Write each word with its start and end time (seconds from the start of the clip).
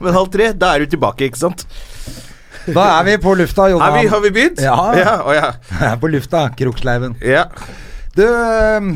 Men 0.00 0.16
halv 0.16 0.30
tre, 0.32 0.50
da 0.56 0.74
er 0.76 0.84
du 0.84 0.94
tilbake, 0.96 1.28
ikke 1.30 1.40
sant? 1.40 1.66
Da 2.66 2.84
er 2.98 3.04
vi 3.06 3.16
på 3.22 3.34
lufta, 3.38 3.68
Jonan. 3.70 3.94
Vi, 4.00 4.08
har 4.10 4.22
vi 4.24 4.30
begynt? 4.34 4.62
Ja. 4.62 4.76
ja, 4.98 5.12
å 5.22 5.34
ja. 5.36 5.50
Jeg 5.80 5.90
er 5.92 6.00
på 6.02 6.10
lufta, 6.10 6.46
Kroksleiven. 6.58 7.18
ja. 7.22 7.46
Du, 8.16 8.22
um, 8.24 8.94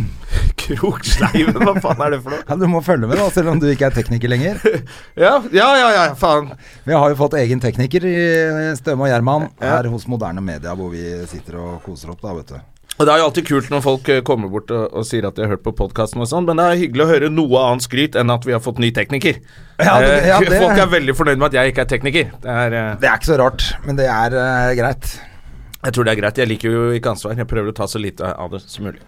Kroksleiven, 0.57 1.59
hva 1.61 1.75
faen 1.85 1.99
er 2.07 2.15
det 2.15 2.21
for 2.25 2.33
noe? 2.33 2.41
ja, 2.41 2.57
du 2.57 2.65
må 2.73 2.81
følge 2.85 3.05
med, 3.11 3.19
da, 3.21 3.27
selv 3.35 3.53
om 3.53 3.61
du 3.61 3.67
ikke 3.69 3.91
er 3.91 3.97
tekniker 3.99 4.33
lenger. 4.33 4.61
Ja, 5.21 5.35
ja, 5.53 5.67
ja, 5.77 5.89
ja 5.93 6.05
faen. 6.17 6.55
Vi 6.87 6.97
har 6.97 7.13
jo 7.13 7.19
fått 7.19 7.37
egen 7.41 7.61
tekniker 7.61 8.07
i 8.09 8.17
Støme 8.81 9.05
og 9.05 9.13
Gjerman 9.13 9.51
her 9.61 9.91
hos 9.93 10.07
Moderne 10.09 10.41
Media, 10.45 10.73
hvor 10.79 10.89
vi 10.95 11.05
sitter 11.29 11.59
og 11.61 11.83
koser 11.85 12.15
opp, 12.15 12.23
da, 12.25 12.33
vet 12.39 12.55
du. 12.55 12.80
Og 12.99 13.07
Det 13.07 13.13
er 13.15 13.21
jo 13.23 13.27
alltid 13.31 13.47
kult 13.49 13.71
når 13.73 13.81
folk 13.85 14.09
eh, 14.13 14.19
kommer 14.27 14.51
bort 14.53 14.71
og, 14.77 14.91
og 14.93 15.07
sier 15.09 15.25
at 15.25 15.37
de 15.39 15.47
har 15.47 15.55
hørt 15.55 15.63
på 15.65 15.73
podkasten 15.79 16.21
og 16.21 16.29
sånn, 16.29 16.45
men 16.45 16.59
det 16.61 16.67
er 16.69 16.81
hyggelig 16.83 17.05
å 17.07 17.09
høre 17.09 17.31
noe 17.33 17.63
annet 17.71 17.87
skryt 17.87 18.19
enn 18.21 18.33
at 18.35 18.45
vi 18.45 18.53
har 18.53 18.61
fått 18.61 18.79
ny 18.83 18.91
tekniker. 18.93 19.39
Ja, 19.81 19.95
det- 20.05 20.11
Eh, 20.21 20.29
ja, 20.29 20.41
det- 20.51 20.61
Folk 20.61 20.77
er 20.83 20.91
veldig 20.93 21.15
fornøyd 21.17 21.39
med 21.41 21.49
at 21.49 21.57
jeg 21.61 21.73
ikke 21.73 21.87
er 21.87 21.91
tekniker. 21.95 22.33
Det 22.45 22.51
er, 22.67 22.77
eh, 22.77 22.91
Det 23.01 23.09
er 23.09 23.17
ikke 23.17 23.31
så 23.33 23.39
rart, 23.41 23.65
men 23.87 23.97
det 23.97 24.05
er 24.13 24.37
uh, 24.37 24.75
greit. 24.77 25.15
jeg 25.85 25.93
tror 25.97 26.05
det 26.05 26.13
er 26.13 26.21
greit. 26.21 26.37
Jeg 26.45 26.49
liker 26.53 26.71
jo 26.77 26.83
ikke 26.99 27.15
ansvar. 27.15 27.37
Jeg 27.41 27.49
prøver 27.49 27.73
å 27.73 27.77
ta 27.81 27.89
så 27.89 27.99
lite 28.03 28.35
av 28.37 28.51
det 28.53 28.61
som 28.69 28.85
mulig. 28.85 29.01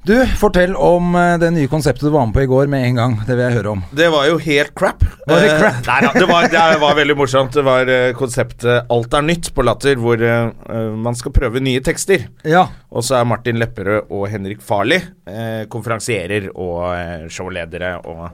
Du, 0.00 0.14
fortell 0.40 0.72
om 0.80 1.10
øh, 1.12 1.34
det 1.42 1.50
nye 1.52 1.68
konseptet 1.68 2.06
du 2.06 2.12
var 2.14 2.24
med 2.24 2.32
på 2.32 2.40
i 2.40 2.48
går 2.48 2.70
med 2.72 2.86
en 2.86 2.96
gang. 2.96 3.14
Det 3.28 3.34
vil 3.36 3.42
jeg 3.44 3.56
høre 3.58 3.72
om. 3.74 3.82
Det 3.92 4.06
var 4.08 4.30
jo 4.30 4.38
helt 4.40 4.72
crap. 4.78 5.02
Var 5.28 5.42
det 5.44 5.50
Eh, 5.50 5.58
crap? 5.60 5.80
nei 5.90 6.12
det 6.14 6.28
var, 6.30 6.46
det 6.48 6.78
var 6.80 6.94
veldig 6.96 7.16
morsomt. 7.20 7.52
Det 7.58 7.64
var 7.66 7.90
eh, 7.92 8.12
konseptet 8.16 8.88
Alt 8.96 9.16
er 9.18 9.26
nytt 9.28 9.50
på 9.52 9.64
Latter, 9.66 10.00
hvor 10.00 10.22
eh, 10.24 10.46
eh, 10.72 10.86
man 11.04 11.18
skal 11.20 11.34
prøve 11.36 11.60
nye 11.60 11.82
tekster. 11.84 12.24
Ja. 12.48 12.62
Og 12.88 13.04
så 13.04 13.18
er 13.18 13.28
Martin 13.28 13.60
Lepperød 13.60 14.08
og 14.08 14.24
Henrik 14.32 14.64
Farli 14.64 14.96
eh, 15.02 15.66
konferansierer 15.68 16.48
og 16.54 16.80
eh, 16.94 17.28
showledere 17.28 17.92
og, 18.00 18.24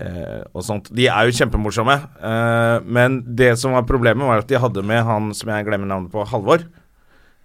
eh, 0.00 0.40
og 0.56 0.64
sånt. 0.64 0.88
De 0.96 1.10
er 1.12 1.28
jo 1.28 1.36
kjempemorsomme. 1.42 1.98
Eh, 2.24 2.88
men 2.88 3.20
det 3.36 3.52
som 3.60 3.76
var 3.76 3.84
problemet, 3.84 4.24
var 4.24 4.40
at 4.46 4.48
de 4.48 4.64
hadde 4.64 4.88
med 4.94 5.04
han 5.04 5.28
som 5.36 5.52
jeg 5.52 5.68
glemmer 5.68 5.92
navnet 5.92 6.08
på, 6.16 6.24
Halvor. 6.32 6.64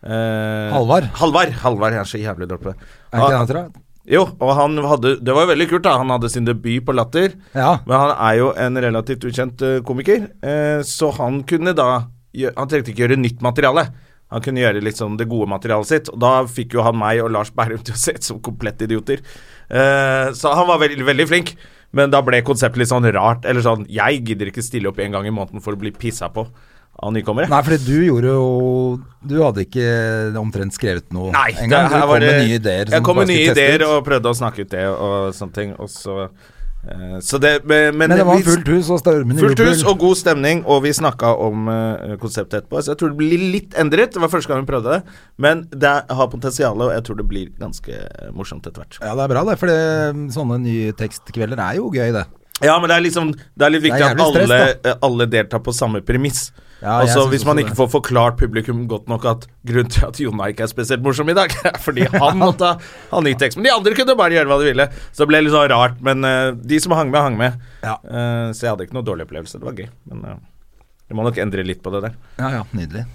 Eh, 0.04 0.72
Halvard? 0.74 1.08
Halvard. 1.20 1.52
Halvard, 1.62 1.94
jeg 1.94 2.02
er 2.02 2.10
så 2.10 2.22
jævlig 2.22 2.48
dårlig 2.50 2.64
på 2.66 2.72
det. 2.74 2.78
Er 3.14 3.20
ikke 3.20 3.28
det 3.30 3.36
Ah, 3.36 3.38
han 3.38 3.48
tror 3.52 3.62
jeg? 3.62 3.82
jo, 4.16 4.22
og 4.42 4.52
han 4.58 4.78
hadde 4.90 5.12
Det 5.24 5.34
var 5.36 5.46
jo 5.46 5.52
veldig 5.54 5.68
kult, 5.70 5.84
da. 5.86 5.98
Han 6.02 6.10
hadde 6.10 6.30
sin 6.34 6.46
debut 6.48 6.86
på 6.86 6.96
Latter. 6.98 7.36
Ja. 7.54 7.80
Men 7.86 8.00
han 8.00 8.14
er 8.18 8.38
jo 8.40 8.48
en 8.58 8.76
relativt 8.82 9.28
ukjent 9.30 9.62
eh, 9.62 9.82
komiker, 9.86 10.30
eh, 10.42 10.82
så 10.82 11.12
han 11.20 11.44
kunne 11.44 11.76
da 11.78 12.08
Han 12.56 12.68
trengte 12.72 12.94
ikke 12.94 13.04
gjøre 13.04 13.20
nytt 13.20 13.42
materiale. 13.44 13.90
Han 14.32 14.40
kunne 14.42 14.62
gjøre 14.64 14.82
litt 14.82 14.96
sånn 14.96 15.18
det 15.20 15.28
gode 15.28 15.50
materialet 15.52 15.86
sitt. 15.90 16.10
Og 16.10 16.18
da 16.24 16.46
fikk 16.48 16.74
jo 16.78 16.82
han 16.86 16.96
meg 16.96 17.20
og 17.22 17.30
Lars 17.36 17.50
Berrum 17.52 17.84
til 17.84 17.94
å 17.94 18.00
se 18.00 18.14
ut 18.16 18.24
som 18.24 18.40
komplette 18.40 18.86
idioter. 18.88 19.20
Eh, 19.70 20.32
så 20.32 20.54
han 20.56 20.68
var 20.70 20.80
veldig, 20.80 21.04
veldig 21.04 21.28
flink. 21.28 21.52
Men 21.92 22.10
da 22.10 22.22
ble 22.24 22.40
konseptet 22.42 22.80
litt 22.80 22.88
sånn 22.88 23.04
rart. 23.12 23.44
Eller 23.46 23.60
sånn 23.62 23.84
Jeg 23.92 24.24
gidder 24.24 24.48
ikke 24.48 24.64
stille 24.64 24.88
opp 24.88 25.00
en 25.04 25.12
gang 25.12 25.28
i 25.28 25.34
måneden 25.36 25.60
for 25.62 25.76
å 25.76 25.82
bli 25.82 25.92
pissa 25.92 26.30
på 26.32 26.48
av 27.00 27.14
nykommere. 27.16 27.50
Nei, 27.50 27.62
fordi 27.66 27.82
du 27.86 28.06
gjorde 28.06 28.34
jo 28.36 28.48
Du 29.26 29.36
hadde 29.42 29.66
ikke 29.66 29.86
omtrent 30.40 30.76
skrevet 30.76 31.12
noe 31.16 31.32
Nei, 31.34 31.52
en 31.62 31.70
gang. 31.72 31.90
Du 31.90 31.98
kom 31.98 32.16
med 32.18 32.42
nye 32.44 32.58
ideer. 32.60 32.90
Jeg 32.92 33.06
kom 33.06 33.22
med 33.22 33.30
nye 33.32 33.52
ideer 33.52 33.86
og 33.88 34.02
prøvde 34.06 34.34
å 34.34 34.38
snakke 34.38 34.66
ut 34.66 34.74
det 34.74 34.88
og 34.92 35.32
sånne 35.38 35.56
ting. 35.56 35.72
Og 35.82 35.90
så, 35.94 36.18
eh, 36.84 37.16
så 37.26 37.40
det, 37.42 37.54
men, 37.70 37.96
Men 37.98 38.14
det 38.18 38.26
var 38.28 38.44
fullt 38.46 38.72
hus 38.74 38.90
og 38.94 39.00
stormen 39.02 39.40
Fullt 39.40 39.58
jubel. 39.58 39.72
hus 39.72 39.86
og 39.88 40.02
god 40.02 40.20
stemning, 40.20 40.66
og 40.66 40.84
vi 40.86 40.92
snakka 40.98 41.32
om 41.48 41.72
uh, 41.72 42.18
konseptet 42.22 42.64
etterpå. 42.64 42.82
Så 42.82 42.94
jeg 42.94 43.02
tror 43.02 43.14
det 43.14 43.22
blir 43.22 43.48
litt 43.56 43.78
endret. 43.82 44.14
Det 44.14 44.22
var 44.22 44.34
første 44.34 44.52
gang 44.52 44.66
vi 44.66 44.72
prøvde 44.74 44.98
det. 45.00 45.18
Men 45.42 45.64
det 45.72 45.96
har 46.10 46.30
potensial, 46.34 46.76
og 46.82 46.94
jeg 46.94 47.08
tror 47.08 47.22
det 47.22 47.30
blir 47.32 47.56
ganske 47.62 48.04
morsomt 48.38 48.68
etter 48.68 48.84
hvert. 48.84 49.02
Ja, 49.02 49.16
det 49.16 49.26
er 49.26 49.34
bra, 49.38 49.48
det. 49.48 49.58
For 49.62 50.22
sånne 50.38 50.62
nye 50.66 50.94
tekstkvelder 50.98 51.66
er 51.70 51.82
jo 51.82 51.90
gøy, 51.94 52.12
det. 52.20 52.28
Ja, 52.62 52.76
men 52.80 52.92
det 52.92 52.98
er 52.98 53.06
liksom 53.06 53.32
Det 53.34 53.66
er 53.66 53.74
litt 53.74 53.86
viktig 53.86 54.02
Det 54.02 54.10
er 54.10 54.18
at 54.18 54.26
alle, 54.26 54.44
stress, 54.46 55.00
alle, 55.08 55.26
eh, 55.26 55.32
deltar 55.38 55.64
på 55.66 55.74
samme 55.76 56.02
premiss. 56.06 56.52
Ja, 56.82 56.96
og 57.04 57.10
så 57.14 57.28
Hvis 57.30 57.46
man 57.46 57.62
ikke 57.62 57.76
får 57.78 57.92
forklart 57.94 58.40
publikum 58.40 58.88
godt 58.90 59.10
nok 59.10 59.26
at 59.30 59.48
grunnen 59.68 59.92
til 59.94 60.08
at 60.08 60.20
Jonna 60.22 60.50
ikke 60.50 60.66
er 60.66 60.72
spesielt 60.72 61.04
morsom 61.06 61.30
i 61.30 61.38
dag, 61.38 61.54
er 61.70 61.78
fordi 61.82 62.08
han 62.10 62.42
måtte 62.42 62.74
ha 63.12 63.22
ny 63.22 63.36
tekst. 63.38 63.60
Men 63.60 63.70
de 63.70 63.74
andre 63.76 63.98
kunne 63.98 64.18
bare 64.18 64.38
gjøre 64.38 64.50
hva 64.50 64.60
de 64.62 64.70
ville. 64.72 64.88
Så 65.12 65.24
det 65.24 65.30
ble 65.30 65.44
litt 65.46 65.54
sånn 65.54 65.70
rart. 65.70 66.02
Men 66.02 66.26
uh, 66.26 66.58
de 66.58 66.82
som 66.82 66.98
hang 66.98 67.14
med, 67.14 67.22
hang 67.22 67.38
med. 67.38 67.62
Ja. 67.86 68.00
Uh, 68.02 68.50
så 68.50 68.66
jeg 68.66 68.74
hadde 68.74 68.90
ikke 68.90 68.98
noe 68.98 69.06
dårlig 69.06 69.30
opplevelse. 69.30 69.62
Det 69.62 69.70
var 69.70 69.78
gøy. 69.78 69.92
Men 70.10 70.26
uh, 70.26 70.38
jeg 71.06 71.20
må 71.20 71.28
nok 71.28 71.38
endre 71.46 71.68
litt 71.70 71.86
på 71.86 71.94
det 71.94 72.08
der. 72.08 72.18
Ja, 72.42 72.56
ja, 72.58 72.64
nydelig. 72.74 73.06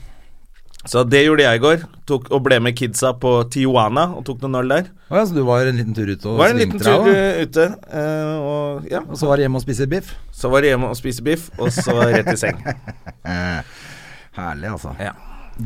Så 0.87 1.03
det 1.07 1.25
gjorde 1.25 1.43
jeg 1.43 1.59
i 1.59 1.63
går. 1.63 1.85
Tok, 2.07 2.29
og 2.31 2.43
ble 2.47 2.61
med 2.63 2.77
kidsa 2.79 3.11
på 3.19 3.33
Tijuana 3.51 4.07
og 4.15 4.25
tok 4.29 4.43
noen 4.45 4.61
øl 4.61 4.71
der. 4.71 4.91
Oh, 5.11 5.17
ja, 5.19 5.25
så 5.27 5.35
du 5.35 5.43
var 5.47 5.67
en 5.67 5.79
liten 5.81 5.95
tur 5.97 6.09
ute 6.11 6.31
og 6.31 6.39
Var 6.39 6.55
en 6.55 6.61
liten 6.63 6.83
tur 6.83 7.09
eh, 7.11 7.43
ute. 7.43 7.67
uh, 7.91 8.35
og 8.39 8.91
ja, 8.91 9.01
Og 9.03 9.19
så 9.19 9.29
var 9.31 9.39
det 9.39 9.47
hjemme 9.47 9.59
og 9.61 9.67
spise 9.67 9.87
biff? 9.91 10.15
så 10.37 10.51
var 10.53 10.63
det 10.63 10.71
hjemme 10.75 10.91
og 10.93 10.99
spise 10.99 11.23
biff, 11.27 11.49
og 11.59 11.73
så 11.73 11.95
rett 11.97 12.29
i 12.31 12.37
seng. 12.39 12.59
Herlig, 14.37 14.69
altså. 14.69 14.93
Ja. 15.01 15.15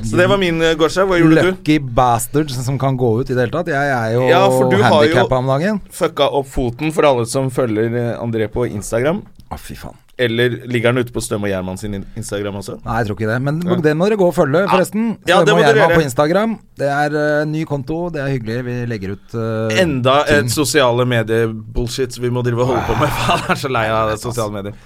Så 0.06 0.14
det 0.16 0.28
var 0.30 0.38
min 0.38 0.60
uh, 0.62 0.72
gårsdag. 0.78 1.08
Hva 1.10 1.18
gjorde 1.18 1.42
du? 1.42 1.48
Lucky 1.50 1.78
bastards 1.82 2.54
som 2.62 2.78
kan 2.78 2.96
gå 2.98 3.10
ut 3.20 3.30
i 3.30 3.34
det 3.34 3.42
hele 3.42 3.54
tatt. 3.56 3.72
Jeg 3.74 3.90
er 3.96 4.12
jo 4.14 4.28
Ja, 4.30 4.44
handikappa 4.86 5.40
om 5.42 5.50
dagen. 5.50 5.80
Fucka 5.90 6.28
opp 6.38 6.46
foten 6.52 6.94
for 6.94 7.08
alle 7.08 7.26
som 7.26 7.50
følger 7.50 7.90
eh, 7.90 8.12
André 8.22 8.46
på 8.52 8.68
Instagram. 8.70 9.24
Å, 9.50 9.58
fy 9.58 9.74
faen. 9.80 9.98
Eller 10.20 10.58
ligger 10.68 10.92
den 10.92 11.04
ute 11.04 11.14
på 11.14 11.22
Støm 11.24 11.46
og 11.46 11.52
Gjerman 11.52 11.80
sin 11.80 11.98
Instagram 12.18 12.60
også? 12.60 12.76
Nei, 12.84 13.00
jeg 13.00 13.08
tror 13.08 13.18
ikke 13.18 13.30
det. 13.30 13.38
Men 13.46 13.60
det 13.84 13.96
må 13.96 14.08
dere 14.10 14.20
gå 14.20 14.28
og 14.28 14.36
følge, 14.36 14.66
forresten. 14.68 15.10
Ja, 15.30 15.40
Støm 15.40 15.60
og 15.60 15.64
Gjerman 15.64 15.96
på 15.96 16.04
Instagram. 16.04 16.56
Det 16.80 16.92
er 16.92 17.16
uh, 17.16 17.48
ny 17.48 17.64
konto, 17.68 18.02
det 18.12 18.22
er 18.22 18.32
hyggelig. 18.34 18.60
Vi 18.68 18.78
legger 18.90 19.16
ut 19.16 19.36
uh, 19.36 19.80
Enda 19.80 20.20
ting. 20.28 20.46
et 20.46 20.54
sosiale 20.54 21.08
medier-bullshit 21.08 22.20
vi 22.20 22.32
må 22.32 22.44
drive 22.46 22.66
og 22.66 22.74
holde 22.74 22.86
på 22.88 22.98
med. 23.00 23.12
Faen, 23.20 23.44
jeg 23.46 23.56
er 23.56 23.62
så 23.64 23.72
lei 23.72 23.86
av 23.94 24.16
sosiale 24.20 24.56
medier. 24.60 24.80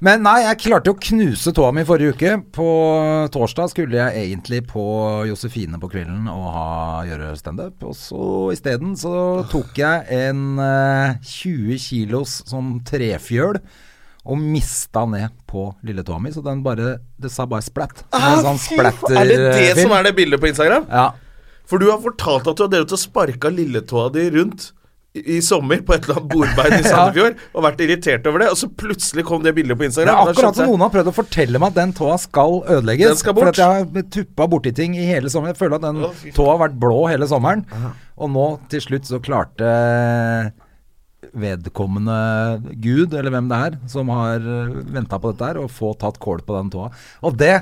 Men 0.00 0.22
nei, 0.24 0.38
jeg 0.46 0.62
klarte 0.62 0.94
å 0.94 0.96
knuse 0.96 1.52
tåa 1.52 1.74
mi 1.76 1.82
forrige 1.84 2.14
uke. 2.16 2.32
På 2.56 2.68
torsdag 3.34 3.68
skulle 3.74 3.98
jeg 3.98 4.30
egentlig 4.30 4.62
på 4.70 4.82
Josefine 5.28 5.76
på 5.80 5.90
kvelden 5.92 6.24
og 6.32 6.46
ha, 6.54 6.70
gjøre 7.04 7.34
standup. 7.36 7.84
Og 7.84 7.92
så 7.98 8.22
isteden 8.54 8.96
så 8.96 9.12
tok 9.52 9.76
jeg 9.76 10.08
en 10.16 10.56
uh, 10.56 11.20
20 11.20 11.76
kilos 11.84 12.40
sånn 12.48 12.78
trefjøl 12.88 13.60
og 14.24 14.36
mista 14.38 15.06
ned 15.08 15.30
på 15.48 15.70
lilletåa 15.86 16.18
mi. 16.20 16.30
Så 16.34 16.42
den 16.44 16.62
bare 16.62 16.98
Det 17.20 17.30
sa 17.32 17.46
bare 17.48 17.64
splatt. 17.64 18.02
Som 18.12 18.42
sånn 18.44 18.60
splatter 18.66 19.16
Ah, 19.16 19.22
er 19.22 19.30
det 19.30 19.38
det 19.40 19.54
film. 19.74 19.86
som 19.88 19.96
er 19.98 20.02
det 20.10 20.16
bildet 20.18 20.40
på 20.42 20.50
Instagram? 20.50 20.84
Ja. 20.90 21.06
For 21.70 21.78
du 21.78 21.86
har 21.90 21.98
fortalt 22.02 22.46
at 22.50 22.56
du 22.58 22.62
har 22.66 22.68
drevet 22.74 22.92
og 22.92 22.98
sparka 23.00 23.48
lilletåa 23.54 24.10
di 24.12 24.26
rundt 24.34 24.72
i, 25.14 25.36
i 25.36 25.40
sommer 25.42 25.80
på 25.82 25.94
et 25.96 26.04
eller 26.04 26.20
annet 26.20 26.30
bordbein 26.30 26.74
i 26.76 26.82
Sandefjord 26.90 27.38
og 27.54 27.64
vært 27.64 27.80
irritert 27.82 28.26
over 28.30 28.44
det, 28.44 28.48
og 28.52 28.58
så 28.60 28.68
plutselig 28.70 29.24
kom 29.26 29.42
det 29.42 29.54
bildet 29.56 29.74
på 29.78 29.82
Det 29.82 29.88
Instagram. 29.90 30.20
er 30.20 30.30
akkurat 30.34 30.54
som 30.60 30.68
noen 30.70 30.84
har 30.84 30.92
prøvd 30.94 31.10
å 31.10 31.14
fortelle 31.16 31.58
meg 31.62 31.72
at 31.72 31.78
den 31.80 31.92
tåa 31.98 32.18
skal 32.22 32.60
ødelegges. 32.76 33.08
Den 33.14 33.16
skal 33.22 33.34
bort. 33.34 33.48
For 33.48 33.54
at 33.54 33.62
jeg 33.62 33.86
har 33.96 34.08
tuppa 34.18 34.46
borti 34.52 34.72
ting 34.76 34.94
i 34.98 35.06
hele 35.08 35.30
sommer. 35.32 35.50
Jeg 35.54 35.58
føler 35.62 35.80
at 35.80 35.86
den 35.88 36.32
tåa 36.36 36.52
har 36.56 36.60
vært 36.68 36.78
blå 36.78 37.00
hele 37.10 37.26
sommeren. 37.30 37.64
Og 38.20 38.30
nå 38.30 38.46
til 38.70 38.80
slutt 38.84 39.06
så 39.10 39.18
klarte 39.22 39.72
vedkommende 41.32 42.16
gud, 42.82 43.14
eller 43.14 43.34
hvem 43.34 43.50
det 43.50 43.60
er, 43.66 43.76
som 43.90 44.10
har 44.14 44.40
venta 44.90 45.18
på 45.20 45.32
dette 45.32 45.50
her, 45.50 45.60
og 45.62 45.72
få 45.74 45.92
tatt 45.98 46.18
kål 46.22 46.42
på 46.46 46.56
den 46.58 46.72
tåa. 46.74 46.90
Og 47.26 47.38
det 47.40 47.54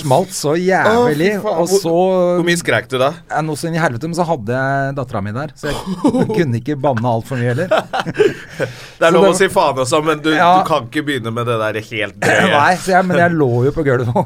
smalt 0.00 0.30
så 0.36 0.52
jævlig. 0.54 1.30
Å, 1.42 1.52
og 1.62 1.68
så 1.72 1.90
Hvor 1.92 2.44
mye 2.46 2.58
skrek 2.60 2.86
du 2.92 2.94
da? 3.00 3.08
Noe 3.42 3.58
så 3.58 3.66
inn 3.70 3.74
i 3.74 3.80
helvete, 3.82 4.06
men 4.06 4.14
så 4.14 4.22
hadde 4.28 4.54
jeg 4.54 4.92
dattera 4.98 5.22
mi 5.24 5.32
der, 5.34 5.50
så 5.58 5.70
jeg 5.72 6.26
kunne 6.36 6.60
ikke 6.60 6.76
banne 6.78 7.10
altfor 7.10 7.40
mye 7.40 7.50
heller. 7.54 7.72
Det 9.00 9.06
er 9.08 9.14
lov 9.16 9.24
det 9.24 9.32
å 9.32 9.36
si 9.38 9.46
faen 9.48 9.78
også, 9.80 10.02
men 10.04 10.18
du, 10.20 10.28
Ja. 10.36 10.50
du 10.60 10.66
kan 10.68 10.84
ikke 10.90 11.02
begynne 11.08 11.32
med 11.32 11.48
det 11.48 11.56
der 11.62 11.78
helt 11.80 12.18
drøye. 12.22 12.50
Nei, 12.52 12.74
så 12.82 12.92
jeg, 12.94 13.06
men 13.08 13.18
jeg 13.22 13.32
lå 13.40 13.48
jo 13.66 13.72
på 13.78 13.84
gulvet 13.86 14.10
nå. 14.12 14.24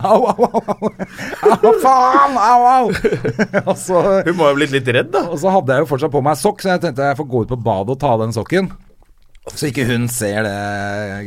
Au, 0.00 0.24
au, 0.32 0.48
au! 0.48 0.90
Au, 1.52 1.74
faen! 1.84 2.38
Au, 2.40 2.64
au! 2.72 3.76
så, 3.76 4.00
Hun 4.24 4.38
må 4.40 4.48
ha 4.48 4.54
blitt 4.56 4.72
litt 4.74 4.88
redd, 4.96 5.12
da. 5.14 5.26
og 5.28 5.36
så 5.42 5.52
hadde 5.54 5.76
jeg 5.76 5.84
jo 5.84 5.90
fortsatt 5.92 6.14
på 6.16 6.24
meg 6.24 6.40
sokk, 6.40 6.64
så 6.64 6.72
jeg 6.74 6.84
tenkte 6.86 7.06
jeg 7.12 7.20
får 7.20 7.28
gå 7.36 7.44
ut 7.44 7.52
på 7.52 7.60
badet 7.68 7.94
og 7.94 8.00
ta 8.02 8.14
av 8.16 8.24
den 8.24 8.32
sokken. 8.34 8.72
Så 9.52 9.68
ikke 9.68 9.84
hun 9.92 10.08
ser 10.08 10.40
det 10.48 10.58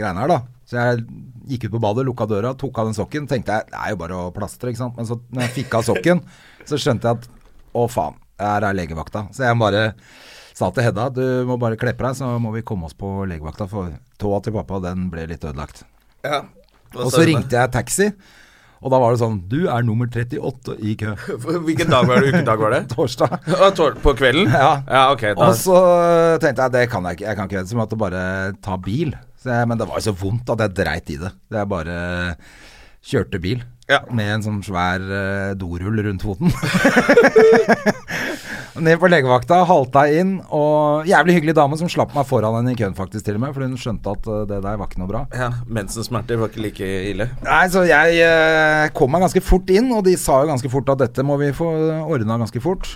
greiene 0.01 0.23
her, 0.25 0.33
da. 0.33 0.41
Så 0.67 0.81
jeg 0.81 1.05
gikk 1.47 1.67
ut 1.67 1.75
på 1.75 1.81
badet, 1.83 2.05
lukka 2.07 2.27
døra, 2.29 2.53
tok 2.57 2.79
av 2.81 2.89
den 2.89 2.97
sokken. 2.97 3.27
Tenkte 3.29 3.57
jeg 3.57 3.71
det 3.71 3.81
er 3.81 3.93
jo 3.93 3.99
bare 4.03 4.21
å 4.27 4.31
plastre, 4.35 4.71
ikke 4.71 4.83
sant. 4.83 4.97
Men 4.99 5.09
så 5.09 5.19
når 5.31 5.45
jeg 5.47 5.55
fikk 5.61 5.77
av 5.79 5.85
sokken, 5.87 6.23
så 6.67 6.79
skjønte 6.81 7.09
jeg 7.09 7.21
at 7.21 7.29
å 7.77 7.85
faen, 7.91 8.17
her 8.41 8.65
er 8.67 8.77
legevakta. 8.77 9.27
Så 9.35 9.45
jeg 9.47 9.59
bare 9.59 9.83
sa 10.57 10.71
til 10.73 10.87
Hedda 10.87 11.09
du 11.13 11.23
må 11.49 11.59
bare 11.61 11.77
kle 11.79 11.93
på 11.97 12.07
deg, 12.07 12.17
så 12.17 12.33
må 12.41 12.53
vi 12.55 12.65
komme 12.65 12.89
oss 12.89 12.97
på 12.97 13.21
legevakta. 13.29 13.69
For 13.71 13.93
tåa 14.21 14.41
til 14.43 14.55
pappa, 14.57 14.81
den 14.89 15.07
ble 15.13 15.27
litt 15.29 15.45
ødelagt. 15.45 15.85
Ja. 16.25 16.43
Og 16.95 17.11
så 17.13 17.23
ringte 17.27 17.57
jeg 17.57 17.73
taxi, 17.73 18.11
og 18.77 18.93
da 18.93 18.99
var 19.01 19.13
det 19.13 19.19
sånn 19.21 19.39
Du 19.49 19.65
er 19.65 19.85
nummer 19.85 20.09
38 20.09 20.77
i 20.85 20.93
kø. 20.99 21.15
Hvilken 21.67 21.89
dag 21.91 22.09
var 22.09 22.21
det? 22.21 22.33
Ukedag 22.35 22.61
var 22.61 22.75
det? 22.75 22.81
Torsdag. 22.93 23.39
På 24.03 24.13
kvelden? 24.17 24.51
Ja. 24.53 24.73
ja 24.85 25.05
ok. 25.13 25.29
Da. 25.31 25.49
Og 25.49 25.57
så 25.59 25.79
tenkte 26.43 26.67
jeg 26.67 26.75
det 26.77 26.83
kan 26.93 27.09
jeg 27.09 27.19
ikke, 27.19 27.27
jeg 27.29 27.39
kan 27.39 27.49
ikke 27.49 27.65
så 27.65 27.75
jeg 27.75 27.81
måtte 27.81 27.99
bare 27.99 28.21
ta 28.63 28.77
bil. 28.81 29.15
Men 29.47 29.79
det 29.79 29.87
var 29.89 29.99
jo 30.01 30.09
så 30.09 30.15
vondt 30.17 30.49
at 30.53 30.65
jeg 30.65 30.75
dreit 30.81 31.13
i 31.13 31.17
det. 31.21 31.31
Det 31.51 31.61
jeg 31.61 31.71
bare 31.71 31.97
kjørte 33.07 33.39
bil 33.39 33.61
Ja. 33.87 34.01
med 34.11 34.27
en 34.33 34.43
sånn 34.43 34.63
svær 34.65 34.99
uh, 34.99 35.53
dorull 35.55 36.01
rundt 36.03 36.25
foten. 36.25 36.51
Ned 38.77 38.99
på 39.01 39.09
legevakta, 39.09 39.63
halta 39.65 40.03
inn, 40.13 40.35
og 40.53 41.07
jævlig 41.09 41.37
hyggelig 41.39 41.55
dame 41.57 41.77
som 41.79 41.89
slapp 41.89 42.11
meg 42.13 42.27
foran 42.29 42.59
henne 42.59 42.75
i 42.75 42.77
køen, 42.77 42.93
faktisk, 42.97 43.25
til 43.25 43.39
og 43.39 43.41
med, 43.41 43.55
for 43.55 43.65
hun 43.65 43.73
skjønte 43.79 44.11
at 44.13 44.27
eh, 44.29 44.43
det 44.51 44.59
der 44.67 44.77
var 44.77 44.85
ikke 44.85 45.01
noe 45.01 45.09
bra. 45.09 45.23
Ja, 45.33 45.47
Mensensmerter 45.65 46.37
var 46.37 46.51
ikke 46.51 46.61
like 46.61 46.89
ille. 47.09 47.25
Nei, 47.47 47.63
så 47.73 47.87
jeg 47.89 48.19
uh, 48.21 48.85
kom 48.93 49.09
meg 49.15 49.25
ganske 49.25 49.41
fort 49.41 49.71
inn, 49.73 49.89
og 49.95 50.03
de 50.05 50.13
sa 50.21 50.43
jo 50.43 50.51
ganske 50.51 50.69
fort 50.69 50.93
at 50.93 51.01
dette 51.07 51.25
må 51.25 51.39
vi 51.41 51.49
få 51.57 51.71
ordna 52.05 52.37
ganske 52.43 52.61
fort. 52.61 52.91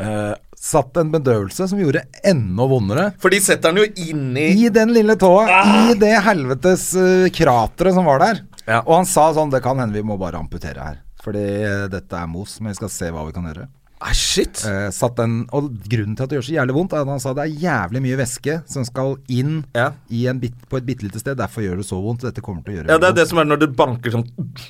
Eh, 0.00 0.32
satt 0.60 0.98
en 1.00 1.08
bedøvelse 1.14 1.66
som 1.70 1.78
gjorde 1.80 2.02
enda 2.28 2.66
vondere. 2.68 3.06
For 3.22 3.32
de 3.32 3.38
setter 3.40 3.72
den 3.72 3.80
jo 3.80 4.06
inni 4.12 4.46
I 4.66 4.68
den 4.74 4.92
lille 4.92 5.16
tåa, 5.16 5.46
i 5.88 5.94
det 5.98 6.14
helvetes 6.26 6.90
uh, 7.00 7.26
krateret 7.32 7.96
som 7.96 8.04
var 8.08 8.20
der. 8.20 8.42
Ja. 8.68 8.82
Og 8.84 8.98
han 9.00 9.08
sa 9.08 9.30
sånn 9.34 9.50
Det 9.50 9.62
kan 9.64 9.80
hende 9.80 9.96
vi 9.96 10.04
må 10.06 10.18
bare 10.20 10.38
amputere 10.38 10.84
her. 10.84 10.98
Fordi 11.24 11.40
uh, 11.64 11.86
dette 11.92 12.16
er 12.16 12.28
mos, 12.30 12.58
men 12.60 12.74
vi 12.74 12.78
skal 12.82 12.92
se 12.92 13.08
hva 13.12 13.24
vi 13.26 13.32
kan 13.36 13.48
gjøre. 13.48 13.66
ah, 14.00 14.12
Shit. 14.16 14.60
Uh, 14.68 14.88
satt 14.94 15.16
den, 15.18 15.46
og 15.56 15.70
grunnen 15.90 16.14
til 16.16 16.24
at 16.24 16.30
det 16.32 16.38
gjør 16.38 16.46
så 16.50 16.54
jævlig 16.58 16.76
vondt, 16.76 16.94
er 16.96 17.02
at 17.04 17.10
han 17.12 17.20
sa 17.24 17.32
det 17.36 17.44
er 17.48 17.58
jævlig 17.64 18.00
mye 18.06 18.18
væske 18.20 18.58
som 18.72 18.84
skal 18.88 19.16
inn 19.32 19.62
Ja. 19.76 19.90
i 20.12 20.26
en 20.30 20.40
bit, 20.40 20.56
på 20.68 20.76
et 20.80 20.86
bitte 20.88 21.04
lite 21.08 21.20
sted. 21.24 21.36
Derfor 21.40 21.64
gjør 21.64 21.80
det 21.82 21.88
så 21.88 21.98
vondt. 22.04 22.24
Dette 22.28 22.44
kommer 22.44 22.64
til 22.64 22.74
å 22.74 22.76
gjøre 22.82 22.92
Ja, 22.92 22.98
det 23.00 23.08
er 23.08 23.14
vondt. 23.14 23.20
det 23.22 23.28
som 23.32 23.40
er 23.42 23.48
når 23.50 23.64
det 23.64 23.70
banker 23.80 24.16
sånn 24.18 24.28
vondt. 24.36 24.60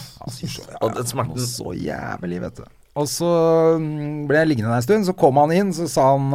Og 0.82 0.94
den 0.98 1.06
smerten 1.14 1.46
så 1.54 1.74
jævlig, 1.78 2.42
vet 2.48 2.62
du. 2.62 2.66
Og 2.96 3.08
så 3.10 3.30
mm, 3.80 4.26
ble 4.28 4.40
jeg 4.40 4.50
liggende 4.52 4.72
der 4.72 4.80
en 4.80 4.86
stund, 4.86 5.08
så 5.08 5.16
kom 5.16 5.40
han 5.42 5.52
inn, 5.52 5.72
så 5.76 5.88
sa 5.90 6.10
han 6.14 6.30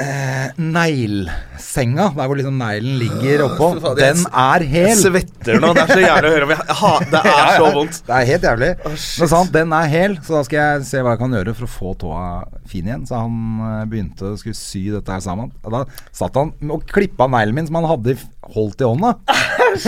eh, 0.00 0.50
Neglesenga, 0.58 2.06
der 2.16 2.28
hvor 2.30 2.38
liksom 2.38 2.56
neglen 2.60 2.96
ligger 3.00 3.42
oppå, 3.46 3.68
fy 3.76 3.82
faen, 3.84 3.98
den 4.00 4.22
er 4.30 4.38
er 4.60 4.64
Jeg 4.64 4.70
hel. 4.88 4.96
svetter 5.00 5.60
nå. 5.62 5.70
Det 5.76 5.82
er 5.84 5.92
så 5.92 6.00
jævlig 6.02 6.30
å 6.30 6.34
høre. 6.34 6.56
Ha- 6.80 6.92
Det 7.12 7.20
er 7.32 7.52
så 7.60 7.68
vondt. 7.76 8.00
Det 8.08 8.16
er 8.16 8.28
helt 8.32 8.46
jævlig. 8.48 8.70
Oh, 8.84 8.96
Men 9.20 9.30
sant, 9.34 9.52
den 9.54 9.72
er 9.76 9.90
hel, 9.92 10.16
så 10.26 10.38
da 10.38 10.42
skal 10.48 10.58
jeg 10.60 10.88
se 10.90 11.02
hva 11.04 11.14
jeg 11.14 11.22
kan 11.22 11.36
gjøre 11.38 11.54
for 11.58 11.68
å 11.68 11.72
få 11.76 11.94
tåa 12.00 12.26
fin 12.70 12.88
igjen. 12.90 13.06
Så 13.08 13.20
han 13.20 13.38
eh, 13.68 13.84
begynte 13.92 14.32
å 14.32 14.36
skulle 14.40 14.58
sy 14.58 14.84
dette 14.94 15.14
her 15.14 15.24
sammen. 15.24 15.52
Og 15.64 15.76
da 15.76 15.84
satt 16.16 16.36
han 16.40 16.52
og 16.70 16.84
klippa 16.90 17.28
neglen 17.30 17.54
min 17.60 17.70
som 17.70 17.80
han 17.80 17.88
hadde 17.90 18.16
holdt 18.50 18.82
i 18.82 18.88
hånda. 18.90 19.14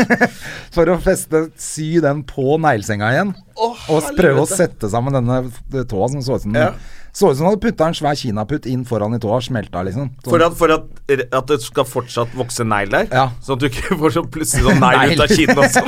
for 0.77 0.93
å 0.93 0.99
feste, 1.03 1.47
sy 1.59 1.95
den 2.05 2.23
på 2.29 2.59
neglesenga 2.63 3.13
igjen. 3.17 3.35
Oh, 3.59 3.77
og 3.93 4.13
prøve 4.17 4.45
å 4.45 4.49
sette 4.49 4.89
sammen 4.93 5.15
denne 5.19 5.43
tåa 5.91 6.09
som 6.13 6.23
så 6.25 6.39
ut 6.39 6.47
som 6.47 6.55
Ja. 6.57 6.73
Så 7.13 7.29
ut 7.29 7.37
som 7.37 7.45
han 7.45 7.53
hadde 7.53 7.61
putta 7.61 7.87
en 7.91 7.97
svær 7.97 8.17
kinaputt 8.17 8.65
inn 8.71 8.87
foran 8.89 9.13
i 9.13 9.19
tåa, 9.21 9.37
smelta 9.45 9.83
liksom. 9.85 10.07
Sånn. 10.23 10.31
For, 10.33 10.45
at, 10.47 10.55
for 10.57 10.73
at, 10.73 10.87
at 11.13 11.51
det 11.51 11.59
skal 11.61 11.85
fortsatt 11.85 12.33
vokse 12.39 12.65
negl 12.65 12.95
der? 12.95 13.11
Ja. 13.13 13.27
Sånn 13.45 13.59
at 13.59 13.65
du 13.65 13.69
ikke 13.69 13.99
får 14.01 14.15
sånn 14.17 14.31
plutselig 14.33 14.65
sånn 14.65 14.81
negl 14.87 15.13
ut 15.13 15.25
av 15.27 15.35
kinnet 15.35 15.61
også? 15.67 15.83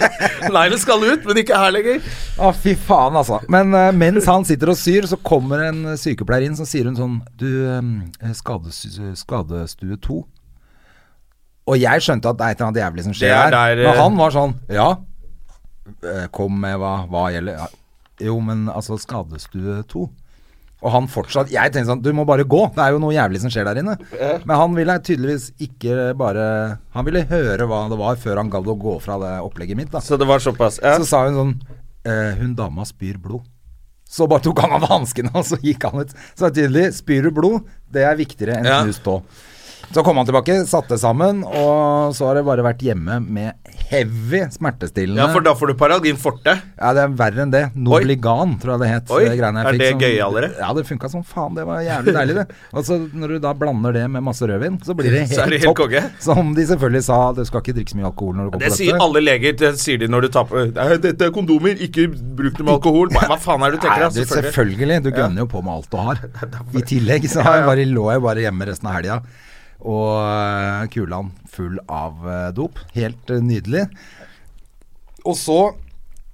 Neglen 0.56 0.82
skal 0.82 1.06
ut, 1.06 1.28
men 1.28 1.40
ikke 1.44 1.60
her 1.62 1.74
lenger. 1.76 2.10
Å, 2.42 2.50
fy 2.58 2.74
faen, 2.74 3.14
altså. 3.20 3.38
Men 3.54 3.70
uh, 3.70 3.92
mens 3.94 4.26
han 4.28 4.46
sitter 4.48 4.74
og 4.74 4.80
syr, 4.80 5.06
så 5.10 5.20
kommer 5.22 5.62
en 5.68 5.94
sykepleier 6.00 6.48
inn, 6.48 6.58
så 6.58 6.66
sier 6.68 6.90
hun 6.90 6.98
sånn 6.98 7.20
Du, 7.38 7.48
eh, 7.70 8.34
skades, 8.34 8.82
skadestue 9.22 10.00
to. 10.02 10.24
Og 11.70 11.78
jeg 11.80 12.02
skjønte 12.04 12.28
at 12.34 12.40
det 12.40 12.44
er 12.44 12.52
et 12.56 12.58
eller 12.58 12.70
annet 12.72 12.82
jævlig 12.82 13.06
som 13.06 13.14
skjer 13.16 13.30
er 13.32 13.38
her. 13.46 13.54
der, 13.54 13.78
eh, 13.78 13.86
Men 13.88 14.02
han 14.02 14.18
var 14.18 14.34
sånn 14.34 14.58
Ja, 14.74 14.90
eh, 16.02 16.26
kom 16.34 16.58
med 16.60 16.76
hva, 16.82 16.96
hva 17.08 17.28
gjelder 17.32 17.62
ja. 17.62 17.70
Jo, 18.22 18.36
men 18.40 18.68
altså, 18.70 18.98
skadestue 19.00 19.80
2. 19.90 20.04
Og 20.84 20.92
han 20.92 21.06
fortsatt 21.08 21.48
Jeg 21.48 21.72
tenkte 21.72 21.88
sånn 21.94 22.02
Du 22.04 22.10
må 22.12 22.26
bare 22.28 22.44
gå. 22.44 22.58
Det 22.74 22.82
er 22.84 22.92
jo 22.92 22.98
noe 23.00 23.14
jævlig 23.16 23.40
som 23.40 23.48
skjer 23.52 23.64
der 23.70 23.80
inne. 23.80 23.94
Men 24.44 24.56
han 24.60 24.74
ville 24.76 24.98
tydeligvis 25.00 25.46
ikke 25.64 26.10
bare 26.20 26.44
Han 26.92 27.06
ville 27.08 27.22
høre 27.30 27.64
hva 27.70 27.78
det 27.88 27.98
var, 27.98 28.18
før 28.20 28.36
han 28.42 28.50
gadd 28.52 28.68
å 28.68 28.76
gå 28.76 28.98
fra 29.00 29.16
det 29.22 29.32
opplegget 29.46 29.76
mitt. 29.80 29.90
da 29.94 30.02
Så 30.04 30.18
det 30.20 30.28
var 30.28 30.44
såpass? 30.44 30.80
Ja. 30.82 30.98
så 31.00 31.08
sa 31.08 31.22
hun 31.24 31.38
sånn 31.40 31.54
eh, 32.04 32.34
Hun 32.42 32.52
dama 32.58 32.84
spyr 32.84 33.16
blod. 33.18 33.46
Så 34.04 34.28
bare 34.30 34.44
tok 34.44 34.60
han 34.60 34.76
av 34.76 34.84
hanskene, 34.90 35.32
og 35.38 35.46
så 35.48 35.56
gikk 35.64 35.88
han 35.88 36.04
ut. 36.04 36.12
Så 36.36 36.50
tydelig, 36.52 36.90
spyr 37.00 37.24
du 37.26 37.30
blod, 37.34 37.64
det 37.90 38.04
er 38.04 38.14
viktigere 38.20 38.60
enn 38.60 38.68
Ja. 38.68 38.82
snus 38.84 39.00
tå. 39.02 39.16
Så 39.92 40.02
kom 40.04 40.16
han 40.16 40.26
tilbake, 40.26 40.54
satte 40.66 40.96
sammen, 40.98 41.42
og 41.44 42.14
så 42.16 42.26
har 42.30 42.38
det 42.38 42.44
bare 42.46 42.64
vært 42.64 42.80
hjemme 42.82 43.18
med 43.22 43.52
heavy 43.90 44.40
smertestillende. 44.50 45.20
ja, 45.20 45.28
for 45.30 45.44
da 45.44 45.52
får 45.54 45.70
du 45.70 45.74
Paralgin 45.78 46.16
forte. 46.18 46.54
Ja, 46.78 46.92
det 46.96 47.02
er 47.04 47.12
verre 47.18 47.42
enn 47.44 47.52
det. 47.52 47.60
Nobligan, 47.76 48.56
tror 48.62 48.74
jeg 48.74 48.80
det 48.80 48.88
het. 48.90 49.10
Oi, 49.14 49.24
det 49.28 49.38
er 49.44 49.78
det 49.78 49.90
som- 49.92 50.00
gøyalere? 50.00 50.48
Ja, 50.58 50.72
det 50.74 50.86
funka 50.88 51.10
som 51.10 51.22
faen. 51.22 51.54
Det 51.54 51.66
var 51.66 51.82
jævlig 51.84 52.14
deilig, 52.16 52.34
det. 52.40 52.46
Og 52.74 52.84
så 52.88 52.98
når 53.12 53.28
du 53.28 53.38
da 53.44 53.52
blander 53.54 53.92
det 53.92 54.10
med 54.10 54.22
masse 54.24 54.40
rødvin, 54.48 54.80
så 54.82 54.94
blir 54.96 55.10
det 55.12 55.20
helt, 55.28 55.34
Så 55.36 55.46
det 55.50 55.60
helt 55.60 55.68
topp. 55.70 55.76
konge. 55.84 56.02
Som 56.18 56.54
de 56.54 56.66
selvfølgelig 56.66 57.04
sa, 57.04 57.20
du 57.32 57.44
skal 57.44 57.60
ikke 57.62 57.76
drikke 57.78 57.94
så 57.94 58.00
mye 58.00 58.08
alkohol 58.10 58.34
når 58.40 58.44
du 58.44 58.50
går 58.56 58.64
Det 58.64 58.72
på 58.74 58.78
sier 58.80 58.98
alle 59.06 59.20
leger. 59.22 59.56
Det 59.62 59.72
sier 59.78 59.98
de 60.02 60.08
når 60.10 60.26
du 60.26 60.28
tar 60.34 60.44
på 60.50 60.64
Dette 60.74 61.28
er 61.28 61.30
kondomer, 61.34 61.76
ikke 61.78 62.08
bruk 62.10 62.56
det 62.58 62.64
med 62.64 62.74
alkohol. 62.78 63.08
Hva 63.14 63.38
faen 63.38 63.62
er 63.62 63.70
det 63.76 63.80
du 63.80 63.86
tenker? 63.86 64.08
Da? 64.08 64.10
du, 64.10 64.24
selvfølgelig. 64.34 65.02
Du 65.04 65.10
gønner 65.14 65.44
jo 65.44 65.46
på 65.54 65.62
med 65.62 65.74
alt 65.76 65.90
du 65.92 65.98
har. 66.00 66.22
I 66.80 66.82
tillegg 66.88 67.28
så 67.30 67.44
har 67.46 67.60
jeg 67.60 67.66
bare, 67.70 67.84
lå 67.94 68.10
jeg 68.16 68.22
bare 68.24 68.46
hjemme 68.48 68.66
resten 68.72 68.88
av 68.90 68.98
helga. 68.98 69.20
Og 69.84 70.88
kulene 70.88 70.92
kulan 70.94 71.32
full 71.54 71.78
av 71.90 72.24
eh, 72.28 72.50
dop. 72.56 72.80
Helt 72.96 73.30
eh, 73.30 73.42
nydelig. 73.44 73.86
Og 75.24 75.36
så, 75.38 75.60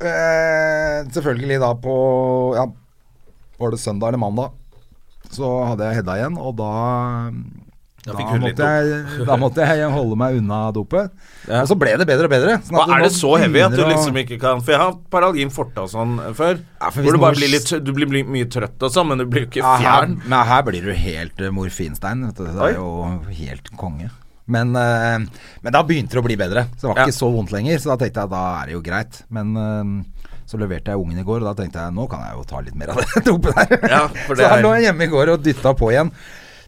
eh, 0.02 1.02
selvfølgelig 1.12 1.60
da 1.62 1.74
på 1.78 1.96
Ja, 2.56 2.66
var 3.60 3.74
det 3.74 3.82
søndag 3.82 4.08
eller 4.10 4.22
mandag? 4.22 4.56
Så 5.30 5.46
hadde 5.68 5.86
jeg 5.86 6.00
Hedda 6.00 6.16
igjen, 6.18 6.38
og 6.40 6.56
da 6.58 6.70
Da 8.00 8.14
da, 8.16 8.24
måtte 8.40 8.64
jeg, 8.64 9.24
da 9.28 9.34
måtte 9.36 9.64
jeg 9.68 9.88
holde 9.92 10.16
meg 10.16 10.38
unna 10.38 10.58
dopet. 10.72 11.10
Ja. 11.44 11.58
Og 11.60 11.68
så 11.68 11.76
ble 11.76 11.92
det 12.00 12.06
bedre 12.08 12.30
og 12.30 12.32
bedre. 12.32 12.54
sånn 12.64 12.78
Hva, 12.78 12.86
er 12.96 13.02
det 13.04 13.10
så 13.12 13.34
heavy 13.42 13.60
at 13.66 13.74
du 13.76 13.82
liksom 13.84 14.16
ikke 14.22 14.38
kan 14.40 14.62
For 14.64 14.72
jeg 14.72 14.80
har 14.80 14.94
Paralgin 15.12 15.52
forte 15.52 15.84
og 15.84 15.90
sånn 15.92 16.14
før. 16.38 16.62
Ja, 16.80 16.88
hvor 16.94 17.12
du 17.12 17.20
bare 17.20 17.36
blir 17.36 17.52
litt 17.52 17.68
Du 17.84 17.92
blir 17.92 18.24
mye 18.24 18.48
trøtt 18.48 18.80
og 18.88 18.94
sånn, 18.94 19.10
men 19.12 19.20
du 19.20 19.26
blir 19.28 19.44
jo 19.44 19.50
ikke 19.50 19.60
Ja, 19.60 19.74
her, 19.76 19.84
fjern. 20.06 20.16
men 20.24 20.46
her 20.48 20.64
blir 20.70 20.88
du 20.88 20.94
helt 20.96 21.44
uh, 21.44 21.50
morfinstein. 21.52 22.24
Vet 22.30 22.40
du. 22.40 22.48
Det 22.56 22.70
er 22.70 22.78
jo 22.78 22.88
helt 23.42 23.68
konge. 23.76 24.08
Men, 24.50 24.72
eh, 24.74 25.18
men 25.62 25.72
da 25.76 25.84
begynte 25.86 26.16
det 26.16 26.22
å 26.24 26.26
bli 26.26 26.34
bedre. 26.40 26.64
Så 26.80 26.88
det 26.88 26.94
var 26.94 27.04
ikke 27.04 27.14
så 27.20 27.28
vondt 27.36 27.52
lenger. 27.54 27.78
Så 27.78 27.92
da 27.92 28.00
tenkte 28.00 28.24
jeg 28.24 28.32
da 28.32 28.40
er 28.62 28.66
det 28.72 28.74
jo 28.74 28.80
greit. 28.82 29.20
Men 29.30 29.52
eh, 29.60 29.92
så 30.50 30.58
leverte 30.58 30.90
jeg 30.90 30.98
ungen 31.04 31.20
i 31.20 31.26
går, 31.28 31.44
og 31.44 31.52
da 31.52 31.54
tenkte 31.60 31.84
jeg 31.84 31.94
nå 31.94 32.08
kan 32.10 32.24
jeg 32.26 32.34
jo 32.40 32.46
ta 32.48 32.64
litt 32.64 32.74
mer 32.80 32.90
av 32.96 33.04
det 33.04 33.22
dopet 33.28 33.60
der. 33.60 33.76
Ja, 33.92 34.00
for 34.24 34.34
det 34.40 34.48
så 34.48 34.56
er- 34.56 34.64
lå 34.64 34.72
jeg 34.80 34.88
hjemme 34.88 35.06
i 35.06 35.12
går 35.12 35.34
og 35.36 35.44
dytta 35.44 35.76
på 35.78 35.92
igjen. 35.92 36.10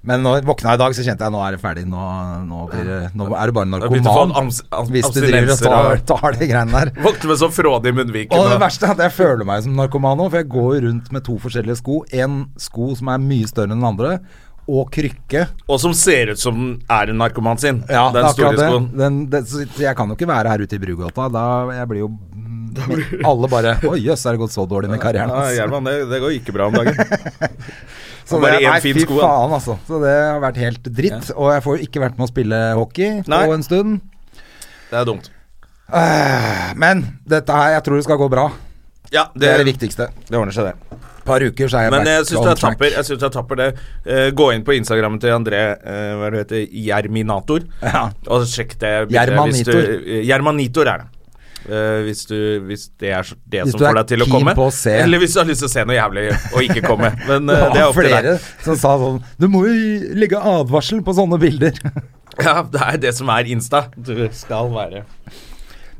Men 0.02 0.25
når 0.25 0.40
jeg 0.40 0.47
våkna 0.49 0.73
i 0.75 0.80
dag, 0.80 0.94
så 0.97 1.04
kjente 1.06 1.23
jeg 1.23 1.30
nå 1.30 1.40
er 1.47 1.54
det 1.54 1.61
ferdig. 1.62 1.85
Nå, 1.87 2.04
nå, 2.49 2.62
det, 2.73 2.97
nå 3.14 3.28
er 3.38 3.52
bare 3.54 3.68
du 3.68 3.85
få 3.87 3.92
narkoman. 4.02 4.50
Hvis 4.90 5.11
du 5.14 5.21
driver 5.23 5.52
og 5.54 5.62
tar, 5.62 6.02
tar 6.11 6.38
de 6.40 6.49
greiene 6.50 6.75
der. 6.75 6.90
Våkne 7.06 7.30
med 7.30 7.38
så 7.38 7.49
frådig 7.54 7.92
i 7.92 7.97
munnviken. 8.00 8.35
Og 8.35 8.50
det 8.50 8.59
verste 8.64 8.88
er 8.88 8.97
at 8.97 9.04
jeg 9.06 9.14
føler 9.21 9.47
meg 9.47 9.62
som 9.62 9.78
narkoman 9.78 10.18
nå, 10.18 10.26
for 10.26 10.42
jeg 10.42 10.50
går 10.50 10.80
rundt 10.88 11.12
med 11.14 11.26
to 11.28 11.37
forskjellige 11.44 11.78
sko. 11.78 12.00
En 12.18 12.40
sko 12.61 12.90
som 12.99 13.12
er 13.14 13.23
mye 13.23 13.50
større 13.50 13.71
enn 13.71 13.78
den 13.78 13.90
andre, 13.92 14.16
og 14.69 14.90
krykke. 14.95 15.47
Og 15.69 15.81
som 15.83 15.95
ser 15.97 16.31
ut 16.35 16.38
som 16.40 16.54
den 16.54 16.75
er 16.92 17.11
en 17.11 17.19
narkoman 17.19 17.59
sin. 17.59 17.81
Ja, 17.90 18.07
den 18.14 18.23
det 18.23 18.35
store 18.37 18.52
skoen. 18.61 18.87
det. 18.92 18.99
Den, 19.02 19.16
det. 19.33 19.40
Så 19.50 19.64
jeg 19.83 19.97
kan 19.99 20.09
jo 20.12 20.14
ikke 20.19 20.28
være 20.31 20.52
her 20.52 20.62
ute 20.62 20.78
i 20.78 20.83
Brugata. 20.83 21.26
Da 21.35 21.45
jeg 21.81 21.88
blir 21.90 22.04
jo 22.07 22.12
Alle 23.28 23.49
bare 23.52 23.75
Oi, 23.85 23.99
jøss, 24.00 24.23
er 24.25 24.33
det 24.33 24.40
gått 24.40 24.54
så 24.54 24.62
dårlig 24.64 24.88
med 24.88 25.00
karrieren 25.02 25.28
Ja, 25.28 25.42
hans? 25.42 25.59
Gjerman, 25.59 25.85
det, 25.90 26.07
det 26.09 26.21
går 26.23 26.37
ikke 26.38 26.54
bra 26.57 26.71
om 26.71 26.78
dagen. 26.78 26.97
Så 28.25 28.38
bare 28.40 28.61
det, 28.62 28.69
nei, 28.71 28.78
fin 28.81 28.97
sko, 29.02 29.19
faen, 29.19 29.52
altså. 29.59 29.75
Så 29.85 29.99
det 30.00 30.12
har 30.14 30.38
vært 30.40 30.61
helt 30.62 30.87
dritt. 30.95 31.33
Og 31.35 31.50
jeg 31.52 31.62
får 31.66 31.81
ikke 31.85 32.00
vært 32.04 32.16
med 32.16 32.25
å 32.25 32.31
spille 32.31 32.61
hockey 32.78 33.19
Nei. 33.28 33.40
på 33.50 33.57
en 33.59 33.64
stund. 33.66 33.99
Det 34.92 35.00
er 35.02 35.09
dumt. 35.09 35.26
Eh, 35.92 36.71
Men 36.78 37.02
dette 37.28 37.52
her, 37.59 37.75
jeg 37.76 37.85
tror 37.88 37.99
det 37.99 38.07
skal 38.07 38.21
gå 38.23 38.28
bra. 38.33 38.47
Ja, 39.12 39.26
Det 39.37 39.50
er 39.50 39.61
det 39.61 39.66
viktigste. 39.69 40.07
Det 40.31 40.38
ordner 40.38 40.54
seg, 40.54 40.71
det. 40.71 40.91
Par 41.26 41.45
uker, 41.45 41.71
så 41.71 41.79
er 41.79 41.87
jeg 41.87 41.95
Men 41.95 42.09
jeg 42.11 42.26
syns 42.29 42.43
du 42.43 42.50
er 42.50 42.61
tapper. 42.61 42.91
Jeg 42.97 43.09
synes 43.09 43.23
du 43.23 43.26
er 43.29 43.33
tapper 43.37 43.61
det. 43.61 43.71
Uh, 44.07 44.29
gå 44.35 44.50
inn 44.57 44.67
på 44.67 44.75
Instagrammen 44.76 45.23
til 45.23 45.35
André 45.35 45.62
uh, 45.79 46.12
Hva 46.19 46.31
det 46.35 46.45
heter 46.45 46.62
Gjerminator. 46.88 47.67
Ja. 47.83 48.05
Og 48.29 48.47
sjekk 48.50 48.76
det. 48.83 48.93
Jermanitor 49.14 49.75
Gjermanitor. 49.75 49.83
hvis 50.02 50.21
eh, 50.21 50.25
Gjermanitor 50.31 50.93
er 50.93 51.05
det. 51.05 51.11
Uh, 51.62 52.00
hvis, 52.09 52.25
du, 52.26 52.38
hvis 52.67 52.88
det 52.99 53.12
er 53.14 53.29
det 53.47 53.61
Hvis 53.69 53.76
som 53.76 53.85
får 53.85 54.00
deg 54.00 54.09
til 54.11 54.25
å 54.25 54.26
komme. 54.33 54.55
på 54.59 54.64
å 54.67 54.73
se- 54.75 54.97
Eller 55.05 55.23
hvis 55.23 55.37
du 55.37 55.38
har 55.38 55.47
lyst 55.47 55.62
til 55.62 55.69
å 55.69 55.75
se 55.76 55.85
noe 55.87 55.95
jævlig 55.95 56.25
og 56.35 56.59
ikke 56.64 56.83
komme. 56.88 57.12
Men 57.29 57.47
uh, 57.47 57.69
Det 57.71 57.85
er 57.85 57.87
opp 57.87 58.00
til 58.00 58.09
flere 58.11 58.35
som 58.64 58.81
sa 58.81 58.97
sånn 58.99 59.23
Du 59.38 59.47
må 59.52 59.62
jo 59.69 60.17
legge 60.19 60.43
advarsel 60.43 61.05
på 61.07 61.14
sånne 61.21 61.38
bilder. 61.43 61.79
Ja, 62.41 62.62
det 62.64 62.81
er 62.81 62.97
det 62.97 63.11
som 63.12 63.29
er 63.29 63.45
Insta. 63.52 63.83
Du 63.93 64.14
skal 64.33 64.71
være 64.73 65.02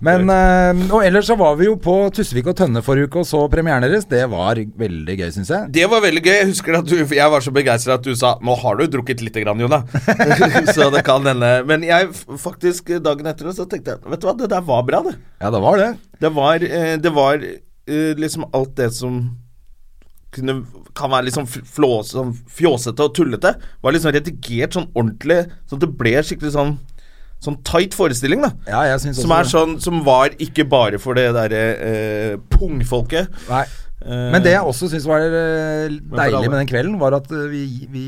Men 0.03 0.31
eh, 0.35 0.81
Og 0.91 1.05
ellers 1.07 1.29
så 1.31 1.37
var 1.39 1.55
vi 1.61 1.69
jo 1.69 1.77
på 1.81 1.95
Tusvik 2.15 2.49
og 2.51 2.57
Tønne 2.59 2.83
forrige 2.85 3.11
uke 3.11 3.21
og 3.23 3.29
så 3.29 3.43
premieren 3.53 3.85
deres. 3.87 4.07
Det 4.11 4.23
var 4.31 4.59
veldig 4.59 5.17
gøy, 5.21 5.29
syns 5.35 5.53
jeg. 5.55 5.71
Det 5.77 5.87
var 5.91 6.03
veldig 6.05 6.23
gøy. 6.25 6.35
Jeg 6.41 6.49
husker 6.51 6.79
at 6.81 6.89
du, 6.91 6.97
jeg 6.99 7.35
var 7.35 7.45
så 7.45 7.55
begeistra 7.55 7.99
at 8.01 8.07
du 8.07 8.13
sa 8.19 8.35
Nå 8.43 8.57
har 8.65 8.81
du 8.81 8.87
drukket 8.91 9.23
lite 9.23 9.45
grann, 9.45 9.63
Jona. 9.63 9.83
så 10.77 10.89
det 10.95 11.05
kan 11.07 11.27
hende. 11.29 11.53
Men 11.69 11.87
jeg 11.87 12.11
faktisk 12.43 12.91
dagen 13.05 13.31
etter 13.31 13.55
så 13.55 13.69
tenkte 13.71 13.95
jeg 13.95 14.13
Vet 14.13 14.25
du 14.25 14.29
hva, 14.29 14.37
det 14.39 14.51
der 14.53 14.67
var 14.67 14.83
bra, 14.89 15.05
det. 15.07 15.15
Ja, 15.39 15.53
det 15.55 15.63
var 15.63 15.79
det. 15.79 15.93
Det 16.23 16.35
var, 16.35 16.67
eh, 16.67 16.97
det 17.03 17.15
var 17.15 17.47
eh, 17.47 18.13
liksom 18.19 18.51
alt 18.51 18.75
det 18.79 18.91
som 18.97 19.23
kunne, 20.33 20.63
kan 20.97 21.13
være 21.13 21.29
liksom 21.29 21.47
flås, 21.47 22.15
sånn 22.17 22.33
fjåsete 22.57 23.05
og 23.05 23.15
tullete, 23.17 23.53
var 23.85 23.95
liksom 23.95 24.15
redigert 24.17 24.79
sånn 24.79 24.89
ordentlig, 24.97 25.45
sånn 25.69 25.79
at 25.79 25.85
det 25.85 25.91
ble 26.01 26.15
skikkelig 26.25 26.55
sånn 26.57 26.79
Sånn 27.43 27.57
tight 27.67 27.95
forestilling, 27.99 28.45
da. 28.45 28.53
Ja, 28.71 28.83
jeg 28.93 29.01
synes 29.03 29.19
Som 29.23 29.33
også 29.35 29.41
er 29.41 29.49
sånn 29.51 29.73
Som 29.83 30.03
var 30.07 30.31
ikke 30.39 30.63
bare 30.71 31.01
for 31.03 31.19
det 31.19 31.25
derre 31.35 31.63
eh, 31.75 32.37
pungfolket. 32.55 33.33
Nei. 33.49 33.65
Eh, 34.03 34.29
Men 34.35 34.43
det 34.45 34.53
jeg 34.55 34.63
også 34.67 34.89
syns 34.93 35.07
var 35.11 35.23
eh, 35.27 35.89
deilig 35.91 36.49
med 36.49 36.59
den 36.61 36.71
kvelden, 36.71 36.95
var 37.03 37.15
at 37.19 37.27
eh, 37.35 37.49
vi, 37.51 37.65
vi 37.91 38.07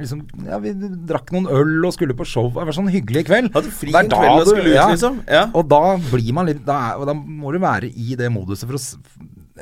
liksom 0.00 0.22
Ja, 0.48 0.58
vi 0.58 0.72
drakk 1.08 1.32
noen 1.34 1.46
øl 1.52 1.84
og 1.86 1.92
skulle 1.96 2.16
på 2.18 2.26
show. 2.28 2.48
Det 2.52 2.64
var 2.68 2.76
sånn 2.76 2.88
hyggelig 2.92 3.24
kveld. 3.28 3.52
Hadde 3.54 3.72
fri 3.72 3.92
en 3.94 4.08
kveld 4.12 4.44
du- 4.44 4.50
skulle 4.52 4.72
ut, 4.74 4.92
liksom. 4.96 5.20
Ja. 5.28 5.46
Og 5.54 5.68
da 5.70 5.82
blir 6.10 6.32
man 6.36 6.48
litt 6.50 6.64
da, 6.66 6.78
er, 6.94 7.04
da 7.08 7.14
må 7.16 7.52
du 7.54 7.60
være 7.62 7.88
i 7.94 8.16
det 8.18 8.28
moduset 8.34 8.66
for 8.68 8.76
å 8.80 8.84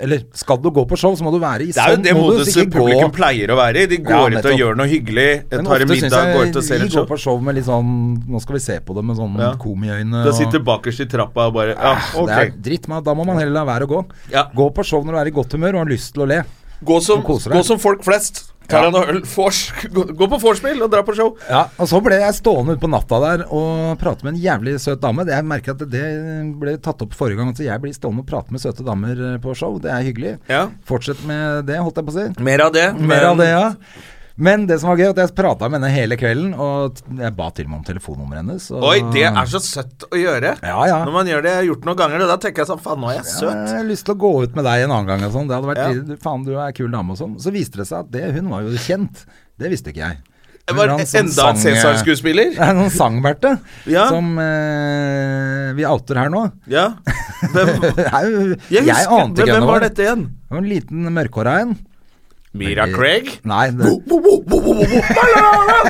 Eller 0.01 0.23
skal 0.33 0.57
du 0.57 0.71
gå 0.73 0.87
på 0.89 0.97
show, 0.97 1.13
så 1.15 1.21
må 1.23 1.31
du 1.35 1.39
være 1.39 1.67
i 1.67 1.73
Det 1.73 1.77
er 1.77 1.91
jo 1.91 1.97
sånn 1.99 2.03
det 2.07 2.13
modus. 2.17 2.47
moduset 2.47 2.63
Ikke 2.65 2.81
gå 2.81 3.09
pleier 3.13 3.51
å 3.53 3.57
være 3.59 3.83
i. 3.83 3.87
De 3.91 3.97
Ja, 4.01 4.09
går 4.09 4.39
ut 4.39 4.47
og 4.49 4.59
gjør 4.59 4.77
noe 4.79 4.87
hyggelig, 4.89 5.51
Men 5.51 5.65
tar 5.67 5.81
en 5.85 5.89
middag, 5.89 6.33
går 6.33 6.47
ut 6.49 6.57
og 6.57 6.63
jeg 6.63 6.65
show. 6.65 6.79
vi 6.79 6.89
går 6.97 7.07
på 7.11 7.19
show 7.21 7.41
med 7.43 7.55
litt 7.57 7.65
sånn 7.67 8.25
Nå 8.27 8.41
skal 8.41 8.55
vi 8.55 8.61
se 8.61 8.79
på 8.81 8.95
det 8.95 9.05
med 9.05 9.17
sånn 9.17 9.37
Ja. 9.39 9.53
komiøyne. 9.61 10.25
Da 10.25 10.33
sitter 10.33 10.61
bakerst 10.61 11.01
i 11.01 11.05
trappa 11.05 11.47
og 11.49 11.53
bare 11.55 11.77
Ja, 11.77 11.95
Det 11.97 12.31
er 12.31 12.49
ok. 12.49 12.63
dritt, 12.63 12.89
men 12.89 13.03
da 13.05 13.13
må 13.15 13.27
man 13.27 13.37
heller 13.37 13.53
la 13.53 13.65
være 13.67 13.87
å 13.87 13.89
gå. 13.89 14.05
Ja. 14.31 14.45
Gå 14.57 14.71
på 14.75 14.83
show 14.85 15.03
når 15.05 15.13
du 15.13 15.19
er 15.19 15.27
i 15.27 15.31
godt 15.31 15.53
humør 15.53 15.75
og 15.75 15.87
har 15.87 15.93
lyst 15.93 16.15
til 16.15 16.23
å 16.23 16.27
le. 16.29 16.43
Gå 16.83 17.01
som, 17.03 17.23
gå 17.23 17.63
som 17.65 17.79
folk 17.79 18.03
flest. 18.03 18.52
Tar 18.69 18.85
Ja. 18.87 18.91
noe 18.91 19.07
øl, 19.11 19.21
vors, 19.35 19.59
gå, 19.93 20.27
på 20.29 20.39
vorspiel 20.41 20.81
og 20.83 20.91
dra 20.91 21.03
på 21.03 21.15
show. 21.17 21.37
Ja, 21.49 21.65
og 21.79 21.89
så 21.91 22.01
ble 22.03 22.21
jeg 22.21 22.35
stående 22.39 22.77
ute 22.77 22.81
på 22.85 22.89
natta 22.91 23.19
der 23.21 23.45
og 23.51 23.99
prate 24.01 24.25
med 24.25 24.35
en 24.35 24.41
jævlig 24.41 24.79
søt 24.81 25.01
dame. 25.03 25.25
Det- 25.27 25.35
Jeg 25.35 25.45
merker 25.45 25.73
at 25.73 25.79
det 25.91 26.07
ble 26.61 26.77
tatt 26.79 27.03
opp 27.03 27.13
forrige 27.15 27.37
gang, 27.37 27.53
så 27.55 27.65
jeg 27.65 27.81
blir 27.83 27.93
stående 27.93 28.21
og 28.21 28.27
prate 28.27 28.51
med 28.53 28.61
søte 28.61 28.85
damer 28.85 29.35
eh, 29.35 29.39
på 29.39 29.55
show. 29.57 29.79
Det 29.79 29.91
er 29.91 30.03
hyggelig. 30.03 30.39
Ja. 30.49 30.69
Fortsett 30.87 31.25
med 31.27 31.67
det, 31.67 31.77
holdt 31.79 31.97
jeg 31.97 32.07
på 32.07 32.13
å 32.13 32.19
si. 32.37 32.43
Mer 32.43 32.61
av 32.67 32.73
det. 32.73 32.87
Mer 32.99 33.25
av 33.33 33.37
det, 33.37 33.49
ja. 33.49 33.73
Men 34.37 34.67
det 34.67 34.79
som 34.81 34.89
var 34.89 34.97
gøy, 34.97 35.11
at 35.13 35.19
jeg 35.21 35.35
prata 35.37 35.69
med 35.69 35.81
henne 35.83 35.91
hele 35.93 36.17
kvelden, 36.17 36.55
og 36.57 36.97
jeg 37.21 37.35
ba 37.37 37.51
til 37.53 37.67
og 37.67 37.71
med 37.75 37.79
om 37.83 37.85
telefonnummeret 37.85 38.41
hennes. 38.41 38.71
Og 38.73 38.87
Oi, 38.89 38.99
det 39.13 39.27
er 39.29 39.51
så 39.53 39.61
søtt 39.61 40.07
å 40.09 40.17
gjøre. 40.17 40.55
Ja, 40.65 40.79
ja. 40.89 40.99
Når 41.05 41.13
man 41.19 41.29
gjør 41.29 41.45
det, 41.45 41.53
jeg 41.53 41.61
har 41.61 41.69
gjort 41.69 41.85
noen 41.91 42.01
ganger, 42.01 42.19
det, 42.25 42.29
da 42.33 42.39
tenker 42.41 42.65
jeg 42.65 42.71
sånn 42.73 42.81
Faen, 42.83 43.01
nå 43.05 43.11
er 43.13 43.19
jeg 43.21 43.29
søt 43.29 43.43
Jeg 43.51 43.69
søt. 43.69 43.77
har 43.77 43.85
lyst 43.93 44.07
til 44.09 44.15
å 44.17 44.21
gå 44.25 44.33
ut 44.47 44.57
med 44.57 44.65
deg 44.71 44.87
en 44.87 44.95
annen 44.97 45.11
gang 45.13 45.25
og 45.29 45.33
sånn. 45.37 45.49
Det 45.53 45.59
hadde 45.59 45.73
vært 45.75 45.85
Ja. 45.85 46.19
Faen, 46.25 46.45
du 46.49 46.53
er 46.57 46.67
en 46.71 46.77
kul 46.81 46.91
dame 46.97 47.13
og 47.13 47.21
sånn. 47.21 47.37
Så 47.45 47.53
viste 47.53 47.77
det 47.83 47.89
seg 47.93 47.99
at 48.07 48.11
det, 48.15 48.25
hun 48.39 48.49
var 48.49 48.63
jo 48.65 48.73
kjent. 48.89 49.27
Det 49.61 49.69
visste 49.71 49.93
ikke 49.93 50.07
jeg. 50.07 50.21
Det 50.63 50.77
var 50.79 50.93
enda 50.95 51.05
sånn 51.05 51.27
en 51.27 51.31
sang- 51.35 51.57
Cæsar-skuespiller. 51.59 52.53
Er 52.63 52.73
noen 52.79 52.91
sang-Berthe 52.95 53.57
Ja. 53.91 54.09
som 54.09 54.33
eh, 54.39 55.73
vi 55.77 55.85
outer 55.85 56.21
her 56.23 56.31
nå. 56.33 56.45
Ja. 56.71 56.93
Hvem, 57.53 57.69
jeg 57.99 58.71
jeg, 58.71 58.85
husker, 58.87 59.17
ante 59.19 59.43
ikke 59.43 59.49
hvem 59.51 59.57
hvem 59.59 59.67
var 59.67 59.81
dette 59.83 60.05
igjen? 60.05 60.21
Det 60.31 60.55
var 60.55 60.61
en 60.63 60.69
liten 60.71 61.09
mørkhåra 61.17 61.55
en. 61.65 61.73
Mira 62.53 62.85
Craig? 62.93 63.31
Nei, 63.49 63.71
det, 63.73 63.89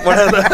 Var 0.04 0.16
det 0.16 0.26
det? 0.32 0.44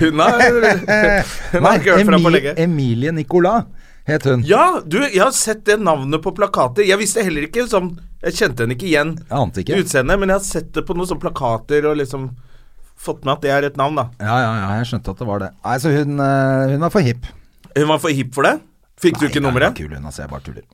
Hun 0.00 0.20
har 0.20 1.78
ikke 1.78 1.94
hørt 1.94 2.08
fra 2.08 2.18
på 2.24 2.32
lenge. 2.34 2.54
Emilie 2.58 3.12
Nicolas 3.14 3.64
het 4.06 4.26
hun. 4.26 4.42
Ja, 4.46 4.80
du, 4.86 4.98
jeg 5.02 5.22
har 5.22 5.32
sett 5.34 5.64
det 5.66 5.78
navnet 5.82 6.22
på 6.22 6.32
plakater. 6.34 6.86
Jeg 6.86 6.98
visste 7.00 7.24
heller 7.26 7.46
ikke 7.48 7.64
sånn 7.70 7.92
Jeg 8.22 8.36
kjente 8.38 8.62
henne 8.64 8.74
ikke 8.76 8.86
igjen 8.90 9.16
Jeg 9.18 9.34
ante 9.38 9.62
ikke. 9.64 9.78
utseendet, 9.82 10.18
men 10.22 10.30
jeg 10.30 10.38
har 10.40 10.44
sett 10.46 10.68
det 10.76 10.84
på 10.86 10.94
noen 10.96 11.08
sånne 11.10 11.22
plakater 11.26 11.86
og 11.90 11.98
liksom 12.00 12.28
fått 12.96 13.26
med 13.26 13.34
at 13.36 13.42
det 13.44 13.50
er 13.52 13.66
et 13.68 13.76
navn, 13.78 13.98
da. 13.98 14.06
Ja, 14.22 14.36
ja, 14.40 14.52
ja, 14.56 14.68
jeg 14.80 14.86
skjønte 14.90 15.12
at 15.12 15.18
det 15.20 15.26
var 15.28 15.42
det. 15.42 15.50
Nei, 15.66 15.74
så 15.82 15.90
hun, 15.92 16.14
eh, 16.22 16.62
hun 16.72 16.80
var 16.86 16.92
for 16.94 17.04
hipp. 17.04 17.26
Hun 17.76 17.88
var 17.90 17.98
for 18.02 18.14
hipp 18.16 18.30
for 18.34 18.46
det? 18.48 18.54
Fikk 19.02 19.18
du 19.20 19.26
ikke 19.28 19.42
Nei, 19.42 19.50
nummeret? 19.50 19.74
Hun 19.76 19.76
var 19.76 19.82
kul, 19.82 19.98
hun, 19.98 20.06
altså. 20.08 20.22
Jeg 20.24 20.30
bare 20.32 20.46
tuller. 20.46 20.64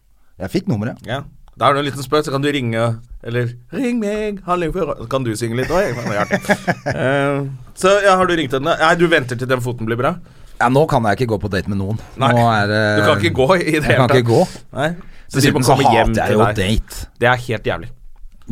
Jeg 0.45 0.53
fikk 0.55 0.69
nummeret. 0.71 1.01
Ja. 1.09 1.19
Da 1.59 1.69
er 1.69 1.75
det 1.77 1.83
en 1.83 1.89
liten 1.91 2.05
spøk, 2.05 2.25
så 2.25 2.33
kan 2.33 2.41
du 2.41 2.49
ringe 2.49 2.83
Eller 3.23 3.51
'Ring 3.73 3.99
meg, 4.01 4.41
handling 4.47 4.73
Så 4.73 5.09
kan 5.11 5.23
du 5.23 5.33
synge 5.37 5.57
litt 5.57 5.69
òg. 5.69 5.93
uh, 5.93 7.47
så 7.83 8.03
ja, 8.03 8.17
har 8.17 8.27
du 8.27 8.35
ringt 8.37 8.53
henne? 8.57 8.77
Nei, 8.81 8.95
du 8.97 9.07
venter 9.07 9.37
til 9.37 9.47
den 9.49 9.61
foten 9.61 9.87
blir 9.87 10.01
bra? 10.01 10.17
Ja, 10.59 10.69
nå 10.73 10.87
kan 10.89 11.05
jeg 11.11 11.21
ikke 11.21 11.35
gå 11.35 11.39
på 11.43 11.51
date 11.53 11.69
med 11.69 11.79
noen. 11.79 11.99
Nei, 12.17 12.33
det 12.71 12.83
Du 12.99 13.03
kan 13.07 13.19
ikke 13.21 13.35
gå 13.35 13.49
i 13.61 13.73
det 13.79 13.85
hele 13.85 13.97
kan 13.99 14.09
tatt. 14.09 14.17
ikke 14.23 14.31
gå. 14.31 14.43
Nei. 14.79 14.89
Så 15.29 15.41
de 15.41 15.49
Dessuten 15.49 15.65
så 15.65 15.77
hater 15.81 16.15
jeg 16.15 16.33
jo 16.33 16.45
deg. 16.45 16.57
date. 16.57 17.07
Det 17.19 17.29
er 17.29 17.37
helt 17.49 17.65
jævlig. 17.65 17.89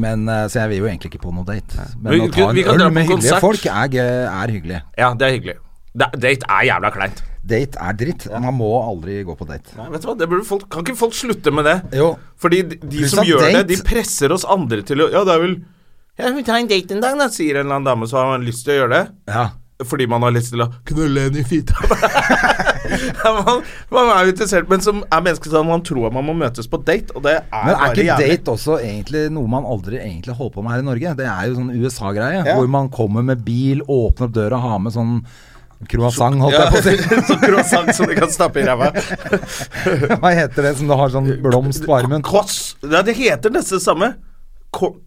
Men, 0.00 0.28
eh, 0.28 0.46
så 0.48 0.60
jeg 0.62 0.68
vil 0.70 0.78
jo 0.78 0.86
egentlig 0.86 1.10
ikke 1.12 1.22
på 1.22 1.34
noe 1.34 1.44
date. 1.44 1.76
Men 2.00 2.12
Vi- 2.12 2.20
å 2.20 2.30
ta 2.32 2.50
en 2.50 2.56
øl 2.56 2.64
på 2.64 2.92
med 2.92 3.06
hyggelige 3.06 3.40
folk 3.40 3.66
er, 3.66 3.88
er 4.30 4.48
hyggelig. 4.48 4.82
Ja, 4.96 5.12
det 5.14 5.22
er 5.28 5.32
hyggelig. 5.38 5.56
Da- 5.96 6.10
Date 6.14 6.46
er 6.46 6.66
jævla 6.68 6.90
kleint. 6.94 7.22
Date 7.50 7.78
er 7.80 7.92
dritt. 7.98 8.26
Man 8.30 8.54
må 8.54 8.68
aldri 8.84 9.22
gå 9.26 9.34
på 9.38 9.46
date. 9.48 9.72
Nei, 9.78 9.88
vet 9.90 10.02
du 10.04 10.08
hva, 10.10 10.16
det 10.20 10.28
burde 10.30 10.44
folk, 10.46 10.68
Kan 10.70 10.84
ikke 10.84 10.96
folk 11.00 11.14
slutte 11.16 11.50
med 11.52 11.64
det? 11.66 11.78
Jo. 11.98 12.12
Fordi 12.38 12.62
de, 12.68 12.76
de 12.84 13.08
som 13.08 13.24
gjør 13.26 13.40
date- 13.46 13.64
det, 13.66 13.76
de 13.78 13.82
presser 13.88 14.30
oss 14.36 14.44
andre 14.44 14.82
til 14.86 15.00
å 15.02 15.10
Ja, 15.10 15.24
det 15.24 15.34
er 15.34 15.40
vel 15.46 15.56
Ja, 16.20 16.30
vi 16.36 16.42
tar 16.44 16.60
en 16.60 16.68
date 16.68 16.92
en 16.94 17.00
dag, 17.00 17.16
da, 17.18 17.26
sier 17.32 17.56
en 17.58 17.64
eller 17.66 17.80
annen 17.80 17.88
dame, 17.88 18.06
så 18.06 18.20
har 18.20 18.28
man 18.36 18.44
lyst 18.46 18.66
til 18.66 18.74
å 18.76 18.78
gjøre 18.82 18.92
det. 18.92 19.04
Ja. 19.32 19.48
Fordi 19.88 20.04
man 20.12 20.20
har 20.22 20.34
lyst 20.36 20.50
til 20.52 20.60
å 20.60 20.68
knulle 20.84 21.22
en 21.30 21.38
i 21.40 21.42
fita. 21.48 21.74
Man, 23.24 23.60
man 23.92 24.08
er 24.10 24.24
jo 24.26 24.32
interessert, 24.32 24.66
men 24.70 24.80
som 24.82 25.02
er 25.12 25.20
menneske 25.22 25.50
sånn, 25.52 25.68
man 25.68 25.82
tror 25.86 26.10
man 26.14 26.24
må 26.26 26.32
møtes 26.34 26.66
på 26.70 26.80
date, 26.82 27.12
og 27.14 27.22
det 27.22 27.36
er, 27.38 27.44
Men 27.52 27.74
er 27.76 27.92
ikke 27.92 28.06
jævlig. 28.08 28.30
date 28.32 28.50
også 28.54 28.78
egentlig 28.80 29.20
noe 29.34 29.46
man 29.52 29.66
aldri 29.68 30.00
egentlig 30.00 30.34
holder 30.34 30.54
på 30.56 30.64
med 30.64 30.72
her 30.74 30.82
i 30.82 30.86
Norge? 30.88 31.12
Det 31.20 31.26
er 31.30 31.44
jo 31.50 31.58
sånn 31.60 31.70
USA-greie, 31.76 32.40
Ja. 32.48 32.56
hvor 32.58 32.66
man 32.72 32.88
kommer 32.90 33.22
med 33.22 33.44
bil, 33.46 33.82
åpner 33.86 34.26
opp 34.26 34.34
døra, 34.34 34.58
har 34.64 34.78
med 34.82 34.92
sånn 34.96 35.12
croissant, 35.88 36.36
holdt 36.42 36.56
Ja, 36.56 36.66
jeg 36.66 36.72
på 36.74 36.80
å 36.80 36.84
si. 36.84 37.38
croissant 37.46 37.92
som 37.96 38.10
du 38.10 38.14
kan 38.18 38.32
stappe 38.32 38.60
i 38.60 38.66
ræva. 38.66 38.90
Hva 40.20 40.32
heter 40.36 40.68
det 40.68 40.76
som 40.80 40.90
du 40.90 40.96
har 40.98 41.12
sånn 41.14 41.30
blomst 41.44 41.86
på 41.86 41.96
armen? 41.96 42.24
Cross 42.26 42.76
Ja, 42.84 43.00
det 43.06 43.16
heter 43.18 43.52
nesten 43.54 43.78
det 43.80 43.84
samme. 43.86 44.14
Croc... 44.74 44.98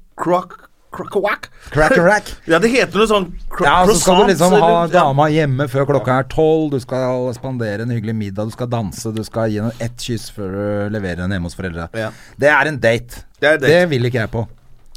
Crack-a-rack. 0.93 2.27
Ja, 2.51 2.59
det 2.61 2.69
heter 2.69 3.01
noe 3.01 3.09
sånn 3.09 3.23
Ja, 3.63 3.79
så 3.89 3.95
skal 3.97 4.19
du 4.19 4.27
liksom 4.29 4.53
ha 4.61 4.83
dama 4.91 5.25
hjemme 5.33 5.65
før 5.71 5.87
klokka 5.89 6.19
er 6.21 6.27
tolv, 6.29 6.75
du 6.75 6.83
skal 6.83 7.31
spandere 7.33 7.81
en 7.85 7.93
hyggelig 7.95 8.13
middag, 8.13 8.51
du 8.51 8.53
skal 8.53 8.69
danse, 8.69 9.09
du 9.09 9.23
skal 9.25 9.49
gi 9.49 9.57
henne 9.57 9.73
ett 9.81 9.97
kyss 9.97 10.27
før 10.35 10.53
du 10.53 10.93
leverer 10.93 11.23
henne 11.25 11.39
hjemme 11.39 11.49
hos 11.49 11.57
foreldra. 11.57 11.87
Ja. 11.97 12.11
Det 12.37 12.51
er 12.53 12.69
en 12.69 12.77
date. 12.83 13.23
Det 13.39 13.55
date. 13.57 13.71
Det 13.73 13.81
vil 13.89 14.05
ikke 14.11 14.21
jeg 14.21 14.33
på. 14.35 14.45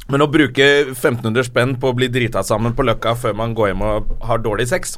Men 0.07 0.23
å 0.23 0.29
bruke 0.31 0.67
1500 0.93 1.49
spenn 1.49 1.73
på 1.81 1.89
å 1.89 1.97
bli 1.97 2.07
drita 2.13 2.45
sammen 2.45 2.77
på 2.77 2.85
Løkka 2.87 3.17
før 3.19 3.33
man 3.41 3.57
går 3.57 3.73
hjem 3.73 3.83
og 3.89 4.13
har 4.29 4.39
dårlig 4.45 4.69
sex 4.69 4.95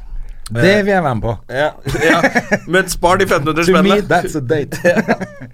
Det 0.50 0.84
vil 0.84 0.92
jeg 0.92 1.02
være 1.04 1.14
med 1.14 1.22
på. 1.22 1.34
Ja, 1.48 1.68
ja. 2.04 2.20
Men 2.66 2.88
spar 2.90 3.16
de 3.20 3.26
1500 3.28 3.66
To 3.70 3.82
me, 3.86 4.00
that's 4.10 4.34
a 4.36 4.40
date. 4.40 4.78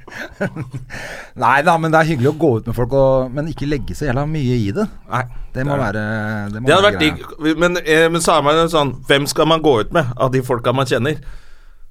Nei 1.44 1.56
da, 1.66 1.76
men 1.80 1.92
det 1.92 2.00
er 2.00 2.08
hyggelig 2.12 2.30
å 2.32 2.36
gå 2.40 2.50
ut 2.60 2.68
med 2.70 2.76
folk, 2.76 2.94
og, 2.96 3.32
men 3.34 3.50
ikke 3.52 3.68
legge 3.68 3.96
så 3.96 4.08
jævla 4.08 4.26
mye 4.30 4.56
i 4.60 4.70
det. 4.76 4.86
Nei, 5.12 5.24
Det 5.54 5.64
må 5.66 5.74
er- 5.76 5.82
være 5.84 6.04
Det, 6.52 6.60
må 6.62 6.66
Det 6.66 6.74
hadde 6.76 6.86
vært 6.90 7.00
digg. 7.00 7.56
Men, 7.60 7.76
eh, 7.84 8.06
men 8.12 8.20
så 8.20 8.38
er 8.38 8.42
man 8.46 8.56
jo 8.60 8.66
sånn 8.72 8.94
Hvem 9.08 9.26
skal 9.26 9.46
man 9.48 9.62
gå 9.64 9.80
ut 9.80 9.92
med 9.92 10.06
av 10.16 10.32
de 10.32 10.42
folka 10.42 10.72
man 10.72 10.86
kjenner? 10.86 11.16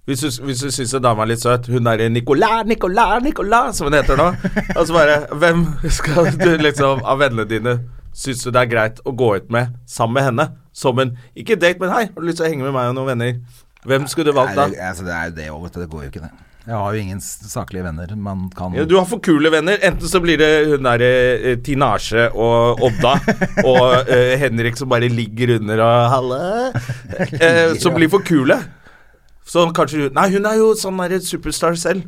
Hvis 0.06 0.22
du, 0.22 0.30
hvis 0.46 0.60
du 0.62 0.70
syns 0.70 0.94
en 0.94 1.02
dame 1.02 1.22
er 1.24 1.32
litt 1.32 1.42
søt, 1.42 1.66
hun 1.66 1.88
er 1.90 2.04
Nicolas, 2.14 2.66
Nicolas, 2.70 3.24
Nicolas, 3.26 3.76
som 3.78 3.88
hun 3.90 3.96
heter 3.98 4.16
nå, 4.20 4.28
og 4.78 4.84
så 4.86 4.94
bare 4.94 5.16
Hvem 5.34 5.64
skal 5.90 6.30
du 6.38 6.58
liksom 6.62 7.02
av 7.04 7.18
vennene 7.24 7.48
dine 7.50 7.80
syns 8.16 8.46
du 8.46 8.52
det 8.56 8.64
er 8.64 8.72
greit 8.72 9.04
å 9.04 9.12
gå 9.16 9.34
ut 9.38 9.52
med 9.54 9.76
sammen 9.90 10.18
med 10.20 10.30
henne? 10.30 10.48
Som 10.76 11.00
en 11.04 11.14
Ikke 11.36 11.56
date, 11.60 11.80
men 11.84 11.92
hei, 11.94 12.08
har 12.10 12.18
du 12.22 12.28
lyst 12.28 12.40
til 12.42 12.48
å 12.48 12.50
henge 12.52 12.66
med 12.66 12.76
meg 12.76 12.90
og 12.92 12.98
noen 12.98 13.14
venner? 13.14 13.38
Hvem 13.86 14.08
skulle 14.10 14.32
du 14.32 14.38
valgt 14.40 14.58
da? 14.58 14.66
Nei, 14.72 14.82
altså, 14.82 15.06
det 15.06 15.14
er 15.14 15.30
jo 15.30 15.36
det 15.38 15.48
òg, 15.54 15.64
vet 15.68 15.76
du. 15.78 15.80
Det 15.84 15.90
går 15.92 16.04
jo 16.08 16.12
ikke, 16.14 16.26
det. 16.26 16.32
Jeg 16.66 16.74
har 16.82 16.96
jo 16.96 17.02
ingen 17.04 17.20
saklige 17.22 17.86
venner 17.86 18.10
man 18.18 18.48
kan 18.58 18.74
Ja, 18.74 18.88
du 18.90 18.96
har 18.98 19.06
for 19.06 19.22
kule 19.22 19.52
venner. 19.54 19.78
Enten 19.86 20.10
så 20.10 20.18
blir 20.24 20.40
det 20.42 20.50
hun 20.72 20.88
derre 20.88 21.10
eh, 21.52 21.60
Tinashe 21.62 22.24
og 22.34 22.82
Odda 22.88 23.12
og 23.70 24.10
eh, 24.10 24.34
Henrik 24.42 24.80
som 24.80 24.90
bare 24.90 25.12
ligger 25.12 25.60
under 25.60 25.84
og 25.86 26.08
Halle. 26.16 26.40
Eh, 27.38 27.76
som 27.84 27.94
blir 27.94 28.10
for 28.10 28.26
kule. 28.26 28.58
Sånn 29.46 29.76
kanskje 29.78 30.10
Nei, 30.16 30.32
hun 30.34 30.50
er 30.50 30.58
jo 30.58 30.72
sånn 30.80 30.98
derre 31.04 31.22
superstar 31.22 31.78
selv. 31.78 32.08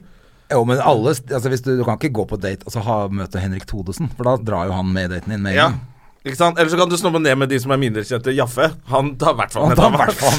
Jo, 0.49 0.63
men 0.65 0.79
alle 0.81 1.11
altså, 1.13 1.51
hvis 1.51 1.61
du, 1.61 1.75
du 1.77 1.83
kan 1.85 1.99
ikke 1.99 2.15
gå 2.17 2.25
på 2.31 2.39
date 2.41 2.65
og 2.65 2.71
så 2.73 2.79
altså, 2.81 3.13
møte 3.13 3.41
Henrik 3.43 3.67
Thodesen, 3.69 4.09
for 4.17 4.25
da 4.29 4.37
drar 4.41 4.69
jo 4.71 4.77
han 4.79 4.89
med 4.95 5.11
daten 5.13 5.35
din 5.35 5.43
med 5.43 5.53
en 5.53 5.57
Ja. 5.59 5.69
gang. 5.69 5.79
Ikke 6.27 6.39
sant? 6.39 6.59
Eller 6.59 6.71
så 6.71 6.77
kan 6.79 6.89
du 6.91 6.97
snobbe 6.99 7.21
ned 7.23 7.37
med 7.39 7.49
de 7.51 7.59
som 7.63 7.71
er 7.73 7.79
mindre 7.81 8.03
kjente. 8.07 8.33
Jaffe. 8.35 8.69
Han 8.91 9.13
tar 9.19 9.33
i 9.35 9.39
hvert 9.41 9.53
fall 9.55 9.69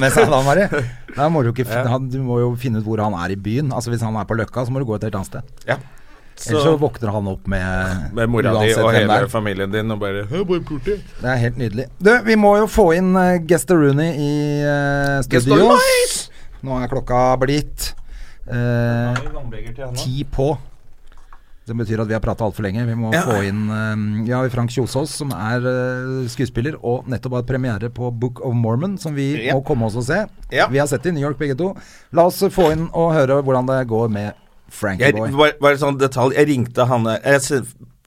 med 0.03 0.13
seg 0.15 0.29
dama. 0.31 0.57
Da 1.19 1.27
må 1.33 1.43
du, 1.43 1.51
Ja. 1.65 1.83
han, 1.91 2.09
du 2.13 2.19
må 2.23 2.39
jo 2.43 2.53
finne 2.61 2.79
ut 2.79 2.87
hvor 2.87 3.01
han 3.03 3.17
er 3.19 3.33
i 3.35 3.37
byen. 3.37 3.73
Altså 3.75 3.91
Hvis 3.91 4.05
han 4.07 4.15
er 4.21 4.27
på 4.29 4.37
Løkka, 4.39 4.67
så 4.69 4.75
må 4.75 4.79
du 4.83 4.87
gå 4.87 4.95
et 4.99 5.09
helt 5.09 5.17
annet 5.19 5.33
sted. 5.33 5.55
Ja. 5.67 5.79
Ellers 6.47 6.63
så 6.63 6.63
Så 6.63 6.77
våkner 6.79 7.11
han 7.11 7.27
opp 7.27 7.49
med 7.51 8.13
med 8.15 8.31
mora 8.31 8.53
di 8.63 8.71
og 8.79 8.93
hele 8.95 9.09
der. 9.11 9.27
familien 9.27 9.73
din 9.73 9.91
og 9.91 9.99
bare. 9.99 10.23
Det 10.31 11.01
er 11.25 11.37
helt 11.37 11.59
nydelig. 11.59 11.89
Du, 11.99 12.13
vi 12.25 12.37
må 12.39 12.57
jo 12.61 12.69
få 12.71 12.93
inn 12.95 13.11
uh, 13.17 13.41
Gester 13.49 13.75
Rooney 13.75 14.13
i 14.15 14.33
uh, 14.63 15.23
studio. 15.27 15.75
Nå 16.63 16.79
er 16.79 16.91
klokka 16.91 17.37
blitt 17.43 17.93
uh, 18.47 19.19
ti 19.99 20.23
på. 20.31 20.53
Det 21.69 21.77
betyr 21.77 22.01
at 22.03 22.09
vi 22.11 22.17
har 22.17 22.21
prata 22.25 22.45
altfor 22.47 22.65
lenge. 22.67 22.85
Vi 22.89 22.97
må 22.99 23.13
Ja. 23.15 23.23
få 23.29 23.39
inn 23.47 23.69
ja, 24.27 24.41
Vi 24.41 24.49
har 24.49 24.49
Frank 24.51 24.71
Kjosås, 24.75 25.13
som 25.21 25.31
er 25.37 25.63
eh, 25.69 26.27
skuespiller, 26.33 26.77
og 26.83 27.07
nettopp 27.07 27.33
har 27.39 27.43
premiere 27.49 27.91
på 27.93 28.11
Book 28.19 28.41
of 28.45 28.55
Mormon, 28.55 28.97
som 28.99 29.15
vi 29.15 29.47
Ja. 29.47 29.55
må 29.55 29.63
komme 29.65 29.87
oss 29.87 29.97
og 29.97 30.05
se. 30.05 30.25
Ja. 30.51 30.67
Vi 30.69 30.79
har 30.79 30.87
sett 30.87 31.03
det 31.03 31.11
i 31.13 31.15
New 31.21 31.23
York 31.29 31.39
begge 31.39 31.57
to. 31.57 31.75
La 32.13 32.27
oss 32.27 32.41
få 32.41 32.73
inn 32.73 32.89
og 32.93 33.13
høre 33.15 33.43
hvordan 33.43 33.67
det 33.67 33.87
går 33.89 34.09
med 34.11 34.33
Frankie 34.71 35.13
Boy. 35.13 35.31
bare, 35.31 35.53
bare 35.61 35.77
sånn 35.77 35.99
detalj. 35.99 36.35
Jeg 36.35 36.47
ringte 36.49 36.87
han 36.87 37.05
Jeg 37.05 37.41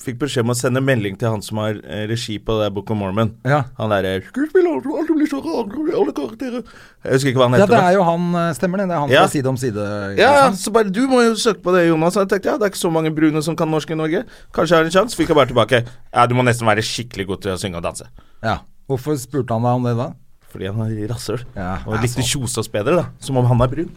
fikk 0.02 0.18
beskjed 0.24 0.46
om 0.46 0.54
å 0.54 0.58
sende 0.58 0.82
melding 0.84 1.16
til 1.22 1.30
han 1.34 1.44
som 1.46 1.60
har 1.62 1.78
eh, 1.86 2.04
regi 2.10 2.38
på 2.42 2.56
det 2.62 2.70
Book 2.76 2.90
of 2.94 2.98
Mormon. 3.00 3.30
Ja. 3.48 3.60
Han 3.78 3.94
derre 3.94 4.12
karakterer 4.26 6.62
Jeg 6.62 7.16
husker 7.16 7.30
ikke 7.32 7.42
hva 7.42 7.48
han 7.50 7.56
heter. 7.58 7.66
Ja, 7.66 7.70
det 7.72 7.82
er 7.88 7.96
jo 7.98 8.04
han, 8.08 8.24
eh, 8.42 8.50
stemmer 8.58 8.82
det? 8.82 8.88
Det 8.90 8.96
er 8.98 9.02
han 9.06 9.14
Ja. 9.14 9.22
fra 9.26 9.32
Side 9.36 9.48
om 9.52 9.58
side. 9.62 9.86
Ja, 10.20 10.32
ja, 10.40 10.46
så 10.58 10.74
bare 10.74 10.92
Du 10.92 11.04
må 11.08 11.22
jo 11.26 11.34
søke 11.36 11.62
på 11.64 11.74
det, 11.76 11.88
Jonas. 11.90 12.16
Jeg 12.16 12.28
tenkte 12.30 12.50
ja, 12.52 12.58
det 12.58 12.66
er 12.68 12.72
ikke 12.74 12.84
så 12.84 12.92
mange 12.92 13.12
brune 13.16 13.42
som 13.44 13.56
kan 13.56 13.70
norsk 13.72 13.92
i 13.92 13.96
Norge. 13.96 14.24
Kanskje 14.54 14.76
jeg 14.76 14.80
har 14.80 14.86
en 14.86 14.92
sjanse. 14.98 15.16
Fikk 15.18 15.30
jeg 15.30 15.36
bare 15.38 15.52
tilbake. 15.54 15.86
Ja, 16.14 16.26
du 16.28 16.36
må 16.36 16.44
nesten 16.44 16.68
være 16.68 16.84
skikkelig 16.86 17.28
god 17.28 17.42
til 17.42 17.52
å 17.56 17.62
synge 17.62 17.78
og 17.78 17.84
danse. 17.84 18.06
ja. 18.44 18.58
Hvorfor 18.90 19.16
spurte 19.16 19.54
han 19.56 19.64
deg 19.64 19.72
om 19.78 19.84
det 19.88 19.96
da? 19.96 20.08
Fordi 20.52 20.66
han 20.68 20.82
er 20.84 21.08
rasshøl. 21.08 21.40
Ja, 21.56 21.78
og 21.88 22.02
likte 22.04 22.20
Kjosås 22.28 22.68
bedre, 22.68 22.96
da. 22.98 23.06
Som 23.24 23.38
om 23.40 23.46
han 23.48 23.62
er 23.62 23.68
brun. 23.72 23.92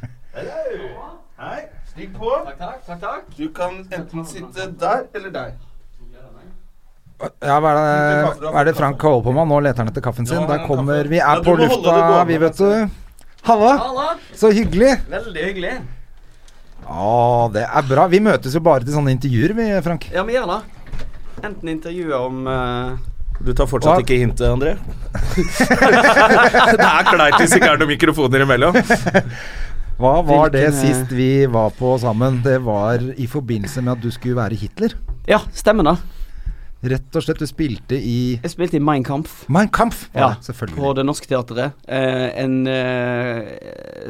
Stig 2.00 2.14
på. 2.16 2.30
Takk, 2.58 2.78
takk, 2.86 3.00
takk. 3.00 3.24
Du 3.36 3.50
kan 3.52 3.74
enten 3.92 4.22
sitte 4.24 4.70
der 4.80 5.02
eller 5.12 5.32
der. 5.34 5.50
Ja, 7.44 7.58
hva 7.60 7.74
er, 7.76 7.76
det, 7.76 8.46
hva 8.46 8.62
er 8.62 8.68
det 8.70 8.72
Frank 8.78 9.04
holder 9.04 9.26
på 9.26 9.34
med? 9.36 9.50
Nå 9.50 9.58
leter 9.66 9.84
han 9.84 9.90
etter 9.92 10.04
kaffen 10.06 10.24
sin. 10.24 10.46
Der 10.48 10.64
kommer 10.64 11.10
Vi 11.12 11.20
er 11.20 11.44
på 11.44 11.58
lufta, 11.60 12.24
vi, 12.24 12.40
vet 12.40 12.56
du. 12.56 13.04
Halla! 13.50 13.74
Halla. 13.82 14.08
Så 14.32 14.48
hyggelig. 14.56 14.94
Veldig 15.12 15.44
hyggelig. 15.50 15.74
Å, 16.88 17.12
det 17.52 17.68
er 17.68 17.88
bra. 17.92 18.08
Vi 18.08 18.24
møtes 18.24 18.56
jo 18.56 18.64
bare 18.64 18.88
til 18.88 18.96
sånne 18.96 19.12
intervjuer, 19.18 19.58
vi, 19.60 19.70
Frank. 19.84 20.08
Ja, 20.16 20.24
vi 20.24 20.40
gjør 20.40 20.54
det. 20.54 20.60
Enten 21.44 21.76
intervjuer 21.76 22.16
om 22.16 22.44
uh 22.48 22.96
Du 23.40 23.52
tar 23.56 23.68
fortsatt 23.68 24.00
Hva? 24.00 24.02
ikke 24.04 24.18
hintet, 24.20 24.48
André? 24.48 24.78
det 26.80 26.88
er 26.88 27.12
kleint 27.12 27.38
hvis 27.40 27.60
ikke 27.60 27.74
er 27.74 27.84
noen 27.84 27.92
mikrofoner 27.92 28.48
imellom. 28.48 28.80
Hva 30.00 30.14
var 30.24 30.48
det 30.52 30.62
Hvilken, 30.64 30.78
eh, 30.78 30.94
sist 30.94 31.12
vi 31.12 31.30
var 31.52 31.70
på 31.76 31.92
sammen? 32.00 32.40
Det 32.42 32.58
var 32.64 33.02
i 33.20 33.26
forbindelse 33.28 33.82
med 33.84 33.98
at 33.98 34.00
du 34.00 34.10
skulle 34.14 34.36
være 34.38 34.56
Hitler. 34.56 34.94
Ja, 35.28 35.42
stemmer 35.52 35.84
det. 35.90 35.98
Rett 36.80 37.16
og 37.18 37.20
slett, 37.26 37.36
du 37.42 37.44
spilte 37.44 37.98
i 38.00 38.38
Jeg 38.40 38.50
spilte 38.54 38.78
i 38.78 38.80
Mein 38.80 39.04
Kampf. 39.04 39.42
Mein 39.52 39.68
Kampf, 39.68 40.06
Ja, 40.14 40.30
det, 40.38 40.46
selvfølgelig. 40.48 40.78
på 40.80 40.94
Det 40.96 41.04
Norske 41.04 41.28
Teatret. 41.28 41.72
Eh, 41.86 42.30
en 42.40 42.66
eh, 42.66 43.42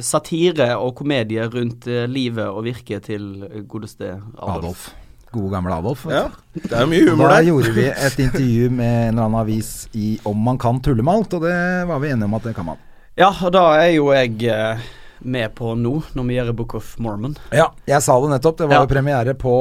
satire 0.00 0.76
og 0.78 0.94
komedie 1.00 1.48
rundt 1.50 1.88
eh, 1.90 2.06
livet 2.06 2.46
og 2.46 2.62
virket 2.68 3.08
til 3.10 3.26
godeste 3.66 4.12
Adolf. 4.38 4.54
Adolf. 4.60 4.84
Gode 5.32 5.50
gamle 5.50 5.74
Adolf. 5.74 6.06
Ja, 6.10 6.28
det 6.54 6.70
er 6.74 6.86
mye 6.90 7.08
humor 7.10 7.16
humor 7.16 7.28
Da 7.34 7.40
der. 7.40 7.48
gjorde 7.50 7.74
vi 7.74 7.88
et 7.90 8.18
intervju 8.26 8.70
med 8.70 8.86
en 9.08 9.08
eller 9.18 9.26
annen 9.26 9.40
avis 9.40 9.88
i 9.94 10.12
om 10.26 10.36
man 10.46 10.58
kan 10.58 10.78
tulle 10.82 11.02
med 11.02 11.12
alt, 11.14 11.34
og 11.34 11.42
det 11.42 11.58
var 11.90 11.98
vi 12.02 12.08
enige 12.14 12.24
om 12.30 12.34
at 12.38 12.46
det 12.48 12.54
kan 12.54 12.66
man. 12.70 12.78
Ja, 13.18 13.32
og 13.34 13.52
da 13.52 13.64
er 13.82 13.90
jo 13.96 14.12
jeg 14.14 14.42
eh, 14.46 14.78
med 15.22 15.54
på 15.54 15.74
nå, 15.76 16.02
når 16.16 16.26
vi 16.28 16.36
gjør 16.38 16.52
Book 16.56 16.74
of 16.74 16.94
Mormon. 16.98 17.36
Ja, 17.52 17.68
jeg 17.86 18.02
sa 18.02 18.16
det 18.20 18.30
nettopp. 18.30 18.56
Det 18.58 18.68
var 18.68 18.74
Ja. 18.74 18.80
jo 18.86 18.90
premiere 18.94 19.34
på 19.34 19.54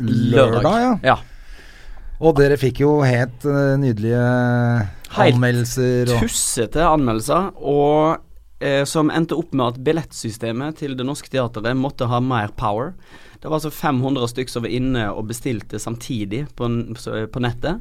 lørdag, 0.00 0.80
ja. 0.80 0.92
ja. 1.02 1.16
Og 2.20 2.36
dere 2.36 2.56
fikk 2.60 2.82
jo 2.82 2.98
helt 3.06 3.44
eh, 3.48 3.76
nydelige 3.80 4.20
Helt 5.16 5.34
anmeldelser. 5.34 6.10
Helt 6.12 6.20
Tussete 6.28 6.84
anmeldelser, 6.84 7.50
og 7.56 8.18
eh, 8.60 8.84
som 8.88 9.10
endte 9.10 9.36
opp 9.40 9.54
med 9.56 9.66
at 9.74 9.80
billettsystemet 9.86 10.76
til 10.82 10.94
Det 10.98 11.06
Norske 11.08 11.32
Teatret 11.32 11.76
måtte 11.76 12.08
ha 12.10 12.20
mer 12.20 12.52
power. 12.60 12.92
Det 13.40 13.48
var 13.48 13.56
altså 13.56 13.72
500 13.72 14.28
stykker 14.34 14.52
som 14.52 14.66
var 14.66 14.74
inne 14.76 15.06
og 15.14 15.26
bestilte 15.30 15.80
samtidig 15.80 16.44
på, 16.58 16.68
på 17.32 17.40
nettet. 17.40 17.80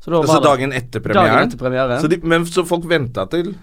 Så 0.00 0.10
da 0.12 0.18
Altså 0.22 0.34
var 0.34 0.40
det- 0.40 0.48
dagen 0.50 0.72
etter 0.72 1.00
premieren. 1.04 1.34
Dagen 1.36 1.48
etter 1.48 1.60
premieren. 1.60 2.00
Så 2.00 2.08
de, 2.08 2.18
men 2.24 2.44
så 2.48 2.64
folk 2.68 2.88
venta 2.88 3.26
til 3.32 3.54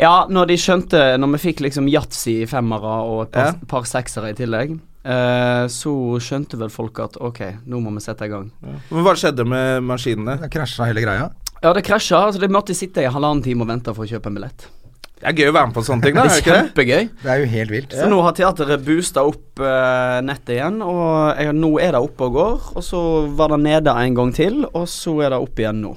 Ja, 0.00 0.26
når 0.26 0.48
de 0.50 0.56
skjønte 0.58 1.00
Når 1.22 1.36
vi 1.36 1.42
fikk 1.44 1.60
liksom 1.62 1.86
yatzy 1.90 2.40
i 2.42 2.48
femmere 2.50 2.96
og 3.06 3.22
et 3.28 3.32
par, 3.36 3.52
Ja. 3.52 3.68
par 3.70 3.86
seksere 3.86 4.32
i 4.32 4.34
tillegg, 4.34 4.78
eh, 5.04 5.64
så 5.70 5.92
skjønte 6.18 6.58
vel 6.58 6.68
folk 6.72 6.98
at 6.98 7.16
ok, 7.20 7.40
nå 7.66 7.80
må 7.80 7.92
vi 7.94 8.00
sette 8.02 8.26
i 8.26 8.32
gang. 8.32 8.50
Men 8.90 9.04
hva 9.06 9.14
skjedde 9.14 9.46
med 9.46 9.82
maskinene? 9.86 10.40
det 10.40 10.50
krasja 10.50 10.88
hele 10.90 11.04
greia. 11.04 11.30
Ja, 11.62 11.72
det 11.72 11.84
krasja. 11.84 12.26
Altså, 12.26 12.40
de 12.40 12.48
måtte 12.48 12.74
sitte 12.76 13.00
i 13.04 13.08
halvannen 13.08 13.42
time 13.42 13.62
og 13.62 13.68
vente 13.68 13.94
for 13.94 14.04
å 14.04 14.08
kjøpe 14.08 14.26
en 14.26 14.34
billett. 14.34 14.66
Det 15.14 15.30
er 15.30 15.36
gøy 15.38 15.48
å 15.48 15.54
være 15.54 15.66
med 15.70 15.74
på 15.78 15.84
sånne 15.86 16.02
ting, 16.02 16.14
da. 16.18 16.24
Det 16.28 16.42
er 16.42 16.48
kjempegøy. 16.50 17.04
Det 17.22 17.30
er 17.30 17.38
jo 17.40 17.46
helt 17.54 17.70
vilt. 17.72 17.94
Så 17.96 18.08
nå 18.10 18.18
har 18.20 18.34
teateret 18.36 18.82
boosta 18.84 19.22
opp 19.24 19.62
uh, 19.62 20.18
nettet 20.26 20.58
igjen, 20.58 20.82
og 20.84 21.38
jeg, 21.38 21.54
nå 21.56 21.70
er 21.80 21.94
det 21.94 22.02
oppe 22.04 22.26
og 22.28 22.34
går. 22.36 22.66
Og 22.76 22.84
så 22.84 23.00
var 23.38 23.54
det 23.54 23.60
nede 23.64 23.94
en 23.94 24.18
gang 24.18 24.34
til, 24.36 24.66
og 24.74 24.84
så 24.90 25.14
er 25.24 25.32
det 25.32 25.38
opp 25.40 25.62
igjen 25.62 25.80
nå. 25.86 25.94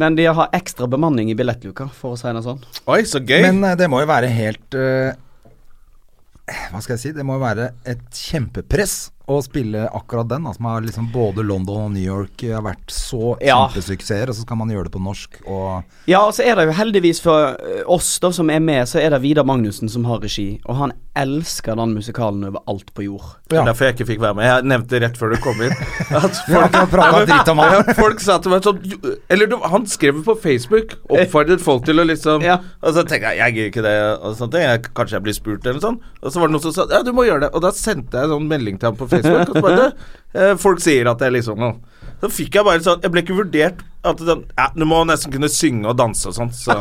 Men 0.00 0.16
de 0.18 0.26
har 0.26 0.54
ekstra 0.56 0.88
bemanning 0.90 1.30
i 1.30 1.36
billettluka, 1.38 1.86
for 1.94 2.14
å 2.14 2.18
si 2.18 2.30
det 2.34 2.42
sånn. 2.44 2.62
Oi, 2.90 3.02
så 3.06 3.22
gøy. 3.22 3.44
Men 3.46 3.62
eh, 3.70 3.76
det 3.78 3.88
må 3.90 4.02
jo 4.02 4.10
være 4.10 4.30
helt 4.32 4.78
uh, 4.78 5.14
Hva 6.72 6.82
skal 6.82 6.96
jeg 6.96 7.02
si? 7.04 7.12
Det 7.14 7.26
må 7.26 7.38
jo 7.38 7.44
være 7.44 7.70
et 7.88 8.02
kjempepress 8.10 9.13
å 9.28 9.38
spille 9.44 9.86
akkurat 9.88 10.28
den. 10.28 10.44
Altså, 10.46 10.58
som 10.60 10.66
har 10.68 10.80
liksom 10.84 11.06
både 11.12 11.44
London 11.46 11.86
og 11.86 11.92
New 11.94 12.02
York 12.04 12.42
har 12.52 12.62
vært 12.62 12.90
så 12.92 13.36
Ja. 13.40 13.68
kjempesuksesser, 13.68 14.28
og 14.28 14.34
så 14.36 14.42
skal 14.42 14.56
man 14.60 14.68
gjøre 14.68 14.84
det 14.90 14.92
på 14.92 15.02
norsk 15.02 15.40
og 15.46 15.84
Ja, 16.06 16.20
og 16.26 16.34
så 16.34 16.44
er 16.44 16.54
det 16.56 16.66
jo 16.68 16.72
heldigvis 16.76 17.20
for 17.24 17.56
eh, 17.58 17.82
oss 17.88 18.18
da 18.20 18.30
som 18.30 18.50
er 18.50 18.60
med, 18.60 18.84
så 18.86 19.00
er 19.00 19.10
det 19.10 19.22
Vidar 19.22 19.44
Magnussen 19.44 19.88
som 19.88 20.04
har 20.04 20.20
regi, 20.20 20.60
og 20.66 20.76
han 20.76 20.92
elsker 21.16 21.76
den 21.78 21.94
musikalen 21.94 22.44
over 22.44 22.60
alt 22.68 22.92
på 22.94 23.04
jord. 23.06 23.22
Det 23.48 23.58
er 23.60 23.64
Derfor 23.64 23.86
jeg 23.86 23.94
ikke 23.96 24.06
fikk 24.12 24.20
være 24.20 24.34
med. 24.34 24.44
Jeg 24.44 24.64
nevnte 24.66 25.00
rett 25.00 25.16
før 25.16 25.30
du 25.34 25.40
kom 25.40 25.60
inn 25.62 25.72
at 26.18 26.34
folk. 26.44 26.74
Ja, 26.74 27.94
folk 27.94 28.20
sa 28.20 28.38
til 28.42 28.50
meg 28.50 28.62
sånn 28.66 28.80
Eller 29.30 29.46
du, 29.46 29.56
han 29.62 29.86
skrev 29.86 30.20
på 30.26 30.34
Facebook, 30.42 30.96
oppfordret 31.08 31.62
folk 31.64 31.84
til 31.86 32.02
å 32.02 32.06
liksom 32.08 32.42
Ja. 32.44 32.58
Og 32.82 32.94
så 32.96 33.04
tenkte 33.06 33.30
jeg 33.32 33.38
jeg 33.38 33.54
gir 33.54 33.70
ikke 33.70 33.84
det, 33.86 33.94
og 34.20 34.36
sånt, 34.36 34.52
jeg, 34.58 34.82
kanskje 34.96 35.16
jeg 35.18 35.22
blir 35.28 35.36
spurt 35.36 35.66
eller 35.70 35.80
sånn. 35.80 35.98
Og 36.22 36.32
så 36.32 36.40
var 36.42 36.48
det 36.50 36.56
noen 36.56 36.62
som 36.66 36.72
sa 36.76 36.86
ja, 36.90 37.02
du 37.06 37.12
må 37.16 37.24
gjøre 37.28 37.46
det. 37.46 37.50
Og 37.54 37.62
da 37.64 37.70
sendte 37.76 38.18
jeg 38.18 38.28
en 38.28 38.34
sånn 38.36 38.48
melding 38.50 38.78
til 38.80 38.90
ham 38.90 38.96
på 38.98 39.06
Facebook. 39.06 39.13
Og 39.20 39.50
så 39.50 39.64
bare, 39.64 39.90
eh, 40.34 40.54
folk 40.60 40.82
sier 40.84 41.10
at 41.10 41.20
jeg 41.24 41.36
liksom 41.38 41.60
noe. 41.60 41.76
Så 42.22 42.28
fikk 42.32 42.56
jeg 42.56 42.64
bare 42.64 42.80
sånn 42.80 43.02
Jeg 43.02 43.10
ble 43.12 43.20
ikke 43.24 43.34
vurdert 43.36 43.80
at 44.06 44.20
den, 44.22 44.44
ja, 44.56 44.66
Du 44.76 44.84
må 44.88 45.00
nesten 45.08 45.32
kunne 45.32 45.48
synge 45.52 45.88
og 45.90 45.96
danse 45.98 46.28
og 46.30 46.36
sånt, 46.36 46.54
så 46.56 46.76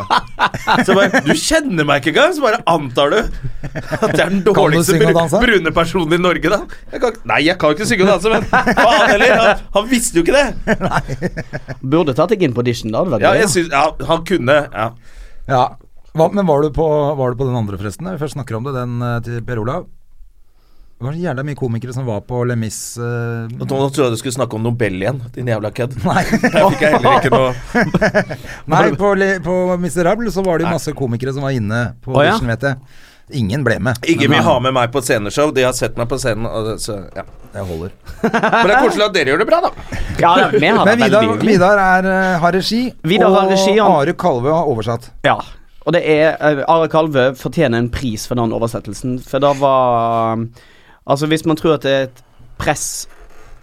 Så 0.86 0.96
bare 0.96 1.24
Du 1.26 1.32
kjenner 1.40 1.88
meg 1.88 2.04
ikke 2.04 2.14
engang, 2.14 2.36
så 2.38 2.44
bare 2.46 2.60
antar 2.70 3.12
du 3.12 3.18
at 3.24 4.14
jeg 4.14 4.24
er 4.24 4.30
den 4.30 4.44
dårligste 4.46 5.00
brune 5.42 5.74
personen 5.76 6.16
i 6.16 6.22
Norge, 6.22 6.52
da. 6.52 6.60
Jeg 6.94 7.02
kan, 7.04 7.18
nei, 7.30 7.40
jeg 7.48 7.58
kan 7.62 7.74
ikke 7.74 7.88
synge 7.90 8.06
og 8.06 8.12
danse, 8.12 8.32
men 8.34 8.46
faen 8.52 9.08
heller. 9.10 9.34
Han, 9.40 9.64
han 9.78 9.88
visste 9.90 10.20
jo 10.20 10.26
ikke 10.26 10.36
det. 10.36 10.78
Nei. 10.84 11.78
Burde 11.82 12.16
tatt 12.18 12.34
deg 12.34 12.44
inn 12.46 12.56
på 12.56 12.64
audition, 12.64 12.94
da. 12.94 13.04
Ja, 13.24 13.34
jeg 13.40 13.50
synes, 13.54 13.72
ja, 13.74 13.86
han 14.10 14.24
kunne 14.28 14.58
ja. 14.68 14.88
Ja. 15.50 15.64
Hva, 16.14 16.30
men 16.36 16.46
var 16.46 16.62
du, 16.62 16.70
på, 16.76 16.86
var 17.18 17.34
du 17.34 17.40
på 17.40 17.48
den 17.50 17.58
andre, 17.58 17.80
forresten? 17.80 18.12
Vi 18.14 18.22
først 18.22 18.38
snakker 18.38 18.60
om 18.60 18.68
det, 18.68 18.76
den 18.78 19.00
eh, 19.02 19.20
til 19.26 19.40
Per 19.48 19.64
Olav. 19.64 19.88
Det 21.04 21.10
var 21.10 21.16
så 21.18 21.20
jævla 21.20 21.44
mye 21.44 21.58
komikere 21.60 21.92
som 21.92 22.06
var 22.08 22.22
på 22.24 22.46
Le 22.48 22.56
Mis 22.56 22.76
Uh, 22.96 23.50
Nå 23.52 23.66
trodde 23.68 24.06
jeg 24.06 24.14
du 24.14 24.20
skulle 24.22 24.36
snakke 24.38 24.56
om 24.56 24.64
Nobel 24.64 25.02
igjen, 25.02 25.18
din 25.36 25.50
jævla 25.52 25.72
kødd. 25.76 25.98
Nei. 26.08 26.22
Der 26.46 26.70
fikk 26.72 26.84
jeg 26.86 26.94
heller 26.94 27.18
ikke 27.20 27.32
noe 27.34 27.50
Nei, 28.72 28.84
på, 28.96 29.10
på 29.44 29.56
Miserable 29.84 30.32
så 30.32 30.44
var 30.46 30.62
det 30.62 30.70
jo 30.70 30.72
masse 30.72 30.94
komikere 30.96 31.34
som 31.36 31.44
var 31.44 31.58
inne 31.58 31.82
på 32.06 32.14
Å, 32.16 32.22
audition, 32.22 32.48
vet 32.54 32.64
jeg. 32.70 32.80
Ingen 33.42 33.66
ble 33.68 33.76
med. 33.84 34.00
Ingen 34.08 34.30
Men, 34.30 34.38
vil 34.38 34.48
ha 34.48 34.54
med 34.64 34.76
meg 34.78 34.94
på 34.96 35.02
sceneshow. 35.04 35.52
De 35.56 35.66
har 35.68 35.76
sett 35.76 36.00
meg 36.00 36.08
på 36.12 36.20
scenen, 36.22 36.48
og 36.48 36.80
så 36.80 37.02
ja. 37.16 37.26
Jeg 37.54 37.68
holder. 37.68 37.92
Men 38.24 38.70
det 38.70 38.76
er 38.78 38.86
koselig 38.88 39.06
at 39.10 39.18
dere 39.18 39.34
gjør 39.34 39.44
det 39.44 39.48
bra, 39.50 39.60
da. 39.68 39.72
Ja, 40.24 40.32
det 40.54 40.62
Men 40.64 40.80
Vidar. 41.04 41.28
Vidar 41.44 41.82
er, 41.84 42.08
eh, 42.14 42.38
har 42.46 42.56
regi, 42.56 42.84
Vidar 43.04 43.36
har 43.36 43.52
regi, 43.52 43.76
og 43.76 43.90
han- 43.90 44.00
Are 44.00 44.16
Kalve 44.24 44.56
har 44.56 44.72
oversatt. 44.72 45.12
Ja. 45.28 45.36
Og 45.84 45.96
det 45.98 46.04
er 46.08 46.38
eh, 46.40 46.64
Are 46.72 46.88
Kalve 46.88 47.34
fortjener 47.36 47.84
en 47.84 47.92
pris 47.92 48.24
for 48.30 48.40
den 48.40 48.56
oversettelsen, 48.56 49.18
for 49.28 49.44
det 49.44 49.52
var 49.60 50.48
Altså, 51.06 51.28
hvis 51.28 51.46
man 51.46 51.60
tror 51.60 51.78
at 51.78 51.86
det 51.86 51.94
er 51.94 52.08
et 52.08 52.24
press 52.62 53.08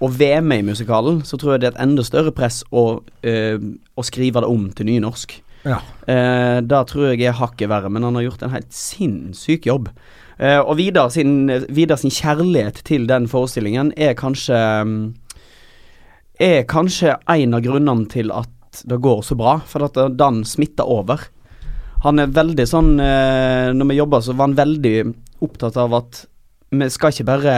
å 0.00 0.08
være 0.08 0.40
med 0.44 0.62
i 0.62 0.68
musikalen, 0.72 1.20
så 1.28 1.36
tror 1.40 1.54
jeg 1.54 1.62
det 1.62 1.70
er 1.70 1.76
et 1.76 1.84
enda 1.84 2.04
større 2.04 2.32
press 2.32 2.62
å, 2.72 3.00
øh, 3.00 3.70
å 3.96 4.04
skrive 4.04 4.42
det 4.42 4.48
om 4.48 4.68
til 4.76 4.88
nynorsk. 4.88 5.40
Ja. 5.68 5.80
Eh, 6.08 6.58
da 6.64 6.80
tror 6.88 7.10
jeg 7.10 7.26
er 7.28 7.36
hakket 7.36 7.68
verre, 7.68 7.90
men 7.92 8.06
han 8.06 8.16
har 8.16 8.24
gjort 8.24 8.46
en 8.46 8.54
helt 8.54 8.70
sinnssyk 8.72 9.68
jobb. 9.68 9.90
Eh, 10.40 10.58
og 10.58 10.78
Vidar 10.78 11.10
sin, 11.12 11.50
Vidar 11.68 12.00
sin 12.00 12.12
kjærlighet 12.14 12.80
til 12.88 13.04
den 13.10 13.28
forestillingen 13.28 13.92
er 13.96 14.16
kanskje 14.16 14.56
mm, 14.56 15.02
Er 16.40 16.62
kanskje 16.64 17.18
en 17.28 17.52
av 17.52 17.60
grunnene 17.60 18.08
til 18.08 18.30
at 18.32 18.80
det 18.88 18.96
går 19.04 19.20
så 19.26 19.36
bra, 19.36 19.58
for 19.66 19.84
at 19.84 19.98
den 20.16 20.40
smitter 20.48 20.88
over. 20.88 21.26
Han 22.06 22.22
er 22.22 22.32
veldig 22.32 22.64
sånn 22.64 22.94
eh, 23.02 23.68
Når 23.76 23.90
vi 23.90 23.98
jobba, 23.98 24.22
så 24.24 24.32
var 24.32 24.48
han 24.48 24.56
veldig 24.56 24.94
opptatt 25.44 25.76
av 25.80 25.98
at 25.98 26.22
vi 26.70 26.90
skal 26.90 27.14
ikke 27.14 27.28
bare 27.28 27.56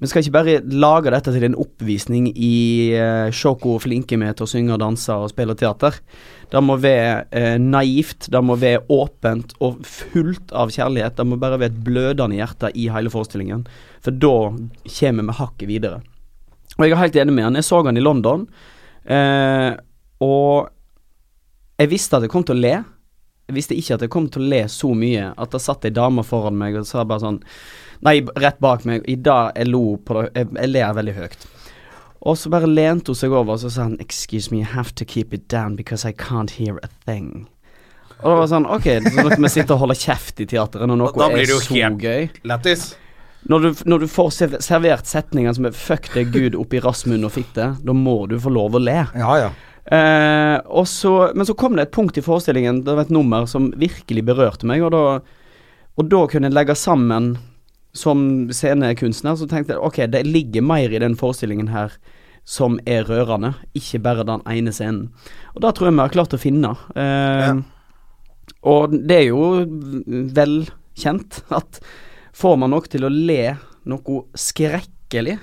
vi 0.00 0.08
skal 0.08 0.24
ikke 0.24 0.32
bare 0.32 0.60
lage 0.80 1.10
dette 1.12 1.32
til 1.34 1.44
en 1.44 1.56
oppvisning 1.60 2.30
i 2.32 2.54
uh, 2.96 3.28
se 3.36 3.50
hvor 3.60 3.82
flinke 3.84 4.16
vi 4.16 4.24
er 4.24 4.36
til 4.36 4.46
å 4.46 4.48
synge 4.48 4.72
og 4.72 4.80
danse 4.80 5.12
og 5.12 5.28
spille 5.28 5.52
teater. 5.60 5.98
Det 6.48 6.62
må 6.64 6.78
være 6.80 7.26
uh, 7.28 7.58
naivt, 7.60 8.30
det 8.32 8.40
må 8.40 8.56
være 8.56 8.80
åpent 8.96 9.52
og 9.60 9.82
fullt 9.84 10.54
av 10.56 10.72
kjærlighet. 10.72 11.18
Det 11.18 11.26
må 11.28 11.36
bare 11.42 11.58
være 11.60 11.74
et 11.74 11.82
blødende 11.84 12.38
hjerte 12.40 12.72
i 12.72 12.88
hele 12.88 13.12
forestillingen, 13.12 13.66
for 14.00 14.16
da 14.16 14.32
kommer 14.88 15.28
vi 15.28 15.36
hakket 15.42 15.68
videre. 15.68 16.00
Og 16.78 16.86
jeg 16.86 16.96
er 16.96 17.02
helt 17.02 17.20
enig 17.20 17.36
med 17.36 17.48
han. 17.50 17.60
Jeg 17.60 17.68
så 17.68 17.82
han 17.84 18.00
i 18.00 18.06
London, 18.06 18.48
uh, 19.04 19.72
og 20.24 20.72
jeg 21.76 21.92
visste 21.92 22.16
at 22.16 22.24
jeg 22.24 22.32
kom 22.32 22.48
til 22.48 22.56
å 22.56 22.64
le. 22.64 22.72
Jeg 23.50 23.58
visste 23.58 23.76
ikke 23.76 24.00
at 24.00 24.08
jeg 24.08 24.16
kom 24.16 24.32
til 24.32 24.46
å 24.46 24.50
le 24.54 24.64
så 24.72 24.94
mye 24.96 25.28
at 25.36 25.52
det 25.52 25.60
satt 25.60 25.84
ei 25.84 25.92
dame 25.92 26.24
foran 26.24 26.56
meg 26.56 26.80
og 26.80 26.88
sa 26.88 27.04
bare 27.04 27.26
sånn 27.26 27.40
Nei, 28.02 28.20
rett 28.40 28.58
bak 28.64 28.84
meg. 28.88 29.02
I 29.08 29.16
dag 29.20 29.52
jeg 29.56 29.68
lo 29.68 29.96
på 30.04 30.16
det 30.16 30.30
Jeg, 30.34 30.48
jeg 30.56 30.70
ler 30.72 30.94
veldig 30.96 31.14
høyt. 31.18 31.46
Og 32.20 32.36
så 32.36 32.50
bare 32.52 32.68
lente 32.68 33.12
hun 33.12 33.16
seg 33.16 33.32
over 33.32 33.54
og 33.56 33.60
så 33.62 33.70
sa 33.72 33.86
han 33.88 33.96
Excuse 34.00 34.50
me, 34.52 34.58
you 34.60 34.68
have 34.74 34.92
to 34.94 35.04
keep 35.04 35.32
it 35.34 35.48
down 35.48 35.76
because 35.76 36.04
I 36.08 36.12
can't 36.12 36.50
hear 36.60 36.78
a 36.84 36.88
thing. 37.06 37.46
Og 38.20 38.28
det 38.32 38.38
var 38.42 38.48
sånn 38.52 38.66
Ok, 38.68 38.88
så 39.08 39.28
kan 39.30 39.42
vi 39.46 39.52
sitte 39.52 39.72
og 39.76 39.80
holde 39.86 39.96
kjeft 39.96 40.40
i 40.44 40.48
teateret 40.48 40.88
når 40.90 40.98
noe 41.00 41.12
Da 41.16 41.28
blir 41.32 41.44
er 41.44 41.48
det 41.48 41.54
jo 41.54 41.60
så 41.64 41.74
helt- 41.78 42.02
gøy. 42.04 42.28
Lættis. 42.44 42.90
Når 43.48 43.60
du, 43.64 43.68
når 43.88 44.02
du 44.02 44.06
får 44.12 44.34
servert 44.60 45.06
setninger 45.08 45.54
som 45.56 45.64
er 45.64 45.70
'fuck 45.72 46.10
deg 46.12 46.28
Gud' 46.32 46.58
oppi 46.60 46.78
rassmunn 46.84 47.24
og 47.24 47.32
fitte, 47.32 47.70
da 47.82 47.92
må 47.96 48.28
du 48.28 48.36
få 48.38 48.52
lov 48.52 48.72
å 48.76 48.84
le. 48.84 48.98
Ja, 49.16 49.36
ja. 49.40 49.50
Eh, 49.90 50.60
og 50.68 50.84
så, 50.86 51.32
men 51.34 51.46
så 51.46 51.56
kom 51.56 51.74
det 51.74 51.88
et 51.88 51.92
punkt 51.92 52.18
i 52.18 52.20
forestillingen, 52.20 52.84
det 52.84 52.94
var 52.94 53.00
et 53.00 53.10
nummer 53.10 53.46
som 53.48 53.70
virkelig 53.72 54.22
berørte 54.26 54.66
meg, 54.68 54.82
og 54.82 54.90
da, 54.92 55.20
og 55.96 56.08
da 56.08 56.26
kunne 56.26 56.50
jeg 56.50 56.52
legge 56.52 56.76
sammen 56.76 57.38
som 57.96 58.48
scenekunstner, 58.54 59.36
så 59.36 59.48
tenkte 59.50 59.74
jeg 59.74 59.82
ok, 59.82 60.00
det 60.12 60.24
ligger 60.28 60.62
mer 60.62 60.92
i 60.94 61.00
den 61.02 61.16
forestillingen 61.18 61.72
her 61.72 61.96
som 62.46 62.78
er 62.88 63.04
rørende, 63.06 63.52
ikke 63.76 64.00
bare 64.02 64.24
den 64.26 64.42
ene 64.48 64.72
scenen. 64.74 65.10
Og 65.54 65.60
da 65.62 65.70
tror 65.76 65.90
jeg 65.90 65.96
vi 65.98 66.02
har 66.04 66.14
klart 66.14 66.34
å 66.34 66.40
finne. 66.40 66.72
Eh, 66.98 67.60
Og 68.66 68.92
det 68.92 69.16
er 69.16 69.26
jo 69.30 69.64
velkjent 70.36 71.40
at 71.54 71.80
får 72.36 72.56
man 72.60 72.72
noe 72.74 72.88
til 72.90 73.06
å 73.06 73.12
le 73.12 73.56
noe 73.88 74.24
skrekkelig, 74.38 75.38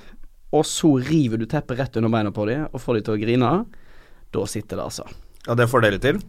og 0.56 0.64
så 0.68 0.94
river 1.04 1.42
du 1.42 1.48
teppet 1.50 1.80
rett 1.80 1.98
under 2.00 2.12
beina 2.14 2.32
på 2.32 2.46
dem 2.48 2.68
og 2.72 2.82
får 2.82 3.00
dem 3.00 3.08
til 3.08 3.16
å 3.16 3.22
grine, 3.22 3.54
da 4.32 4.46
sitter 4.48 4.80
det 4.80 4.86
altså. 4.86 5.08
Ja, 5.48 5.56
det 5.58 5.68
får 5.72 5.84
dere 5.84 6.00
til? 6.04 6.22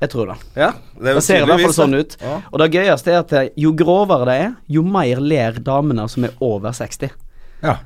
Jeg 0.00 0.10
tror 0.12 0.28
det. 0.28 0.36
Ja, 0.60 0.70
det, 1.00 1.14
Det 1.16 1.22
ser 1.24 1.42
i 1.42 1.48
hvert 1.48 1.62
fall 1.64 1.76
sånn 1.76 1.96
ut. 1.96 2.16
Ja. 2.20 2.38
Og 2.52 2.60
det 2.60 2.70
gøyeste 2.74 3.12
er 3.14 3.22
at 3.22 3.32
eh, 3.32 3.46
jo 3.56 3.72
grovere 3.78 4.26
det 4.28 4.38
er, 4.44 4.50
jo 4.68 4.82
mer 4.84 5.22
ler 5.24 5.56
damene 5.64 6.04
som 6.12 6.26
er 6.28 6.34
over 6.44 6.74
60. 6.76 7.14
ja. 7.64 7.78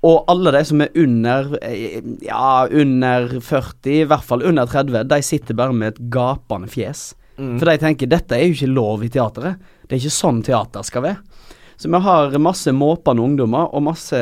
Og 0.00 0.24
alle 0.32 0.48
de 0.54 0.60
som 0.64 0.80
er 0.80 0.94
under 0.96 1.50
eh, 1.60 1.98
Ja, 2.24 2.64
under 2.72 3.26
40, 3.44 3.90
i 3.92 4.06
hvert 4.08 4.24
fall 4.24 4.40
under 4.48 4.64
30, 4.64 5.02
de 5.04 5.18
sitter 5.20 5.58
bare 5.58 5.74
med 5.76 5.92
et 5.92 5.98
gapende 6.14 6.70
fjes. 6.72 7.10
For 7.36 7.68
de 7.68 7.74
tenker 7.80 8.08
dette 8.08 8.36
er 8.36 8.46
jo 8.48 8.54
ikke 8.56 8.70
lov 8.72 9.04
i 9.04 9.10
teateret. 9.12 9.60
Det 9.84 9.96
er 9.96 10.00
ikke 10.00 10.12
sånn 10.12 10.40
teater 10.44 10.84
skal 10.84 11.04
være. 11.04 11.20
Så 11.80 11.88
vi 11.88 12.00
har 12.04 12.34
masse 12.40 12.72
måpende 12.76 13.24
ungdommer 13.24 13.70
og 13.72 13.84
masse, 13.86 14.18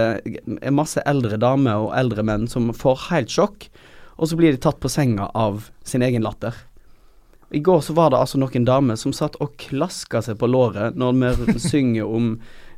masse 0.70 1.02
eldre 1.06 1.38
damer 1.42 1.86
og 1.86 1.94
eldre 1.98 2.22
menn 2.26 2.46
som 2.50 2.68
får 2.74 3.08
helt 3.08 3.30
sjokk, 3.34 3.66
og 4.18 4.30
så 4.30 4.38
blir 4.38 4.54
de 4.54 4.60
tatt 4.62 4.78
på 4.82 4.90
senga 4.90 5.30
av 5.34 5.64
sin 5.86 6.02
egen 6.06 6.22
latter. 6.26 6.54
I 7.54 7.60
går 7.64 7.80
så 7.80 7.94
var 7.96 8.10
det 8.12 8.18
altså 8.20 8.36
noen 8.40 8.64
damer 8.68 8.98
som 9.00 9.12
satt 9.16 9.36
og 9.40 9.54
klaska 9.60 10.20
seg 10.22 10.36
på 10.40 10.48
låret 10.50 10.96
når 11.00 11.16
vi 11.46 11.54
synger 11.72 12.04
om 12.04 12.26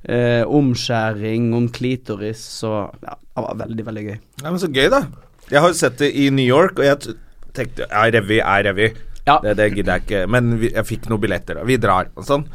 eh, 0.04 0.44
omskjæring, 0.46 1.48
om 1.56 1.66
klitoris 1.74 2.44
og 2.68 2.94
Ja, 3.02 3.16
det 3.18 3.44
var 3.46 3.58
veldig, 3.64 3.86
veldig 3.88 4.04
gøy. 4.06 4.18
Ja, 4.44 4.50
men 4.50 4.60
så 4.62 4.70
gøy, 4.70 4.88
da. 4.92 5.02
Jeg 5.50 5.60
har 5.64 5.72
jo 5.72 5.78
sett 5.80 5.98
det 5.98 6.12
i 6.14 6.28
New 6.30 6.46
York, 6.46 6.78
og 6.78 6.86
jeg 6.86 6.98
t- 7.02 7.16
tenkte 7.56 7.88
Ja, 7.90 8.04
revy 8.14 8.38
er 8.38 8.66
revy. 8.68 8.90
Ja. 9.26 9.38
Det, 9.42 9.56
det 9.58 9.66
gidder 9.74 9.96
jeg 9.98 10.04
ikke. 10.06 10.20
Men 10.30 10.52
vi, 10.60 10.70
jeg 10.74 10.86
fikk 10.88 11.08
noen 11.10 11.20
billetter, 11.22 11.58
og 11.60 11.66
vi 11.68 11.76
drar 11.82 12.08
og 12.14 12.24
sånn. 12.28 12.46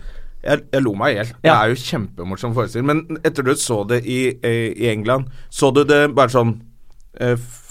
Jeg, 0.45 0.61
jeg 0.71 0.83
lo 0.85 0.93
meg 0.97 1.11
i 1.11 1.17
hjel. 1.19 1.33
Det 1.41 1.49
Ja. 1.51 1.57
er 1.65 1.73
jo 1.73 1.81
kjempemorsom 1.81 2.53
forestilling. 2.55 2.87
Men 2.87 3.19
etter 3.25 3.43
du 3.43 3.51
så 3.59 3.81
det 3.89 3.99
i, 4.07 4.19
eh, 4.39 4.71
i 4.71 4.87
England, 4.93 5.27
så 5.49 5.71
du 5.75 5.83
det 5.83 5.99
bare 6.15 6.31
sånn 6.31 6.55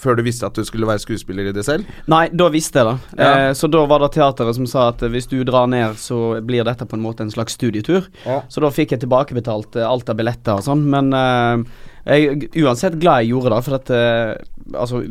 før 0.04 0.18
du 0.18 0.24
visste 0.26 0.46
at 0.48 0.56
du 0.58 0.64
skulle 0.66 0.88
være 0.88 1.02
skuespiller 1.02 1.48
i 1.48 1.54
det 1.56 1.64
selv? 1.66 1.88
Nei, 2.10 2.26
da 2.32 2.50
visste 2.52 2.80
jeg 2.82 2.88
det. 2.90 3.20
Ja. 3.20 3.30
Eh, 3.48 3.52
så 3.56 3.70
da 3.72 3.84
var 3.88 4.02
det 4.04 4.12
teateret 4.16 4.58
som 4.58 4.68
sa 4.68 4.88
at 4.92 5.02
eh, 5.04 5.12
hvis 5.12 5.28
du 5.30 5.38
drar 5.48 5.68
ned, 5.70 5.96
så 6.00 6.40
blir 6.44 6.66
dette 6.66 6.86
på 6.88 6.98
en 6.98 7.04
måte 7.04 7.24
en 7.24 7.32
slags 7.32 7.56
studietur. 7.56 8.10
Ja. 8.26 8.42
Så 8.52 8.64
da 8.64 8.72
fikk 8.74 8.92
jeg 8.96 9.04
tilbakebetalt 9.04 9.80
eh, 9.80 9.88
alt 9.88 10.12
av 10.12 10.18
billetter 10.20 10.60
og 10.60 10.66
sånn, 10.66 10.84
men 10.92 11.12
eh, 11.16 11.64
jeg 12.04 12.26
er 12.34 12.66
uansett 12.66 12.98
glad 13.00 13.22
jeg 13.24 13.32
gjorde 13.32 13.54
det, 13.54 13.62
for 13.68 13.80
at 13.80 13.94
eh, 13.94 14.50
Altså, 14.64 15.02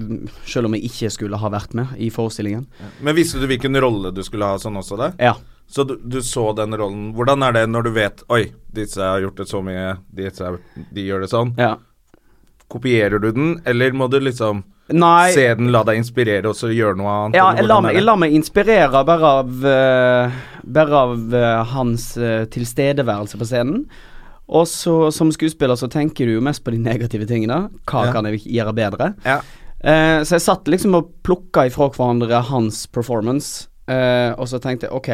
selv 0.50 0.66
om 0.66 0.74
jeg 0.74 0.88
ikke 0.88 1.12
skulle 1.14 1.38
ha 1.38 1.50
vært 1.54 1.76
med 1.78 1.92
i 2.02 2.08
forestillingen. 2.10 2.64
Men 3.06 3.14
visste 3.14 3.38
du 3.38 3.46
hvilken 3.46 3.78
rolle 3.78 4.10
du 4.10 4.24
skulle 4.26 4.48
ha 4.50 4.58
sånn 4.58 4.80
også, 4.80 4.98
da? 4.98 5.12
Ja. 5.22 5.36
Så 5.70 5.86
du, 5.86 5.94
du 6.02 6.18
så 6.26 6.48
den 6.58 6.74
rollen. 6.74 7.12
Hvordan 7.14 7.46
er 7.46 7.54
det 7.60 7.62
når 7.70 7.86
du 7.86 7.92
vet 7.94 8.24
Oi, 8.34 8.48
disse 8.74 8.98
har 9.06 9.22
gjort 9.22 9.38
det 9.44 9.46
så 9.52 9.62
mye, 9.62 9.92
disse, 10.10 10.50
de 10.90 11.06
gjør 11.06 11.22
det 11.28 11.30
sånn. 11.36 11.54
ja. 11.62 11.76
Kopierer 12.74 13.22
du 13.22 13.32
den, 13.32 13.50
eller 13.70 13.94
må 13.94 14.08
du 14.10 14.18
liksom 14.24 14.64
Nei 14.94 15.32
se 15.32 15.46
den, 15.56 15.70
la 15.72 15.84
deg 15.88 16.02
inspirere, 16.02 16.50
og 16.50 16.58
så 16.60 16.68
gjøre 16.74 16.98
noe 17.00 17.12
annet? 17.12 17.38
Ja, 17.40 17.46
la 17.54 17.60
jeg 17.62 17.70
lar 17.70 17.84
meg, 17.86 17.96
jeg 17.96 18.04
lar 18.04 18.18
meg 18.20 18.34
inspirere 18.36 19.04
bare 19.08 19.30
av 19.40 19.64
uh, 19.64 20.40
Bare 20.76 21.04
av 21.06 21.14
uh, 21.36 21.62
hans 21.72 22.10
uh, 22.20 22.44
tilstedeværelse 22.52 23.40
på 23.40 23.48
scenen. 23.48 23.86
Og 24.54 24.68
så 24.68 24.96
som 25.16 25.32
skuespiller 25.32 25.80
så 25.80 25.88
tenker 25.92 26.28
du 26.28 26.36
jo 26.36 26.44
mest 26.44 26.66
på 26.66 26.74
de 26.76 26.82
negative 26.84 27.28
tingene. 27.30 27.70
Hva 27.88 28.08
Ja. 28.08 28.12
kan 28.12 28.28
jeg 28.28 28.42
gjøre 28.44 28.74
bedre? 28.76 29.14
Ja. 29.24 29.40
Så 29.84 30.38
jeg 30.38 30.44
satt 30.44 30.68
liksom 30.72 30.96
og 30.96 31.10
plukka 31.28 31.66
ifra 31.68 31.90
hverandre 31.92 32.40
hans 32.48 32.86
performance, 32.88 33.68
og 33.88 34.46
så 34.48 34.60
tenkte 34.64 34.88
jeg 34.88 34.96
ok, 34.96 35.10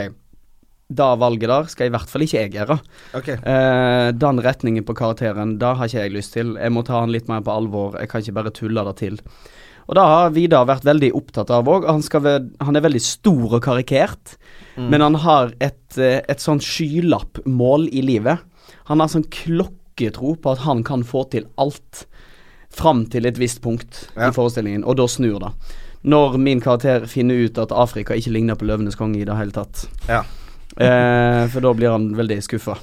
da 0.90 1.12
valget 1.22 1.50
der 1.52 1.68
skal 1.70 1.88
i 1.90 1.94
hvert 1.94 2.10
fall 2.10 2.24
ikke 2.26 2.40
jeg 2.42 2.52
gjøre. 2.56 2.80
Ok. 3.18 3.28
Eh, 3.38 4.10
den 4.18 4.42
retningen 4.42 4.86
på 4.88 4.96
karakteren, 4.98 5.58
da 5.62 5.76
har 5.78 5.90
ikke 5.90 6.02
jeg 6.08 6.16
lyst 6.16 6.34
til. 6.34 6.56
Jeg 6.58 6.74
må 6.74 6.82
ta 6.86 7.04
han 7.04 7.14
litt 7.14 7.30
mer 7.30 7.44
på 7.46 7.54
alvor. 7.54 8.00
Jeg 8.02 8.10
kan 8.10 8.24
ikke 8.24 8.38
bare 8.40 8.54
tulle 8.58 8.86
det 8.90 8.96
til. 9.04 9.20
Og 9.90 9.96
det 9.98 10.06
har 10.06 10.34
Vidar 10.34 10.68
vært 10.70 10.86
veldig 10.86 11.12
opptatt 11.18 11.50
av 11.54 11.70
òg. 11.70 11.86
Han, 11.90 12.02
han 12.62 12.78
er 12.78 12.86
veldig 12.86 13.02
stor 13.02 13.56
og 13.58 13.64
karikert, 13.66 14.36
men 14.78 15.02
han 15.02 15.18
har 15.26 15.54
et, 15.60 15.98
eh, 15.98 16.22
et 16.30 16.42
sånn 16.42 16.62
skylappmål 16.62 17.90
i 17.94 18.04
livet. 18.06 18.40
Han 18.90 19.02
har 19.02 19.10
sånn 19.10 19.26
klokketro 19.34 20.36
på 20.42 20.54
at 20.54 20.62
han 20.66 20.84
kan 20.88 21.04
få 21.04 21.26
til 21.34 21.46
alt 21.58 22.06
fram 22.70 23.08
til 23.10 23.26
et 23.26 23.38
visst 23.42 23.62
punkt 23.62 24.08
Ja. 24.16 24.30
i 24.30 24.32
forestillingen, 24.32 24.86
og 24.86 24.98
da 24.98 25.08
snur 25.10 25.40
det. 25.42 25.52
Når 26.06 26.38
min 26.40 26.62
karakter 26.62 27.06
finner 27.08 27.36
ut 27.36 27.58
at 27.58 27.72
Afrika 27.72 28.14
ikke 28.14 28.32
ligner 28.32 28.56
på 28.56 28.66
Løvenes 28.70 28.96
konge 28.96 29.20
i 29.20 29.26
det 29.26 29.36
hele 29.36 29.52
tatt. 29.52 29.88
Ja. 30.08 30.24
Eh, 30.80 31.44
for 31.52 31.66
da 31.66 31.74
blir 31.76 31.92
han 31.92 32.10
veldig 32.16 32.40
skuffa. 32.46 32.78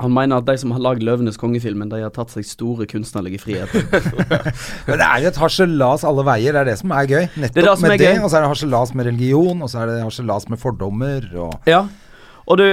Han 0.00 0.14
mener 0.16 0.40
at 0.40 0.46
de 0.48 0.54
som 0.56 0.70
har 0.72 0.80
lagd 0.80 1.02
Løvenes 1.04 1.36
konge-filmen, 1.36 1.90
de 1.92 1.98
har 2.00 2.12
tatt 2.14 2.32
seg 2.32 2.46
store 2.48 2.86
kunstnerlige 2.88 3.42
friheter. 3.42 3.84
Men 4.88 4.96
det 5.00 5.04
er 5.04 5.26
jo 5.26 5.28
et 5.28 5.40
harselas 5.42 6.06
alle 6.08 6.24
veier, 6.24 6.56
det 6.56 6.62
er 6.62 6.70
det 6.70 6.78
som 6.80 6.94
er 6.96 7.10
gøy. 7.10 7.26
Nettopp 7.36 7.58
Det 7.58 7.62
er 7.62 7.68
det 7.68 7.74
som 7.76 7.84
med 7.84 7.96
er 7.98 8.04
det, 8.06 8.14
og 8.22 8.30
så 8.32 8.38
er 8.38 8.46
det 8.46 8.52
harselas 8.54 8.94
med 8.96 9.08
religion, 9.10 9.60
og 9.60 9.70
så 9.70 9.82
er 9.82 9.92
det 9.92 9.98
harselas 10.06 10.48
med 10.48 10.62
fordommer, 10.62 11.28
og 11.36 11.68
Ja. 11.68 11.84
Og 12.44 12.58
det, 12.60 12.66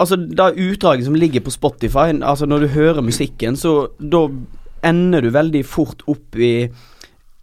altså, 0.00 0.16
det 0.16 0.54
utdraget 0.56 1.04
som 1.04 1.16
ligger 1.16 1.42
på 1.44 1.52
Spotify, 1.52 2.12
altså 2.24 2.46
når 2.48 2.64
du 2.64 2.68
hører 2.72 3.04
musikken, 3.04 3.56
så 3.56 3.90
da 4.00 4.22
ender 4.84 5.24
du 5.24 5.30
veldig 5.32 5.64
fort 5.64 6.04
opp 6.08 6.36
i 6.36 6.70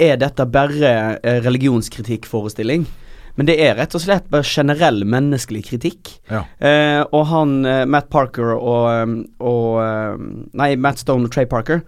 Er 0.01 0.17
dette 0.17 0.45
bare 0.49 1.19
eh, 1.21 1.37
religionskritikkforestilling? 1.45 2.87
Men 3.37 3.47
det 3.47 3.55
er 3.63 3.75
rett 3.79 3.95
og 3.95 4.01
slett 4.03 4.25
bare 4.29 4.43
generell 4.43 5.03
menneskelig 5.07 5.63
kritikk. 5.69 6.09
Ja. 6.29 6.43
Eh, 6.59 7.01
og 7.11 7.25
han 7.31 7.65
eh, 7.65 7.85
Matt 7.85 8.09
Parker 8.11 8.53
og, 8.57 8.89
eh, 8.91 9.13
og 9.39 9.81
eh, 9.83 10.25
Nei, 10.59 10.75
Matt 10.75 10.99
Stone 10.99 11.25
og 11.29 11.31
Trey 11.33 11.45
Parker, 11.49 11.81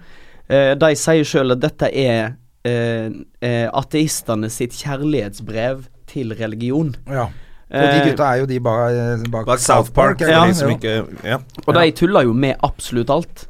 eh, 0.49 0.73
de 0.79 0.91
sier 0.95 1.23
sjøl 1.27 1.51
at 1.57 1.61
dette 1.63 1.89
er 1.91 2.35
eh, 2.65 3.09
eh, 3.43 3.67
ateistene 3.75 4.49
sitt 4.49 4.71
kjærlighetsbrev 4.79 5.87
til 6.07 6.35
religion. 6.39 6.95
ja. 7.09 7.29
Og 7.73 7.87
de 7.89 8.01
gutta 8.05 8.25
er 8.29 8.37
jo 8.37 8.45
de 8.45 8.59
bak, 8.61 8.91
bak, 9.33 9.45
Bak 9.47 9.59
South 9.59 9.89
Park, 9.95 10.19
Ja. 10.21 10.43
de 10.45 10.53
som 10.53 10.69
ikke 10.69 11.07
Ja. 11.25 11.39
Og 11.65 11.73
de 11.73 11.91
tuller 11.97 12.21
jo 12.27 12.33
med 12.37 12.55
absolutt 12.61 13.09
alt. 13.09 13.47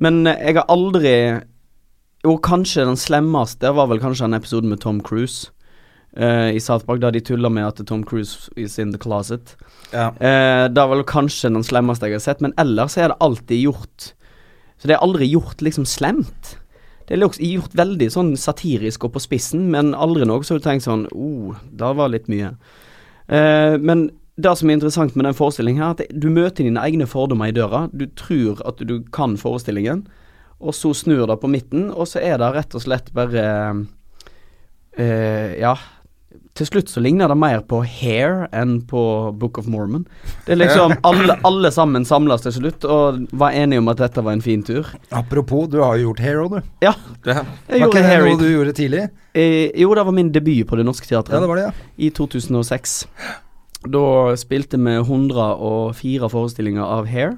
Men 0.00 0.24
jeg 0.24 0.54
har 0.56 0.64
aldri 0.72 1.42
Jo, 2.24 2.38
kanskje 2.38 2.86
den 2.86 2.96
slemmeste 2.96 3.74
var 3.76 3.86
vel 3.90 4.00
kanskje 4.00 4.24
en 4.24 4.34
episode 4.34 4.64
med 4.66 4.80
Tom 4.80 5.02
Cruise 5.04 5.50
eh, 6.16 6.56
i 6.56 6.60
South 6.60 6.86
Park, 6.86 7.00
der 7.02 7.14
de 7.14 7.20
tuller 7.20 7.52
med 7.52 7.66
at 7.66 7.86
Tom 7.86 8.04
Cruise 8.04 8.50
is 8.56 8.78
in 8.78 8.92
the 8.92 8.98
closet. 8.98 9.56
ja. 9.92 10.10
Uh, 10.16 10.66
det 10.72 10.82
er 10.82 10.90
vel 10.90 11.04
kanskje 11.06 11.52
den 11.52 11.64
slemmeste 11.64 12.08
jeg 12.08 12.18
har 12.18 12.24
sett, 12.24 12.40
men 12.40 12.54
ellers 12.58 12.96
er 12.96 13.12
det 13.12 13.20
alltid 13.20 13.62
gjort 13.62 14.12
Så 14.76 14.88
det 14.88 14.96
er 14.96 15.04
aldri 15.04 15.24
gjort 15.24 15.62
liksom 15.64 15.86
slemt. 15.88 16.58
Det 17.08 17.14
er 17.16 17.22
gjort 17.22 17.72
veldig 17.72 18.10
sånn 18.12 18.34
satirisk 18.36 19.06
og 19.06 19.14
på 19.14 19.22
spissen, 19.24 19.70
men 19.72 19.94
aldri 19.94 20.26
noe 20.28 20.44
så 20.44 20.58
du 20.58 20.60
tenker 20.60 20.84
sånn 20.84 21.06
oh, 21.16 21.54
det 21.72 21.92
var 21.96 22.10
litt 22.12 22.28
mye. 22.28 22.50
Uh, 23.30 23.80
men 23.80 24.10
det 24.36 24.52
som 24.58 24.68
er 24.68 24.76
interessant 24.76 25.16
med 25.16 25.24
den 25.24 25.36
forestillingen 25.36 25.82
her, 25.82 25.94
at 25.96 26.12
du 26.12 26.28
møter 26.28 26.66
dine 26.66 26.82
egne 26.84 27.06
fordommer 27.08 27.48
i 27.48 27.56
døra. 27.56 27.86
Du 27.88 28.04
tror 28.18 28.60
at 28.68 28.82
du 28.84 28.98
kan 29.16 29.38
forestillingen, 29.40 30.04
og 30.60 30.76
så 30.76 30.92
snur 30.96 31.24
det 31.30 31.38
på 31.40 31.48
midten, 31.48 31.88
og 31.88 32.08
så 32.10 32.20
er 32.20 32.36
det 32.42 32.52
rett 32.52 32.76
og 32.76 32.84
slett 32.84 33.12
bare 33.16 33.46
uh, 35.00 35.52
Ja, 35.56 35.76
til 36.56 36.66
slutt 36.68 36.88
så 36.88 37.00
ligner 37.04 37.28
det 37.28 37.36
mer 37.38 37.60
på 37.68 37.82
Hair 37.84 38.46
enn 38.56 38.78
på 38.88 39.00
Book 39.38 39.58
of 39.60 39.66
Mormon. 39.70 40.06
Det 40.46 40.54
er 40.54 40.60
liksom 40.62 40.94
alle, 41.04 41.36
alle 41.44 41.70
sammen 41.74 42.04
samles 42.08 42.42
til 42.46 42.54
slutt 42.56 42.84
og 42.88 43.22
var 43.36 43.52
enige 43.56 43.82
om 43.82 43.88
at 43.92 44.00
dette 44.00 44.24
var 44.24 44.32
en 44.36 44.44
fin 44.44 44.62
tur. 44.66 44.88
Apropos, 45.12 45.68
du 45.72 45.78
har 45.84 45.96
jo 46.00 46.08
gjort 46.10 46.22
Hero, 46.24 46.48
du. 46.56 46.60
Ja, 46.84 46.94
Ja. 47.26 47.42
jeg 47.68 47.80
Var 47.80 47.88
ikke 47.88 48.02
det 48.08 48.18
noe 48.24 48.38
du 48.40 48.46
gjorde 48.50 48.72
tidlig? 48.78 49.04
eh, 49.34 49.70
Jo, 49.76 49.94
det 49.94 50.04
var 50.06 50.12
min 50.16 50.32
debut 50.32 50.66
på 50.66 50.76
Det 50.80 50.84
Norske 50.88 51.06
Teatret 51.10 51.34
Ja, 51.36 51.40
det 51.44 51.48
var 51.48 51.56
det, 51.60 51.68
ja. 51.68 51.72
i 51.98 52.10
2006. 52.10 53.06
Da 53.86 54.04
spilte 54.40 54.78
vi 54.80 54.96
104 54.98 56.28
forestillinger 56.32 56.82
av 56.82 57.06
Hair. 57.10 57.36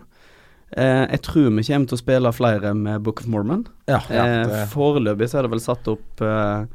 Eh, 0.76 1.06
jeg 1.10 1.22
tror 1.24 1.48
vi 1.56 1.62
kommer 1.64 1.88
til 1.88 1.96
å 1.96 2.00
spille 2.02 2.32
flere 2.36 2.74
med 2.76 3.02
Book 3.02 3.20
of 3.22 3.26
Mormon. 3.32 3.66
Ja, 3.88 4.00
ja, 4.12 4.24
eh, 4.44 4.66
foreløpig 4.68 5.28
så 5.30 5.38
er 5.40 5.46
det 5.48 5.50
vel 5.54 5.60
satt 5.64 5.88
opp 5.88 6.20
eh, 6.20 6.66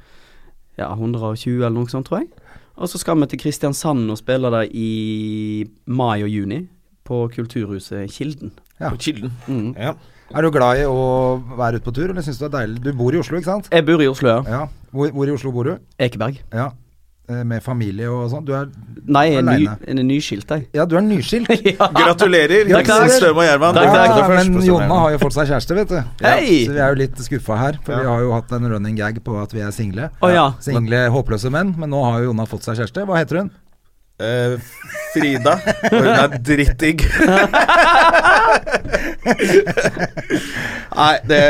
ja, 0.79 0.89
120 0.93 1.59
eller 1.59 1.75
noe 1.75 1.91
sånt, 1.91 2.07
tror 2.09 2.23
jeg. 2.23 2.29
Og 2.73 2.89
så 2.89 2.97
skal 2.97 3.19
vi 3.21 3.27
til 3.29 3.41
Kristiansand 3.43 4.09
og 4.09 4.17
spille 4.17 4.49
der 4.53 4.69
i 4.73 5.65
mai 5.85 6.23
og 6.23 6.29
juni. 6.31 6.63
På 7.03 7.25
Kulturhuset 7.27 8.07
Kilden. 8.15 8.53
Ja. 8.79 8.89
På 8.89 8.97
Kilden. 8.97 9.33
Mm. 9.47 9.73
Ja. 9.75 9.91
Er 10.33 10.41
du 10.41 10.49
glad 10.55 10.79
i 10.79 10.85
å 10.87 11.35
være 11.59 11.77
ute 11.77 11.85
på 11.85 11.91
tur, 11.93 12.07
eller 12.09 12.23
syns 12.25 12.39
du 12.39 12.45
det 12.45 12.47
er 12.47 12.53
deilig? 12.63 12.79
Du 12.85 12.93
bor 12.97 13.13
i 13.13 13.19
Oslo, 13.19 13.37
ikke 13.37 13.49
sant? 13.49 13.67
Jeg 13.73 13.85
bor 13.85 14.01
i 14.01 14.07
Oslo, 14.07 14.31
ja. 14.31 14.39
Ja. 14.47 14.61
Hvor, 14.95 15.11
hvor 15.13 15.29
i 15.29 15.33
Oslo 15.35 15.51
bor 15.53 15.67
du? 15.67 15.73
Ekeberg. 16.01 16.39
Ja. 16.55 16.69
Eh, 17.31 17.43
Med 17.47 17.63
familie 17.63 18.09
og 18.11 18.25
sånn? 18.33 18.43
Du 18.43 18.51
er 18.51 18.65
Nei, 19.03 19.29
jeg 19.29 19.37
er, 19.39 19.45
ny, 19.47 19.63
jeg 19.63 19.95
er 19.95 20.03
nyskilt, 20.03 20.49
jeg. 20.51 20.65
Ja, 20.75 20.83
du 20.87 20.97
er 20.99 21.03
nyskilt. 21.03 21.47
ja. 21.71 21.87
Gratulerer, 21.95 22.67
Hilsen. 22.67 23.09
Støm 23.15 23.39
og 23.39 23.45
Gjerman. 23.47 23.75
Takk, 23.75 23.87
takk. 23.91 24.11
er 24.11 24.19
Ja, 24.19 24.27
men 24.31 24.67
Jonna 24.67 24.97
har 25.05 25.11
jo 25.15 25.19
fått 25.23 25.35
seg 25.37 25.47
kjæreste, 25.51 25.77
vet 25.79 25.89
du. 25.91 25.99
Hei! 26.27 26.67
Så 26.67 26.75
vi 26.75 26.81
er 26.83 26.91
jo 26.91 26.99
litt 26.99 27.17
skuffa 27.25 27.55
her, 27.59 27.79
for 27.83 27.95
vi 27.95 28.07
har 28.11 28.19
jo 28.23 28.31
hatt 28.35 28.51
en 28.55 28.67
running 28.75 28.95
gag 28.99 29.19
på 29.23 29.35
at 29.39 29.51
vi 29.55 29.63
er 29.63 29.71
single. 29.75 30.07
Oh, 30.23 30.31
ja. 30.31 30.45
Single, 30.63 30.99
håpløse 31.15 31.51
menn. 31.51 31.75
Men 31.79 31.91
nå 31.95 31.99
har 32.03 32.19
jo 32.23 32.31
Jonna 32.31 32.47
fått 32.47 32.67
seg 32.67 32.79
kjæreste. 32.79 33.07
Hva 33.07 33.19
heter 33.19 33.43
hun? 33.43 33.51
Uh, 34.23 34.55
Frida. 35.15 35.55
Og 35.89 35.99
hun 35.99 36.11
er 36.13 36.27
dritdigg. 36.43 36.99
Nei, 40.99 41.15
det 41.27 41.43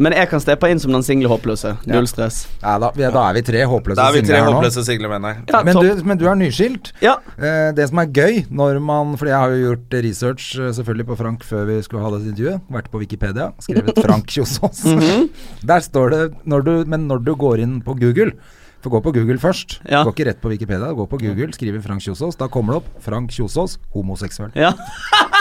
Men 0.00 0.14
jeg 0.16 0.28
kan 0.30 0.40
steppe 0.40 0.70
inn 0.72 0.78
som 0.80 0.92
den 0.94 1.02
single 1.04 1.28
håpløse. 1.28 1.74
Null 1.90 2.06
stress. 2.08 2.46
Ja, 2.62 2.78
da, 2.80 2.88
vi, 2.96 3.02
da 3.12 3.24
er 3.28 3.34
vi 3.36 3.42
tre 3.44 3.60
håpløse 3.68 3.98
Da 3.98 4.06
er 4.08 4.14
vi 4.16 4.22
single 4.22 4.32
tre 4.32 4.38
her 4.40 4.48
nå. 4.48 4.54
håpløse 4.56 4.84
single 4.86 5.10
mener 5.12 5.34
jeg. 5.34 5.42
Ja, 5.52 5.60
Men 5.68 5.76
du, 5.76 6.04
men 6.08 6.18
du 6.22 6.24
er 6.30 6.38
nyskilt. 6.40 6.92
Ja. 7.04 7.18
Eh, 7.36 7.72
det 7.76 7.88
som 7.90 8.00
er 8.00 8.08
gøy 8.08 8.40
når 8.50 8.80
man 8.80 9.12
For 9.20 9.28
jeg 9.28 9.36
har 9.36 9.52
jo 9.52 9.60
gjort 9.74 9.98
research 10.08 10.46
eh, 10.58 10.72
selvfølgelig 10.78 11.06
på 11.12 11.18
Frank 11.20 11.44
før 11.44 11.68
vi 11.68 11.76
skulle 11.84 12.02
ha 12.06 12.14
dette 12.16 12.32
intervjuet. 12.32 12.64
Vært 12.78 12.88
på 12.94 13.02
Wikipedia. 13.04 13.50
Skrevet 13.60 14.00
Frank 14.06 14.32
Kjosås. 14.32 14.82
Mhm. 14.88 15.28
Der 15.74 15.84
står 15.84 16.10
det 16.16 16.22
når 16.48 16.66
du, 16.66 16.72
Men 16.88 17.06
når 17.10 17.22
du 17.28 17.34
går 17.36 17.60
inn 17.66 17.78
på 17.84 17.94
Google 18.00 18.32
For 18.82 18.90
gå 18.90 18.98
på 19.04 19.12
Google 19.14 19.38
først. 19.38 19.76
Ja. 19.86 20.00
Gå 20.08 20.10
ikke 20.16 20.24
rett 20.32 20.40
på 20.42 20.50
Wikipedia. 20.50 20.88
Gå 20.96 21.04
på 21.06 21.20
Google, 21.20 21.52
skriver 21.54 21.84
Frank 21.84 22.02
Kjosås. 22.02 22.34
Da 22.40 22.48
kommer 22.50 22.74
det 22.74 22.80
opp 22.82 22.88
Frank 23.04 23.30
Kjosås, 23.30 23.76
homoseksuell. 23.94 24.50
ja. 24.58 24.72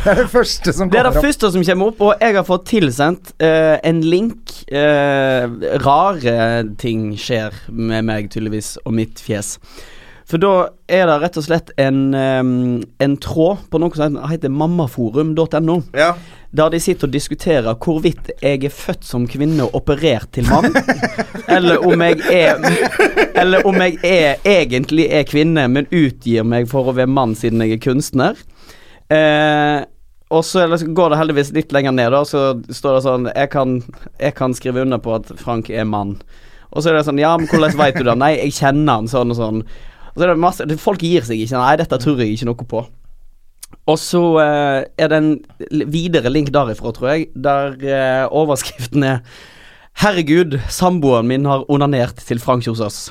Det 0.00 0.12
er 0.14 0.18
det 0.22 0.30
første 0.32 0.72
som 0.72 0.88
kommer 0.88 0.88
opp. 0.88 0.92
Det 0.92 1.00
er 1.00 1.06
det 1.06 1.12
opp. 1.12 1.24
første 1.26 1.52
som 1.52 1.64
kommer 1.68 1.90
opp, 1.92 2.02
og 2.06 2.22
jeg 2.24 2.36
har 2.38 2.44
fått 2.48 2.66
tilsendt 2.70 3.32
uh, 3.42 3.76
en 3.84 4.00
link. 4.00 4.54
Uh, 4.72 5.60
rare 5.84 6.36
ting 6.80 7.10
skjer 7.20 7.56
med 7.68 8.08
meg, 8.08 8.30
tydeligvis, 8.32 8.78
og 8.86 8.96
mitt 8.96 9.20
fjes. 9.20 9.58
For 10.30 10.38
da 10.38 10.52
er 10.86 11.08
det 11.10 11.16
rett 11.24 11.38
og 11.40 11.44
slett 11.44 11.72
en, 11.80 12.02
um, 12.14 12.52
en 13.02 13.16
tråd 13.20 13.64
på 13.70 13.80
noe 13.82 13.98
som 13.98 14.18
heter 14.30 14.52
mammaforum.no. 14.54 15.80
Ja. 15.98 16.12
Der 16.56 16.70
de 16.70 16.80
sitter 16.82 17.06
og 17.06 17.14
diskuterer 17.14 17.76
hvorvidt 17.78 18.30
jeg 18.42 18.64
er 18.66 18.74
født 18.74 19.04
som 19.06 19.26
kvinne 19.30 19.66
og 19.66 19.76
operert 19.82 20.30
til 20.34 20.48
mann, 20.50 20.72
eller 21.56 21.82
om 21.86 22.02
jeg 22.02 22.24
er 22.26 22.58
Eller 23.40 23.66
om 23.66 23.76
jeg 23.78 23.98
er, 24.04 24.40
egentlig 24.44 25.06
er 25.14 25.28
kvinne, 25.28 25.68
men 25.70 25.86
utgir 25.90 26.46
meg 26.46 26.66
for 26.70 26.90
å 26.90 26.96
være 26.96 27.10
mann 27.10 27.36
siden 27.38 27.62
jeg 27.64 27.78
er 27.78 27.84
kunstner. 27.84 28.40
Eh, 29.10 29.80
og 30.30 30.44
så 30.46 30.62
går 30.70 31.10
det 31.10 31.18
heldigvis 31.18 31.50
litt 31.56 31.72
lenger 31.74 31.94
ned, 31.96 32.12
da, 32.14 32.22
så 32.28 32.42
står 32.70 32.96
det 32.96 33.02
sånn 33.02 33.24
jeg 33.32 33.50
kan, 33.50 33.80
jeg 34.22 34.36
kan 34.38 34.54
skrive 34.54 34.84
under 34.84 35.00
på 35.02 35.16
at 35.16 35.32
Frank 35.40 35.70
er 35.74 35.88
mann. 35.88 36.20
Og 36.70 36.82
så 36.84 36.92
er 36.92 37.00
det 37.00 37.06
sånn 37.08 37.18
Ja, 37.18 37.34
men 37.34 37.50
hvordan 37.50 37.74
veit 37.80 37.98
du 37.98 38.04
det? 38.06 38.14
Nei, 38.18 38.36
jeg 38.38 38.54
kjenner 38.60 39.00
han 39.00 39.10
sånn 39.10 39.34
og 39.34 39.38
sånn. 39.40 39.64
Og 40.12 40.16
så 40.16 40.26
er 40.26 40.30
det 40.30 40.42
masse 40.42 40.66
Folk 40.78 41.02
gir 41.02 41.26
seg 41.26 41.42
ikke. 41.42 41.58
Nei, 41.58 41.76
dette 41.80 41.98
tror 41.98 42.22
jeg 42.22 42.36
ikke 42.36 42.46
noe 42.46 42.66
på. 42.70 42.84
Og 43.90 43.96
så 43.98 44.22
eh, 44.42 44.80
er 45.02 45.10
det 45.10 45.18
en 45.18 45.32
videre 45.90 46.30
link 46.30 46.52
derifra, 46.54 46.92
tror 46.94 47.10
jeg, 47.12 47.30
der 47.34 47.74
eh, 47.82 48.26
overskriften 48.26 49.06
er 49.06 49.24
'Herregud, 50.00 50.60
samboeren 50.70 51.26
min 51.26 51.44
har 51.44 51.66
onanert 51.68 52.22
til 52.22 52.38
Frank 52.38 52.62
Kjosås'. 52.64 53.10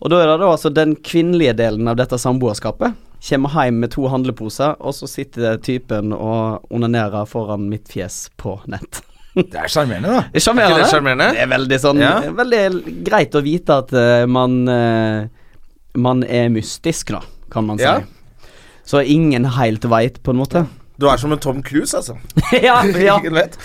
Og 0.00 0.10
da 0.10 0.18
er 0.20 0.26
det 0.26 0.40
da 0.42 0.50
altså 0.50 0.68
den 0.74 0.96
kvinnelige 0.96 1.54
delen 1.56 1.88
av 1.88 1.96
dette 1.96 2.18
samboerskapet. 2.18 2.96
Kommer 3.28 3.52
hjem 3.52 3.80
med 3.82 3.92
to 3.92 4.06
handleposer, 4.08 4.78
og 4.80 4.94
så 4.96 5.08
sitter 5.10 5.58
typen 5.60 6.14
og 6.16 6.64
onanerer 6.72 7.26
foran 7.28 7.66
mitt 7.68 7.90
fjes 7.92 8.30
på 8.40 8.56
nett. 8.72 9.02
Det 9.34 9.54
er 9.60 9.68
sjarmerende, 9.70 10.14
da. 10.16 10.22
Det 10.32 10.40
er 10.48 10.62
Er 10.64 10.78
det 10.80 10.86
charmerende? 10.90 11.28
Det 11.36 11.42
er 11.44 11.50
veldig 11.52 11.78
sånn 11.78 12.00
Ja. 12.02 12.14
Veldig 12.34 12.62
greit 13.06 13.36
å 13.38 13.42
vite 13.44 13.76
at 13.84 13.92
uh, 13.94 14.24
man 14.26 14.56
uh, 14.66 15.28
Man 15.94 16.24
er 16.24 16.48
mystisk, 16.50 17.12
da, 17.14 17.20
kan 17.52 17.68
man 17.68 17.78
si. 17.78 17.86
Ja. 17.86 18.00
Så 18.86 19.04
ingen 19.06 19.44
helt 19.58 19.84
veit, 19.86 20.18
på 20.24 20.32
en 20.34 20.40
måte. 20.40 20.64
Du 21.00 21.06
er 21.08 21.16
som 21.20 21.32
en 21.32 21.38
Tom 21.40 21.62
Cruise, 21.62 21.94
altså. 21.96 22.16
ja, 22.58 22.80
ja. 22.84 23.18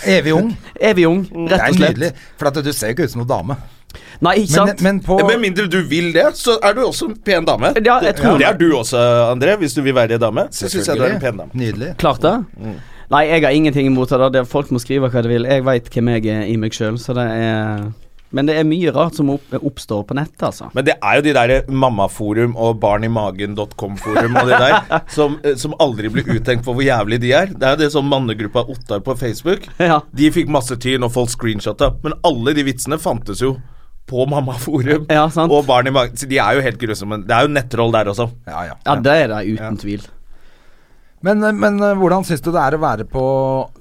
Evig 0.05 0.35
ung. 0.35 0.51
Evig 0.79 1.07
ung, 1.09 1.23
Det 1.25 1.55
rett 1.55 1.61
er 1.61 1.71
og 1.71 1.79
slett. 1.79 1.95
nydelig. 1.95 2.11
For 2.39 2.51
at 2.51 2.59
du 2.63 2.71
ser 2.71 2.91
jo 2.91 2.95
ikke 2.95 3.07
ut 3.09 3.15
som 3.15 3.23
noen 3.23 3.31
dame. 3.31 3.57
Nei, 4.25 4.35
ikke 4.43 4.55
Men, 4.65 4.71
sant? 4.71 4.81
men 4.85 4.99
på 5.05 5.19
Med 5.27 5.39
mindre 5.43 5.67
du 5.71 5.79
vil 5.89 6.11
det, 6.15 6.27
så 6.39 6.57
er 6.63 6.73
du 6.77 6.83
også 6.85 7.09
en 7.11 7.15
pen 7.27 7.45
dame. 7.47 7.73
Ja, 7.83 7.99
jeg 8.03 8.15
tror 8.19 8.37
det 8.41 8.47
er 8.49 8.57
du 8.59 8.67
også, 8.77 9.01
André. 9.31 9.57
Hvis 9.61 9.75
du 9.77 9.81
vil 9.85 9.95
være 9.95 10.17
en 10.19 10.25
dame, 10.27 10.47
så 10.51 10.69
syns 10.71 10.87
jeg 10.91 10.97
du 10.99 11.03
er 11.07 11.15
en 11.17 11.23
pen 11.23 11.37
dame. 11.43 11.51
Nydelig. 11.53 11.93
Klart 12.01 12.21
det. 12.25 12.35
Nei, 13.13 13.27
jeg 13.29 13.43
har 13.43 13.53
ingenting 13.53 13.85
imot 13.91 14.09
det. 14.09 14.31
Det 14.33 14.39
er 14.41 14.47
Folk 14.49 14.71
må 14.73 14.79
skrive 14.81 15.11
hva 15.13 15.21
de 15.21 15.29
vil. 15.29 15.45
Jeg 15.45 15.61
veit 15.67 15.91
hvem 15.93 16.07
jeg 16.15 16.25
er 16.33 16.47
i 16.49 16.55
meg 16.57 16.73
sjøl, 16.73 16.97
så 16.97 17.13
det 17.13 17.25
er 17.37 17.85
Men 18.35 18.49
det 18.49 18.55
er 18.57 18.65
mye 18.67 18.91
rart 18.91 19.15
som 19.15 19.29
opp, 19.31 19.53
oppstår 19.53 20.01
på 20.09 20.15
nettet, 20.17 20.41
altså. 20.43 20.65
Men 20.75 20.83
det 20.87 20.95
er 20.97 21.19
jo 21.19 21.21
de 21.23 21.33
der 21.37 21.69
mammaforum 21.71 22.55
og 22.59 22.79
barnimagen.com-forum 22.81 24.35
og 24.41 24.49
de 24.49 24.57
der 24.59 24.97
som, 25.15 25.37
eh, 25.45 25.53
som 25.55 25.75
aldri 25.79 26.09
blir 26.11 26.27
uttenkt 26.35 26.65
for 26.65 26.75
hvor 26.75 26.83
jævlig 26.83 27.21
de 27.23 27.31
er. 27.37 27.53
Det 27.53 27.63
er 27.63 27.77
jo 27.77 27.81
det 27.83 27.91
sånn 27.93 28.09
mannegruppa 28.11 28.65
Ottar 28.73 28.99
på 29.05 29.15
Facebook. 29.19 29.69
Ja. 29.79 30.01
De 30.11 30.31
fikk 30.35 30.51
masse 30.51 30.75
tyn, 30.81 31.05
og 31.05 31.13
folk 31.15 31.31
screenshotta. 31.31 31.93
Men 32.03 32.17
alle 32.27 32.57
de 32.57 32.65
vitsene 32.67 32.99
fantes 32.99 33.45
jo 33.45 33.55
på 34.05 34.25
mammaforum 34.29 35.07
Ja, 35.09 35.25
og 35.47 35.65
barn 35.65 35.89
i 35.89 35.93
magen. 35.95 36.13
De 36.15 36.37
er 36.37 36.57
jo 36.57 36.65
helt 36.65 36.77
grusomme. 36.81 37.23
Det 37.25 37.33
er 37.33 37.47
jo 37.47 37.53
nettroll 37.55 37.95
der 37.95 38.11
også. 38.11 38.29
Ja, 38.45 38.61
ja. 38.69 38.75
Ja, 38.85 38.95
det 39.01 39.15
er 39.23 39.33
det 39.33 39.41
uten 39.55 39.79
tvil. 39.81 40.05
Men, 41.25 41.41
men 41.57 41.79
eh, 41.81 41.95
hvordan 41.97 42.25
syns 42.27 42.43
du 42.45 42.51
det 42.53 42.61
er 42.61 42.75
å 42.77 42.81
være 42.83 43.05
på 43.09 43.25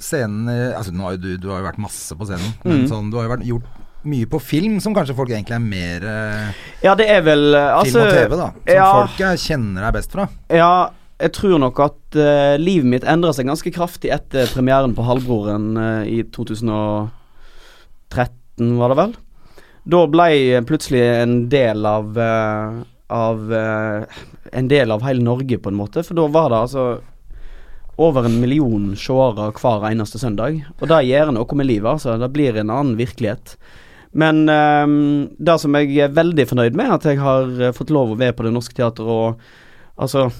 scenen 0.01 0.49
Altså, 0.49 0.95
nå 0.97 1.05
har 1.05 1.17
jo 1.19 1.21
du, 1.27 1.33
du 1.43 1.49
har 1.53 1.61
jo 1.61 1.67
vært 1.67 1.83
masse 1.83 2.17
på 2.17 2.25
scenen, 2.29 2.55
Mm. 2.65 2.71
men 2.71 2.87
sånn, 2.89 3.11
du 3.13 3.19
har 3.19 3.27
jo 3.27 3.33
vært, 3.35 3.45
gjort 3.51 3.67
mye 4.05 4.29
på 4.29 4.39
film, 4.41 4.81
som 4.85 4.95
kanskje 4.97 5.17
folk 5.17 5.31
egentlig 5.33 5.57
er 5.57 5.63
mer 5.65 6.05
eh, 6.09 6.49
Ja, 6.85 6.95
det 6.97 7.07
er 7.11 7.23
vel 7.25 7.55
altså, 7.57 8.01
Film 8.01 8.05
altså, 8.05 8.09
og 8.09 8.13
TV, 8.17 8.37
da. 8.41 8.49
Som 8.55 8.77
ja, 8.77 8.89
folk 8.95 9.21
eh, 9.27 9.37
kjenner 9.45 9.81
deg 9.87 9.93
best 9.99 10.11
fra. 10.17 10.25
Ja, 10.53 10.73
jeg 11.25 11.33
tror 11.37 11.59
nok 11.63 11.79
at 11.81 12.17
uh, 12.19 12.57
livet 12.61 12.89
mitt 12.91 13.05
endra 13.09 13.31
seg 13.33 13.47
ganske 13.49 13.71
kraftig 13.73 14.11
etter 14.13 14.49
premieren 14.51 14.97
på 14.97 15.05
Halvbroren 15.07 15.69
uh, 15.79 16.03
i 16.11 16.25
2013, 16.35 17.13
var 18.81 18.93
det 18.93 18.99
vel. 18.99 19.13
Da 19.85 20.07
ble 20.09 20.29
jeg 20.33 20.67
plutselig 20.69 21.03
en 21.21 21.39
del 21.53 21.85
av 21.87 22.19
eh, 22.19 22.83
av 23.15 23.53
eh, 23.53 24.03
En 24.53 24.69
del 24.69 24.91
av 24.91 25.03
hele 25.03 25.23
Norge, 25.23 25.59
på 25.59 25.69
en 25.69 25.77
måte. 25.77 26.03
For 26.07 26.15
da 26.15 26.29
var 26.31 26.51
det 26.53 26.61
altså 26.63 26.85
over 27.99 28.27
en 28.27 28.41
million 28.43 28.93
seere 28.99 29.51
hver 29.55 29.87
eneste 29.89 30.19
søndag. 30.19 30.61
Og 30.81 30.89
det 30.91 31.05
gjør 31.09 31.33
noe 31.35 31.59
med 31.59 31.69
livet, 31.69 31.89
altså. 31.91 32.17
Det 32.19 32.31
blir 32.35 32.57
en 32.59 32.71
annen 32.71 32.97
virkelighet. 32.99 33.57
Men 34.15 34.45
eh, 34.49 34.95
det 35.39 35.59
som 35.61 35.75
jeg 35.79 35.99
er 36.07 36.15
veldig 36.15 36.47
fornøyd 36.53 36.79
med, 36.79 36.93
at 36.97 37.09
jeg 37.11 37.21
har 37.23 37.75
fått 37.77 37.93
lov 37.95 38.15
å 38.15 38.19
være 38.21 38.37
på 38.39 38.47
Det 38.47 38.55
Norske 38.55 38.79
Teatret 38.79 39.11
og 39.11 39.45
altså 39.95 40.31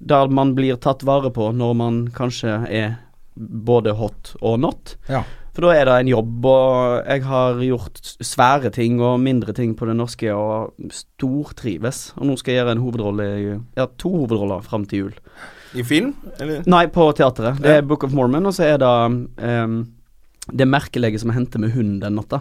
Der 0.00 0.30
man 0.32 0.54
blir 0.56 0.78
tatt 0.80 1.02
vare 1.04 1.30
på 1.30 1.50
når 1.52 1.74
man 1.76 1.98
kanskje 2.14 2.54
er 2.66 2.94
både 3.34 3.92
hot 3.98 4.34
og 4.40 4.60
not. 4.62 4.94
Ja. 5.08 5.24
For 5.60 5.68
da 5.68 5.76
er 5.76 5.88
det 5.90 5.94
en 6.00 6.08
jobb, 6.08 6.46
og 6.48 7.02
jeg 7.04 7.20
har 7.28 7.58
gjort 7.60 7.98
svære 8.24 8.70
ting 8.72 8.94
og 9.04 9.18
mindre 9.20 9.52
ting 9.52 9.74
på 9.76 9.84
Det 9.84 9.92
Norske 9.92 10.32
og 10.32 10.86
stortrives. 10.88 11.98
Og 12.16 12.30
nå 12.30 12.36
skal 12.40 12.54
jeg 12.54 12.62
gjøre 12.62 12.72
en 12.78 12.80
hovedrolle 12.80 13.24
Ja, 13.76 13.84
to 14.00 14.08
hovedroller 14.22 14.62
fram 14.64 14.86
til 14.88 15.02
jul. 15.02 15.10
I 15.76 15.82
film? 15.84 16.14
Eller? 16.40 16.62
Nei, 16.64 16.86
på 16.88 17.10
teatret. 17.12 17.60
Det 17.60 17.74
er 17.74 17.84
Book 17.84 18.06
of 18.08 18.14
Mormon, 18.16 18.48
og 18.48 18.54
så 18.56 18.70
er 18.70 18.80
det 18.80 18.88
um, 19.44 19.74
Det 20.48 20.64
merkelegget 20.64 21.20
som 21.20 21.34
hendte 21.36 21.60
med 21.60 21.74
hunden 21.74 21.98
den 22.00 22.16
natta. 22.16 22.40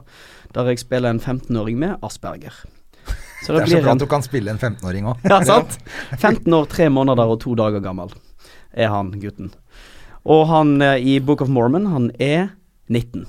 Der 0.55 0.69
jeg 0.71 0.79
spiller 0.79 1.11
en 1.11 1.19
15-åring 1.19 1.75
med 1.75 1.97
asperger. 2.01 2.55
Så 3.43 3.57
Det 3.57 3.65
er 3.65 3.67
så 3.67 3.81
bra 3.83 3.97
at 3.97 3.99
du 3.99 4.07
kan 4.07 4.23
spille 4.23 4.51
en 4.51 4.61
15-åring 4.61 5.09
òg. 5.11 5.27
Ja, 5.27 5.41
sant? 5.51 5.75
15 6.15 6.53
år, 6.53 6.71
3 6.71 6.87
måneder 6.87 7.35
og 7.35 7.41
2 7.43 7.57
dager 7.59 7.83
gammel 7.83 8.15
er 8.71 8.87
han 8.95 9.11
gutten. 9.19 9.51
Og 10.23 10.47
han 10.47 10.81
eh, 10.81 11.03
i 11.03 11.19
Book 11.19 11.41
of 11.41 11.51
Mormon, 11.51 11.91
han 11.91 12.11
er 12.15 12.53
19. 12.89 13.27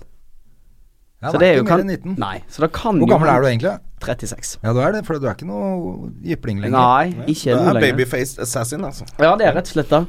Ja, 1.20 1.28
så 1.34 1.38
det 1.40 1.46
er 1.50 1.54
jo 1.58 1.62
ikke 1.66 1.76
mer 1.76 1.82
enn 1.84 1.90
19. 1.92 2.14
Nei, 2.20 2.36
så 2.48 2.62
det 2.64 2.70
kan 2.72 2.96
Hvor 2.96 3.04
jo 3.04 3.08
gammel 3.12 3.28
er 3.28 3.40
du 3.42 3.46
egentlig? 3.50 3.72
36. 4.00 4.54
Ja, 4.64 4.72
du 4.72 4.78
er 4.80 4.90
det, 4.94 5.02
for 5.04 5.12
du 5.20 5.26
er 5.28 5.34
ikke 5.36 5.44
noe 5.50 6.08
jypling 6.24 6.62
lenger. 6.62 6.78
Nei, 6.78 7.12
ikke 7.28 7.52
Det 7.52 7.58
er 7.58 7.74
lenger. 7.76 7.82
babyfaced 7.84 8.40
assassin, 8.40 8.80
altså. 8.88 9.04
Ja, 9.20 9.34
det 9.36 9.44
er 9.50 9.52
rett 9.58 9.68
og 9.68 9.72
slett 9.74 9.90
det. 9.92 10.00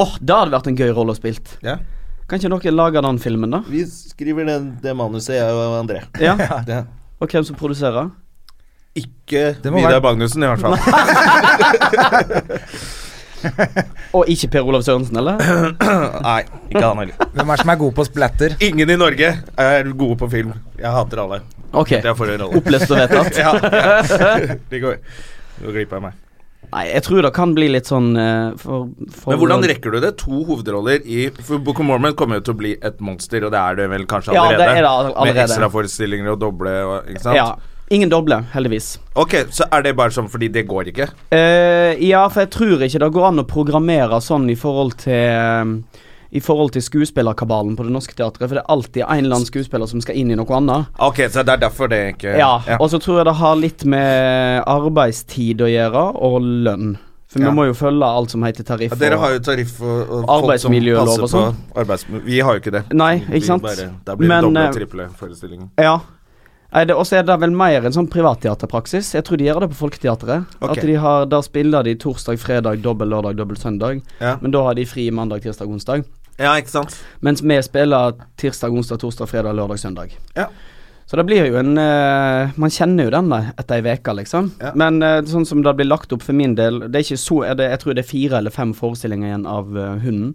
Åh, 0.00 0.12
det 0.24 0.32
hadde 0.38 0.54
vært 0.56 0.70
en 0.72 0.78
gøy 0.80 0.88
rolle 0.96 1.12
å 1.12 1.16
spilt. 1.18 1.52
Ja. 1.66 1.76
Kan 2.24 2.40
ikke 2.40 2.48
dere 2.56 2.72
lage 2.72 2.96
den 3.04 3.20
filmen, 3.20 3.52
da? 3.52 3.60
Vi 3.68 3.84
skriver 3.84 4.48
det, 4.48 4.56
det 4.86 4.96
manuset, 4.96 5.36
jeg 5.36 5.44
og 5.52 5.76
André. 5.82 6.00
Ja. 6.24 6.32
ja. 6.72 6.80
Og 7.20 7.28
hvem 7.28 7.44
som 7.44 7.52
produserer? 7.60 8.08
Ikke 8.96 9.52
Vidar 9.60 9.98
være- 9.98 10.00
Magnussen, 10.00 10.40
i 10.40 10.48
hvert 10.48 10.64
fall. 10.64 10.80
Og 14.16 14.30
ikke 14.30 14.50
Per 14.54 14.70
Olav 14.70 14.84
Sørensen, 14.86 15.18
eller? 15.20 15.40
Nei, 16.28 16.40
ikke 16.70 16.84
han 16.84 17.02
heller. 17.02 17.28
Hvem 17.34 17.50
er 17.50 17.60
det 17.60 17.64
som 17.64 17.74
er 17.74 17.80
god 17.84 17.94
på 17.98 18.06
splatter? 18.08 18.56
Ingen 18.64 18.94
i 18.94 18.98
Norge 19.00 19.30
er 19.66 19.92
gode 19.92 20.18
på 20.20 20.30
film. 20.32 20.54
Jeg 20.80 20.94
hater 20.94 21.24
alle. 21.24 21.40
Ok, 21.74 21.96
opplest 21.98 22.92
og 22.92 23.00
vedtatt. 23.00 23.38
ja, 23.42 23.54
ja. 23.58 24.58
De 24.70 24.82
går, 24.82 25.00
går 25.62 25.74
glipp 25.80 25.96
av 25.98 26.06
meg. 26.08 26.20
Nei, 26.74 26.84
jeg 26.88 27.04
tror 27.06 27.22
det 27.22 27.30
kan 27.36 27.52
bli 27.54 27.68
litt 27.70 27.86
sånn 27.86 28.14
uh, 28.18 28.54
for, 28.58 28.88
for 29.14 29.30
Men 29.34 29.40
hvordan 29.42 29.66
rekker 29.70 29.94
du 29.94 30.00
det? 30.02 30.14
To 30.24 30.40
hovedroller 30.48 31.04
i 31.04 31.28
For 31.36 31.62
Book 31.62 31.78
of 31.82 31.86
Mormon 31.86 32.16
kommer 32.18 32.40
jo 32.40 32.46
til 32.48 32.54
å 32.56 32.60
bli 32.62 32.72
et 32.74 32.98
monster, 33.04 33.44
og 33.46 33.52
det 33.54 33.60
er 33.60 33.78
det 33.78 33.86
vel 33.92 34.08
kanskje 34.10 34.32
allerede? 34.32 34.56
Ja, 34.56 34.58
det 34.58 34.80
er 34.80 34.82
det 34.82 34.90
allerede. 34.90 35.28
Med 35.28 35.42
ekstraforestillinger 35.44 36.34
og 36.34 36.40
doble 36.42 36.74
og 36.88 37.12
Ikke 37.12 37.24
sant? 37.28 37.38
Ja. 37.38 37.73
Ingen 37.92 38.08
doble, 38.08 38.38
heldigvis. 38.54 38.94
Ok, 39.20 39.34
så 39.52 39.66
er 39.72 39.82
det 39.84 39.92
bare 39.98 40.14
sånn 40.14 40.30
fordi 40.32 40.48
det 40.52 40.64
går 40.70 40.88
ikke? 40.92 41.10
Uh, 41.34 41.92
ja, 42.00 42.22
for 42.32 42.44
jeg 42.46 42.52
tror 42.54 42.84
ikke 42.86 43.02
det 43.02 43.10
går 43.12 43.28
an 43.28 43.42
å 43.42 43.46
programmere 43.48 44.20
sånn 44.24 44.48
i 44.50 44.56
forhold 44.56 44.96
til 45.04 45.74
I 46.34 46.40
forhold 46.42 46.72
til 46.74 46.82
skuespillerkabalen 46.82 47.76
på 47.78 47.84
Det 47.86 47.92
Norske 47.94 48.16
Teatret, 48.18 48.48
for 48.48 48.56
det 48.56 48.64
er 48.64 48.72
alltid 48.72 49.04
en 49.04 49.20
eller 49.20 49.36
annen 49.36 49.46
skuespiller 49.46 49.86
som 49.86 50.00
skal 50.02 50.16
inn 50.18 50.32
i 50.34 50.38
noe 50.40 50.56
annet. 50.56 50.88
Ok, 50.98 51.20
så 51.30 51.44
det 51.46 51.52
er 51.52 51.60
derfor 51.68 51.92
det 51.92 52.00
ikke 52.16 52.32
Ja, 52.40 52.56
og 52.80 52.88
så 52.90 52.98
tror 52.98 53.20
jeg 53.20 53.28
det 53.28 53.36
har 53.38 53.60
litt 53.60 53.84
med 53.86 54.64
arbeidstid 54.66 55.62
å 55.62 55.70
gjøre, 55.70 56.08
og 56.16 56.40
lønn. 56.42 56.96
For 57.34 57.42
Ja. 57.42 57.50
vi 57.50 57.56
må 57.56 57.66
jo 57.66 57.74
følge 57.74 58.06
alt 58.06 58.30
som 58.30 58.42
heter 58.46 58.62
tariff. 58.62 58.92
Ja, 58.94 58.98
dere 58.98 59.16
har 59.18 59.32
jo 59.34 59.38
tariff 59.42 59.80
og, 59.82 60.10
og 60.10 60.28
Arbeidsmiljølov 60.36 61.22
og 61.26 61.30
sånn. 61.30 62.20
Vi 62.24 62.38
har 62.40 62.54
jo 62.54 62.60
ikke 62.62 62.74
det. 62.76 62.84
Nei, 62.94 63.16
ikke 63.26 63.46
sant? 63.46 63.62
Bare, 63.62 63.88
der 64.06 64.18
blir 64.20 64.30
det 64.30 64.42
doble 64.44 64.60
eh, 64.60 64.68
og 64.68 64.76
triple 64.78 65.08
forestillinger. 65.18 65.68
Ja. 65.82 65.96
Nei, 66.74 66.84
det- 66.84 66.96
Og 66.96 67.06
så 67.06 67.18
er 67.18 67.22
det 67.22 67.38
vel 67.40 67.52
mer 67.52 67.86
en 67.86 67.92
sånn 67.92 68.10
privatteaterpraksis. 68.10 69.14
Jeg 69.14 69.24
tror 69.24 69.38
de 69.38 69.44
gjør 69.44 69.60
det 69.60 69.70
på 69.70 69.88
Folketeatret. 69.88 70.44
Okay. 70.60 70.80
At 70.80 70.86
de 70.86 70.94
har, 70.94 71.26
Der 71.26 71.40
spiller 71.42 71.84
de 71.84 71.94
torsdag, 71.94 72.38
fredag, 72.38 72.82
dobbel 72.82 73.08
lørdag, 73.08 73.36
dobbel 73.36 73.56
søndag. 73.56 74.02
Ja. 74.20 74.36
Men 74.40 74.50
da 74.50 74.62
har 74.64 74.74
de 74.74 74.84
fri 74.84 75.10
mandag, 75.10 75.42
tirsdag, 75.42 75.68
onsdag. 75.68 76.04
ja, 76.38 76.56
ikke 76.56 76.68
sant? 76.68 76.96
Mens 77.22 77.40
vi 77.42 77.62
spiller 77.62 78.14
tirsdag, 78.36 78.72
onsdag, 78.72 78.98
torsdag, 78.98 79.28
fredag, 79.28 79.54
lørdag, 79.54 79.78
søndag. 79.78 80.10
Ja. 80.36 80.46
Så 81.06 81.16
det 81.16 81.26
blir 81.26 81.46
jo 81.46 81.58
en 81.60 81.76
uh, 81.78 82.50
Man 82.56 82.70
kjenner 82.70 83.04
jo 83.04 83.10
den 83.10 83.30
etter 83.32 83.74
ei 83.74 83.92
uke, 83.94 84.14
liksom. 84.16 84.52
Ja. 84.60 84.72
Men 84.74 85.02
uh, 85.02 85.20
sånn 85.22 85.46
som 85.46 85.62
det 85.62 85.76
blir 85.76 85.86
lagt 85.86 86.12
opp 86.12 86.22
for 86.22 86.32
min 86.32 86.54
del 86.56 86.80
Det 86.88 86.96
er 86.96 87.04
ikke 87.04 87.20
så 87.20 87.44
er 87.44 87.54
det, 87.54 87.70
Jeg 87.70 87.80
tror 87.80 87.94
det 87.94 88.04
er 88.06 88.08
fire 88.08 88.38
eller 88.38 88.50
fem 88.50 88.72
forestillinger 88.72 89.28
igjen 89.28 89.46
av 89.46 89.76
uh, 89.76 89.98
Hunden. 90.00 90.34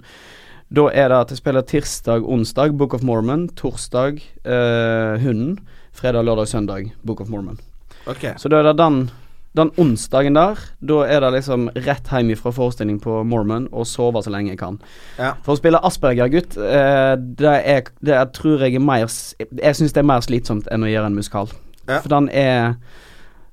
Da 0.72 0.86
er 0.94 1.10
det 1.10 1.18
at 1.18 1.30
jeg 1.34 1.38
spiller 1.42 1.66
tirsdag, 1.66 2.22
onsdag, 2.24 2.78
Book 2.78 2.94
of 2.94 3.02
Mormon. 3.02 3.50
Torsdag, 3.50 4.22
Hunden. 4.46 5.58
Fredag, 5.94 6.24
lørdag, 6.24 6.48
søndag, 6.48 6.92
Book 7.04 7.22
of 7.22 7.30
Mormon. 7.30 7.60
Okay. 8.08 8.34
Så 8.38 8.50
da 8.50 8.62
er 8.62 8.70
det 8.72 8.78
den 8.78 9.10
den 9.58 9.72
onsdagen 9.82 10.36
der, 10.38 10.60
da 10.86 11.00
er 11.10 11.24
det 11.24 11.32
liksom 11.40 11.70
rett 11.74 12.10
hjem 12.14 12.30
fra 12.38 12.52
forestilling 12.54 13.00
på 13.02 13.24
Mormon 13.26 13.66
og 13.74 13.88
sove 13.90 14.22
så 14.24 14.30
lenge 14.30 14.54
jeg 14.54 14.60
kan. 14.62 14.78
Ja. 15.18 15.34
For 15.44 15.56
å 15.56 15.60
spille 15.60 15.82
Asperger-gutt, 15.86 16.58
eh, 16.62 17.16
det, 17.18 17.56
er, 17.66 17.90
det 18.06 18.14
er, 18.14 18.30
tror 18.36 18.62
jeg 18.62 18.78
er 18.78 18.84
mer 18.86 19.08
Jeg 19.08 19.76
syns 19.80 19.96
det 19.96 20.04
er 20.04 20.08
mer 20.08 20.22
slitsomt 20.22 20.70
enn 20.72 20.86
å 20.86 20.92
gjøre 20.92 21.10
en 21.10 21.18
musikal. 21.18 21.50
Ja. 21.90 21.98
For 21.98 22.14
den 22.14 22.30
er 22.30 22.76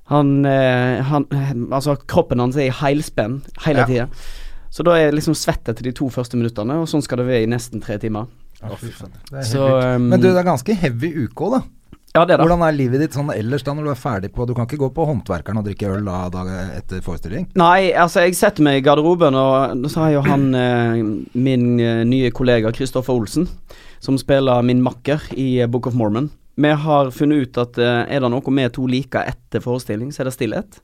han, 0.07 0.45
eh, 0.45 1.01
han 1.03 1.25
Altså, 1.73 1.97
kroppen 2.07 2.39
hans 2.39 2.55
er 2.55 2.69
i 2.69 2.75
heilspenn 2.77 3.41
hele 3.65 3.79
Ja. 3.79 3.85
tida. 3.85 4.07
Så 4.69 4.83
da 4.83 4.93
er 4.93 5.07
jeg 5.07 5.17
liksom 5.17 5.35
svett 5.35 5.67
etter 5.67 5.83
de 5.83 5.91
to 5.91 6.09
første 6.13 6.37
minuttene, 6.37 6.77
og 6.77 6.87
sånn 6.87 7.01
skal 7.01 7.17
det 7.17 7.25
være 7.27 7.43
i 7.47 7.49
nesten 7.49 7.81
tre 7.81 7.97
timer. 7.97 8.27
Er 8.61 9.43
Så, 9.43 9.63
um, 9.95 10.09
Men 10.09 10.19
du, 10.21 10.27
det 10.27 10.37
er 10.37 10.43
ganske 10.43 10.75
heavy 10.75 11.25
uke 11.25 11.45
òg, 11.45 11.51
da. 11.57 11.61
Ja, 12.17 12.23
det 12.25 12.33
er 12.33 12.41
det. 12.41 12.47
Hvordan 12.47 12.65
er 12.65 12.73
livet 12.73 13.03
ditt 13.03 13.15
sånn 13.15 13.29
ellers 13.29 13.65
da 13.65 13.75
når 13.77 13.85
du 13.85 13.91
er 13.91 13.99
ferdig 13.99 14.31
på 14.33 14.47
Du 14.49 14.55
kan 14.57 14.65
ikke 14.65 14.79
gå 14.81 14.89
på 14.95 15.05
Håndverkeren 15.05 15.59
og 15.61 15.67
drikke 15.67 15.91
øl 15.93 16.07
da, 16.07 16.23
da 16.33 16.45
etter 16.73 17.03
forestilling? 17.05 17.45
Nei, 17.59 17.91
altså 17.93 18.23
jeg 18.25 18.37
setter 18.39 18.65
meg 18.65 18.79
i 18.79 18.85
garderoben, 18.85 19.37
og 19.37 19.85
så 19.93 20.07
har 20.07 20.15
jo 20.15 20.23
han 20.25 20.47
eh, 20.57 20.97
min 21.37 21.67
eh, 21.83 22.01
nye 22.09 22.33
kollega 22.33 22.73
Kristoffer 22.73 23.13
Olsen, 23.13 23.45
som 24.01 24.17
spiller 24.17 24.65
min 24.65 24.81
makker 24.85 25.29
i 25.37 25.59
eh, 25.61 25.69
Book 25.69 25.91
of 25.91 25.97
Mormon. 25.99 26.31
Vi 26.57 26.73
har 26.73 27.13
funnet 27.13 27.45
ut 27.45 27.61
at 27.61 27.77
eh, 27.77 28.03
er 28.09 28.23
det 28.23 28.33
noe 28.33 28.55
vi 28.57 28.69
to 28.73 28.87
liker 28.89 29.29
etter 29.29 29.61
forestilling, 29.61 30.09
så 30.09 30.23
er 30.23 30.31
det 30.31 30.37
stillhet. 30.39 30.79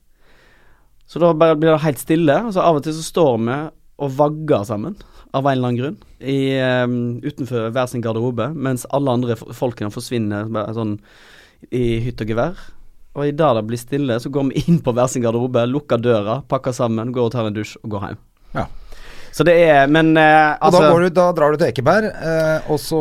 Så 1.10 1.18
da 1.20 1.32
bare 1.34 1.58
blir 1.58 1.74
det 1.74 1.82
helt 1.82 2.00
stille, 2.00 2.38
og 2.46 2.54
så 2.54 2.62
av 2.62 2.78
og 2.78 2.86
til 2.86 2.94
så 2.94 3.02
står 3.04 3.34
vi 3.42 3.58
og 4.04 4.14
vagger 4.18 4.62
sammen, 4.70 4.94
av 5.34 5.46
en 5.48 5.56
eller 5.56 5.68
annen 5.72 5.80
grunn, 5.80 5.96
i, 6.22 6.38
um, 6.86 6.94
utenfor 7.24 7.72
hver 7.74 7.88
sin 7.90 8.04
garderobe, 8.04 8.46
mens 8.54 8.86
alle 8.94 9.10
andre 9.18 9.34
folkene 9.36 9.90
forsvinner 9.92 10.46
sånn 10.76 10.94
i 11.74 11.98
hytt 12.04 12.22
og 12.22 12.30
gevær. 12.30 12.62
Og 13.14 13.28
i 13.28 13.34
det 13.34 13.50
det 13.58 13.64
blir 13.66 13.78
stille, 13.78 14.16
så 14.22 14.30
går 14.30 14.48
vi 14.52 14.62
inn 14.68 14.80
på 14.82 14.94
hver 14.94 15.10
sin 15.10 15.22
garderobe, 15.26 15.66
lukker 15.70 16.00
døra, 16.02 16.40
pakker 16.50 16.74
sammen, 16.74 17.12
går 17.14 17.28
og 17.28 17.34
tar 17.34 17.50
en 17.50 17.54
dusj 17.58 17.76
og 17.82 17.92
går 17.96 18.08
hjem. 18.08 18.22
Ja. 18.54 18.66
Så 19.34 19.42
det 19.42 19.54
er 19.66 19.88
Men 19.90 20.12
eh, 20.16 20.54
Og 20.62 20.68
altså 20.68 20.80
da, 20.84 20.90
går 20.94 21.00
du, 21.02 21.08
da 21.16 21.22
drar 21.34 21.50
du 21.54 21.58
til 21.58 21.66
Ekeberg, 21.72 22.04
eh, 22.06 22.66
og 22.70 22.78
så 22.78 23.00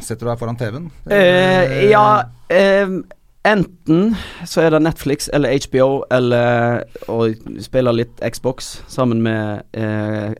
setter 0.00 0.24
du 0.24 0.30
deg 0.30 0.38
foran 0.40 0.56
TV-en? 0.60 0.86
eh, 1.12 1.90
Ja, 1.90 2.04
eh, 2.48 2.94
enten 3.44 4.14
så 4.48 4.62
er 4.64 4.72
det 4.72 4.80
Netflix 4.86 5.28
eller 5.32 5.52
HBO 5.64 6.04
eller 6.12 6.86
å 7.12 7.26
spille 7.60 7.92
litt 7.96 8.24
Xbox 8.32 8.78
sammen 8.88 9.20
med 9.24 9.64
eh, 9.76 10.32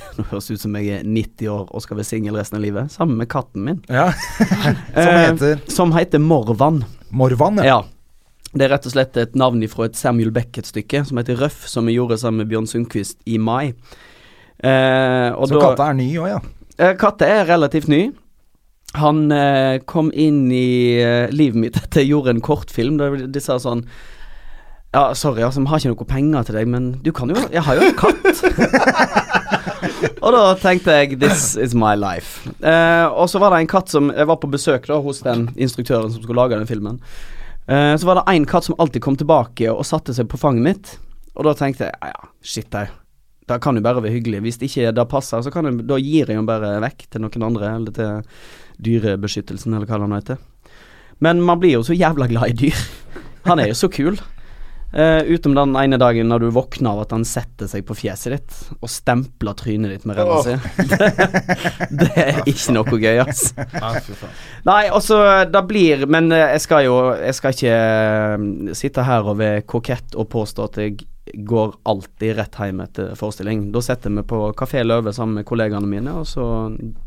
Nå 0.18 0.24
høres 0.30 0.46
det 0.50 0.54
ut 0.58 0.62
som 0.64 0.76
jeg 0.78 0.88
er 1.00 1.02
90 1.06 1.48
år 1.52 1.66
og 1.70 1.82
skal 1.84 1.98
være 2.00 2.08
singel 2.08 2.36
resten 2.38 2.58
av 2.58 2.62
livet. 2.64 2.92
Sammen 2.94 3.16
med 3.20 3.28
katten 3.32 3.64
min. 3.66 3.80
Ja. 3.88 4.08
Som 4.52 4.76
Eh, 4.94 5.24
heter 5.28 5.60
Som 5.72 5.92
heter 5.96 6.18
Morvan. 6.22 6.82
Morvan, 7.10 7.58
ja. 7.62 7.64
Ja. 7.64 7.80
Det 8.52 8.66
er 8.66 8.74
rett 8.74 8.84
og 8.88 8.92
slett 8.92 9.16
et 9.16 9.34
navn 9.40 9.62
fra 9.72 9.86
et 9.88 9.96
Samuel 9.96 10.28
Beckett-stykke 10.36 11.06
som 11.08 11.16
heter 11.16 11.38
Røff, 11.40 11.62
som 11.72 11.86
vi 11.88 11.94
gjorde 11.96 12.18
sammen 12.20 12.42
med 12.42 12.50
Bjørn 12.50 12.66
Sundquist 12.68 13.16
i 13.24 13.38
mai. 13.40 13.70
Eh, 14.62 15.32
Så 15.32 15.54
da- 15.54 15.62
katta 15.70 15.86
er 15.88 15.94
ny 15.96 16.10
òg, 16.20 16.28
ja. 16.34 16.40
Eh, 16.78 16.92
katta 17.00 17.24
er 17.26 17.46
relativt 17.48 17.88
ny. 17.88 18.10
Han 19.00 19.32
eh, 19.32 19.78
kom 19.88 20.10
inn 20.12 20.50
i 20.52 21.00
eh, 21.00 21.30
livet 21.32 21.56
mitt 21.62 21.76
etter 21.80 22.02
jeg 22.02 22.10
gjorde 22.12 22.34
en 22.34 22.42
kortfilm 22.44 22.98
der 23.00 23.22
de 23.26 23.40
sa 23.40 23.56
sånn 23.56 23.86
Ja, 24.92 25.14
sorry, 25.16 25.40
altså, 25.40 25.62
vi 25.64 25.70
har 25.72 25.80
ikke 25.80 25.94
noe 25.94 26.04
penger 26.10 26.44
til 26.44 26.58
deg, 26.58 26.68
men 26.68 26.90
du 27.00 27.08
kan 27.16 27.32
jo 27.32 27.36
Jeg 27.48 27.62
har 27.64 27.80
jo 27.80 27.88
en 27.88 27.96
katt. 27.96 28.42
og 30.22 30.34
da 30.34 30.42
tenkte 30.60 30.94
jeg 30.94 31.18
This 31.18 31.52
is 31.58 31.74
my 31.74 31.96
life. 31.98 32.46
Eh, 32.62 33.06
og 33.10 33.26
så 33.30 33.40
var 33.42 33.52
det 33.52 33.62
en 33.62 33.70
katt 33.70 33.90
som 33.90 34.10
Jeg 34.14 34.28
var 34.30 34.38
på 34.38 34.50
besøk 34.52 34.86
da 34.86 35.00
hos 35.02 35.22
den 35.26 35.48
instruktøren 35.56 36.12
som 36.12 36.22
skulle 36.22 36.38
lage 36.38 36.58
den 36.58 36.68
filmen. 36.68 37.00
Eh, 37.66 37.94
så 37.98 38.06
var 38.06 38.20
det 38.20 38.26
en 38.30 38.46
katt 38.46 38.68
som 38.68 38.78
alltid 38.78 39.02
kom 39.02 39.18
tilbake 39.18 39.70
og 39.70 39.86
satte 39.86 40.14
seg 40.14 40.30
på 40.30 40.40
fanget 40.40 40.66
mitt. 40.66 40.92
Og 41.34 41.46
da 41.48 41.54
tenkte 41.58 41.88
jeg 41.88 42.12
ja, 42.12 42.28
shit, 42.44 42.74
au. 42.76 42.86
det 43.48 43.58
kan 43.64 43.76
jo 43.76 43.84
bare 43.84 44.02
være 44.04 44.14
hyggelig. 44.14 44.42
Hvis 44.46 44.60
det 44.60 44.70
ikke 44.70 44.94
det 44.94 45.08
passer, 45.10 45.42
så 45.42 45.50
kan 45.50 45.66
jeg, 45.66 45.82
da 45.88 45.98
gir 45.98 46.26
jeg 46.26 46.36
den 46.36 46.48
bare 46.48 46.76
vekk 46.84 47.06
til 47.10 47.24
noen 47.24 47.48
andre, 47.48 47.74
eller 47.80 47.96
til 47.96 48.22
Dyrebeskyttelsen, 48.82 49.74
eller 49.74 49.88
hva 49.88 49.98
det 50.02 50.10
nå 50.10 50.20
heter. 50.20 50.42
Men 51.22 51.42
man 51.42 51.60
blir 51.62 51.78
jo 51.78 51.86
så 51.86 51.96
jævla 51.96 52.28
glad 52.30 52.52
i 52.52 52.58
dyr. 52.64 52.84
Han 53.48 53.62
er 53.62 53.72
jo 53.72 53.78
så 53.78 53.90
kul. 53.90 54.18
Eh, 54.92 55.22
utom 55.32 55.54
den 55.56 55.72
ene 55.80 55.96
dagen 55.96 56.28
når 56.28 56.42
du 56.44 56.48
våkner 56.52 56.90
av 56.92 57.06
at 57.06 57.14
han 57.14 57.22
setter 57.24 57.68
seg 57.70 57.86
på 57.88 57.96
fjeset 57.96 58.34
ditt 58.34 58.56
og 58.76 58.90
stempler 58.92 59.56
trynet 59.56 59.94
ditt 59.94 60.04
med 60.08 60.18
ræva 60.18 60.42
si. 60.44 60.56
det 62.02 62.10
er 62.12 62.42
ikke 62.44 62.74
noe 62.76 62.98
gøy, 63.00 63.22
ass. 63.24 63.54
Nei, 64.68 64.82
altså, 64.92 65.22
det 65.48 65.62
blir 65.70 66.04
Men 66.12 66.28
eh, 66.34 66.52
jeg 66.54 66.64
skal 66.66 66.84
jo 66.86 66.96
Jeg 67.16 67.38
skal 67.38 67.56
ikke 67.56 67.78
eh, 67.78 68.76
sitte 68.76 69.06
her 69.08 69.32
og 69.32 69.40
være 69.40 69.64
kokett 69.64 70.18
og 70.18 70.28
påstå 70.32 70.68
at 70.68 70.78
jeg 70.82 71.00
går 71.34 71.74
alltid 71.86 72.36
rett 72.36 72.56
hjem 72.58 72.80
etter 72.82 73.12
forestilling. 73.14 73.68
Da 73.72 73.82
setter 73.84 74.10
vi 74.10 74.24
på 74.26 74.40
Kafé 74.58 74.82
Løve 74.82 75.12
sammen 75.14 75.38
med 75.38 75.46
kollegaene 75.46 75.86
mine, 75.86 76.16
og 76.18 76.26
så 76.26 76.44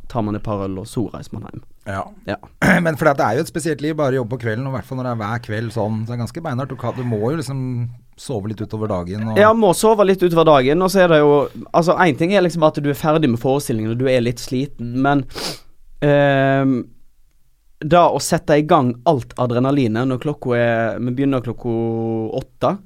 tar 0.07 0.23
man 0.23 0.37
et 0.37 0.43
par 0.45 0.63
øl, 0.63 0.77
og 0.79 0.87
så 0.87 1.03
reiser 1.11 1.35
man 1.35 1.49
hjem. 1.49 1.63
Ja. 1.85 2.05
Ja. 2.25 2.37
Men 2.85 2.95
for 2.95 3.11
det 3.11 3.25
er 3.25 3.37
jo 3.37 3.43
et 3.45 3.51
spesielt 3.51 3.83
liv, 3.83 3.95
bare 3.99 4.15
jobbe 4.15 4.37
på 4.37 4.45
kvelden, 4.45 4.65
og 4.65 4.73
i 4.73 4.77
hvert 4.77 4.87
fall 4.87 5.01
når 5.01 5.09
det 5.09 5.13
er 5.13 5.21
hver 5.21 5.43
kveld 5.49 5.75
sånn. 5.75 5.99
Så 6.05 6.13
Det 6.13 6.15
er 6.15 6.23
ganske 6.23 6.45
beinhardt. 6.47 6.71
Du, 6.71 6.87
du 7.01 7.05
må 7.11 7.21
jo 7.25 7.35
liksom 7.41 7.61
sove 8.15 8.49
litt 8.53 8.63
utover 8.63 8.91
dagen. 8.93 9.27
Og, 9.27 9.39
Ja, 9.41 9.51
må 9.53 9.73
sove 9.75 10.07
litt 10.07 10.23
utover 10.23 10.47
dagen, 10.47 10.81
og 10.81 10.91
så 10.93 11.03
er 11.03 11.11
det 11.11 11.21
jo 11.21 11.35
Altså, 11.75 11.97
én 11.99 12.17
ting 12.17 12.33
er 12.33 12.45
liksom 12.45 12.63
at 12.63 12.79
du 12.79 12.89
er 12.89 12.97
ferdig 12.97 13.29
med 13.29 13.41
forestillingen, 13.43 13.91
og 13.91 13.99
du 13.99 14.07
er 14.07 14.23
litt 14.23 14.39
sliten, 14.39 14.95
men 15.03 15.25
ehm, 16.05 16.85
Da 17.83 18.07
å 18.07 18.21
sette 18.23 18.55
i 18.55 18.63
gang 18.63 18.93
alt 19.05 19.35
adrenalinet 19.37 20.07
når 20.07 20.23
klokka 20.23 20.55
er 20.55 20.99
Vi 21.03 21.11
begynner 21.11 21.43
klokka 21.43 21.75
åtte. 22.39 22.77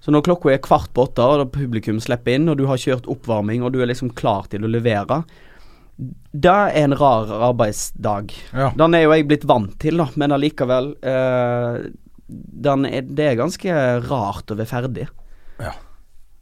Så 0.00 0.12
når 0.14 0.24
klokka 0.24 0.52
er 0.54 0.62
kvart 0.64 0.92
på 0.96 1.04
åtte, 1.04 1.20
og 1.22 1.50
publikum 1.52 1.98
slipper 2.00 2.38
inn, 2.38 2.48
og 2.48 2.56
du 2.56 2.64
har 2.70 2.80
kjørt 2.80 3.08
oppvarming, 3.12 3.62
og 3.62 3.74
du 3.74 3.82
er 3.82 3.90
liksom 3.90 4.14
klar 4.16 4.46
til 4.48 4.64
å 4.64 4.70
levere 4.72 5.22
Det 6.32 6.48
er 6.50 6.72
en 6.80 6.94
rar 6.96 7.28
arbeidsdag. 7.50 8.32
Ja. 8.56 8.70
Den 8.76 8.94
er 8.96 9.02
jo 9.04 9.12
jeg 9.12 9.26
blitt 9.28 9.44
vant 9.44 9.74
til, 9.82 10.00
da, 10.00 10.06
men 10.16 10.32
allikevel 10.32 10.94
eh, 11.04 11.82
er, 11.84 13.02
Det 13.04 13.26
er 13.26 13.36
ganske 13.36 13.76
rart 14.08 14.50
å 14.50 14.56
være 14.56 14.70
ferdig. 14.70 15.06
Ja. 15.60 15.74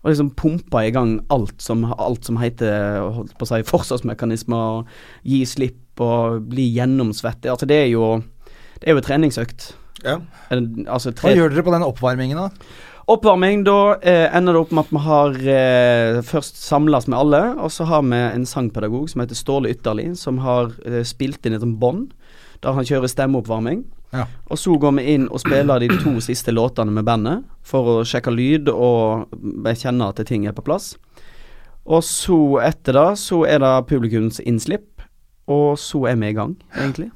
Og 0.04 0.12
liksom 0.12 0.30
pumpe 0.38 0.84
i 0.86 0.92
gang 0.94 1.16
alt 1.34 1.58
som, 1.64 1.82
alt 1.98 2.28
som 2.28 2.38
heter 2.38 3.00
holdt 3.16 3.34
på 3.40 3.48
å 3.48 3.50
si, 3.50 3.58
forsvarsmekanismer, 3.66 4.84
gi 5.26 5.42
slipp 5.48 5.98
og 6.04 6.44
bli 6.52 6.68
gjennomsvett. 6.76 7.48
Altså, 7.50 7.66
det 7.66 7.80
er 7.82 7.88
jo 7.90 8.22
Det 8.78 8.86
er 8.86 8.94
jo 8.94 9.02
treningsøkt. 9.02 9.72
Ja. 10.04 10.20
En- 10.54 10.86
Altså, 10.86 11.10
Hva 11.10 11.34
gjør 11.34 11.50
dere 11.50 11.64
på 11.66 11.72
den 11.74 11.82
oppvarmingen, 11.82 12.38
da? 12.38 12.50
Oppvarming, 13.08 13.62
da 13.64 13.96
eh, 14.04 14.26
ender 14.36 14.52
det 14.52 14.60
opp 14.60 14.72
med 14.76 14.84
at 14.84 14.90
vi 14.92 15.00
har 15.00 15.36
eh, 15.48 16.18
først 16.28 16.58
samles 16.60 17.06
med 17.08 17.16
alle, 17.16 17.40
og 17.56 17.72
så 17.72 17.86
har 17.88 18.02
vi 18.04 18.18
en 18.20 18.44
sangpedagog 18.44 19.06
som 19.08 19.22
heter 19.22 19.38
Ståle 19.38 19.70
Ytterli, 19.72 20.10
som 20.12 20.42
har 20.44 20.74
eh, 20.84 21.00
spilt 21.08 21.48
inn 21.48 21.56
et 21.56 21.64
bånd 21.80 22.10
der 22.60 22.76
han 22.76 22.84
kjører 22.84 23.08
stemmeoppvarming. 23.08 23.86
Ja. 24.12 24.26
Og 24.52 24.60
så 24.60 24.76
går 24.76 24.98
vi 24.98 25.06
inn 25.14 25.24
og 25.32 25.40
spiller 25.40 25.80
de 25.80 25.88
to 26.02 26.18
siste 26.24 26.52
låtene 26.52 26.92
med 26.92 27.08
bandet 27.08 27.48
for 27.64 27.92
å 27.92 27.98
sjekke 28.08 28.32
lyd 28.34 28.68
og 28.72 29.32
kjenne 29.72 30.12
at 30.12 30.20
ting 30.28 30.44
er 30.44 30.56
på 30.56 30.66
plass. 30.68 30.92
Og 31.88 32.04
så 32.04 32.38
etter 32.66 32.98
det 32.98 33.10
så 33.24 33.44
er 33.48 33.62
det 33.64 33.74
publikums 33.88 34.42
innslipp, 34.44 35.00
og 35.48 35.78
så 35.80 36.10
er 36.10 36.20
vi 36.20 36.28
i 36.28 36.36
gang, 36.36 36.58
egentlig. 36.76 37.08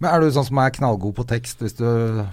Men 0.00 0.14
Er 0.14 0.24
du 0.24 0.32
sånn 0.32 0.48
som 0.48 0.58
er 0.60 0.72
knallgod 0.72 1.18
på 1.18 1.26
tekst? 1.28 1.60
Hvis 1.60 1.76
du 1.76 1.84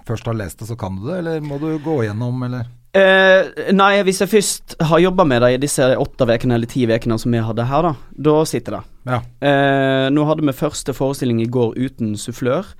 først 0.07 0.27
har 0.27 0.37
lest 0.39 0.63
det, 0.63 0.71
så 0.71 0.79
kan 0.79 0.95
du 0.95 1.09
det? 1.09 1.19
Eller 1.19 1.43
må 1.43 1.59
du 1.59 1.73
gå 1.83 2.03
gjennom, 2.05 2.39
eller? 2.47 2.69
Eh, 2.91 3.71
nei, 3.71 3.91
hvis 4.03 4.19
jeg 4.19 4.31
først 4.33 4.73
har 4.83 4.99
jobba 4.99 5.23
med 5.23 5.39
det 5.45 5.53
i 5.53 5.59
disse 5.63 5.85
åtte 5.95 6.25
vekene 6.27 6.57
eller 6.57 6.67
ti 6.67 6.83
ukene 6.89 7.15
som 7.21 7.31
vi 7.31 7.39
hadde 7.39 7.67
her, 7.69 7.85
da, 7.87 7.91
da 8.27 8.33
sitter 8.47 8.75
det. 8.77 8.81
Ja. 9.07 9.19
Eh, 9.47 10.07
nå 10.11 10.25
hadde 10.27 10.43
vi 10.43 10.55
første 10.55 10.95
forestilling 10.95 11.39
i 11.39 11.47
går 11.47 11.77
uten 11.79 12.17
sufflør, 12.19 12.73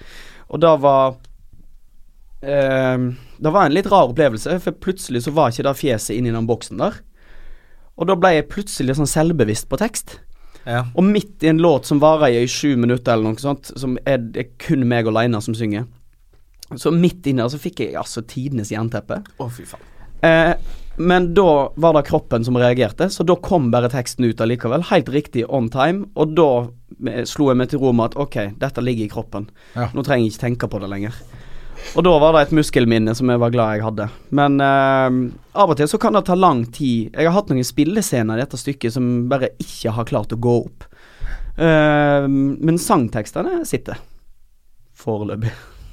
og 0.51 0.59
da 0.59 0.74
var 0.84 1.14
eh, 2.43 3.05
Det 3.39 3.53
var 3.55 3.66
en 3.66 3.78
litt 3.78 3.88
rar 3.88 4.12
opplevelse, 4.12 4.57
for 4.66 4.82
plutselig 4.84 5.24
så 5.24 5.34
var 5.38 5.53
ikke 5.53 5.70
det 5.70 5.80
fjeset 5.80 6.18
inni 6.18 6.36
den 6.36 6.49
boksen 6.49 6.82
der. 6.82 6.99
Og 7.95 8.09
da 8.09 8.18
ble 8.20 8.34
jeg 8.36 8.49
plutselig 8.51 8.97
sånn 8.97 9.09
selvbevisst 9.09 9.70
på 9.72 9.80
tekst. 9.80 10.18
Ja. 10.66 10.84
Og 10.93 11.07
midt 11.07 11.41
i 11.45 11.49
en 11.49 11.62
låt 11.64 11.88
som 11.88 12.01
varer 12.03 12.36
i 12.36 12.49
sju 12.51 12.76
minutter 12.78 13.16
eller 13.16 13.32
noe 13.32 13.41
sånt, 13.41 13.72
som 13.80 13.95
er 14.05 14.20
det 14.22 14.43
er 14.43 14.51
kun 14.62 14.84
meg 14.89 15.07
aleine 15.09 15.39
som 15.41 15.55
synger, 15.57 15.88
så 16.76 16.91
midt 16.91 17.26
inni 17.28 17.41
der 17.41 17.51
så 17.51 17.59
fikk 17.59 17.82
jeg 17.84 17.97
altså 17.99 18.24
tidenes 18.28 18.72
jernteppe. 18.76 19.22
Å, 19.39 19.49
fy 19.51 19.66
faen. 19.68 19.90
Eh, 20.22 20.53
men 21.01 21.34
da 21.34 21.72
var 21.76 21.93
det 21.93 22.03
kroppen 22.09 22.45
som 22.45 22.57
reagerte, 22.57 23.09
så 23.09 23.24
da 23.24 23.36
kom 23.36 23.72
bare 23.72 23.89
teksten 23.89 24.28
ut 24.28 24.41
allikevel. 24.41 24.84
Helt 24.91 25.09
riktig 25.09 25.45
on 25.49 25.69
time. 25.74 26.09
Og 26.19 26.36
da 26.38 26.49
eh, 27.09 27.24
slo 27.30 27.49
jeg 27.51 27.61
meg 27.61 27.72
til 27.72 27.82
ro 27.82 27.93
med 27.95 28.11
at 28.11 28.19
ok, 28.22 28.38
dette 28.61 28.84
ligger 28.84 29.07
i 29.07 29.13
kroppen. 29.13 29.47
Ja. 29.74 29.89
Nå 29.95 30.03
trenger 30.05 30.28
jeg 30.28 30.36
ikke 30.36 30.45
tenke 30.45 30.69
på 30.72 30.82
det 30.84 30.91
lenger. 30.91 31.17
Og 31.97 32.05
da 32.05 32.13
var 32.22 32.36
det 32.36 32.43
et 32.45 32.53
muskelminne 32.59 33.15
som 33.17 33.32
jeg 33.32 33.41
var 33.41 33.53
glad 33.53 33.78
jeg 33.78 33.86
hadde. 33.88 34.07
Men 34.38 34.59
eh, 34.61 35.17
av 35.57 35.74
og 35.74 35.80
til 35.80 35.89
så 35.89 35.99
kan 36.01 36.17
det 36.17 36.26
ta 36.30 36.38
lang 36.38 36.65
tid. 36.69 37.09
Jeg 37.15 37.28
har 37.28 37.36
hatt 37.39 37.49
noen 37.51 37.65
spillescener 37.67 38.38
i 38.38 38.43
dette 38.43 38.59
stykket 38.59 38.95
som 38.97 39.11
bare 39.32 39.53
ikke 39.63 39.95
har 39.97 40.09
klart 40.11 40.36
å 40.36 40.41
gå 40.41 40.57
opp. 40.67 40.86
Eh, 41.57 42.28
men 42.28 42.80
sangtekstene 42.80 43.63
sitter. 43.67 43.99
Foreløpig. 45.01 45.51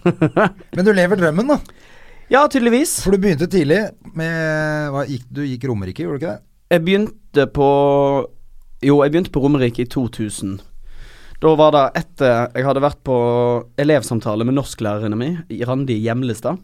Men 0.76 0.86
du 0.86 0.92
lever 0.94 1.18
drømmen, 1.18 1.48
da. 1.50 1.56
Ja, 2.28 2.42
tydeligvis. 2.52 2.98
For 3.00 3.16
du 3.16 3.22
begynte 3.22 3.46
tidlig 3.48 3.78
med 4.12 4.90
hva, 4.92 5.06
gikk, 5.08 5.22
Du 5.32 5.40
gikk 5.46 5.62
Romerike, 5.70 6.04
gjorde 6.04 6.18
du 6.18 6.24
ikke 6.24 6.34
det? 6.34 6.42
Jeg 6.74 6.84
begynte 6.84 7.46
på 7.56 7.68
Jo, 8.84 8.98
jeg 9.00 9.14
begynte 9.14 9.32
på 9.32 9.40
Romerike 9.40 9.86
i 9.86 9.88
2000. 9.88 10.58
Da 11.40 11.54
var 11.56 11.72
det 11.72 11.84
etter 12.02 12.50
jeg 12.52 12.66
hadde 12.66 12.82
vært 12.84 13.00
på 13.06 13.16
elevsamtale 13.80 14.44
med 14.44 14.58
norsklæreren 14.58 15.16
min, 15.16 15.38
Randi 15.64 15.96
Hjemlestad, 16.02 16.60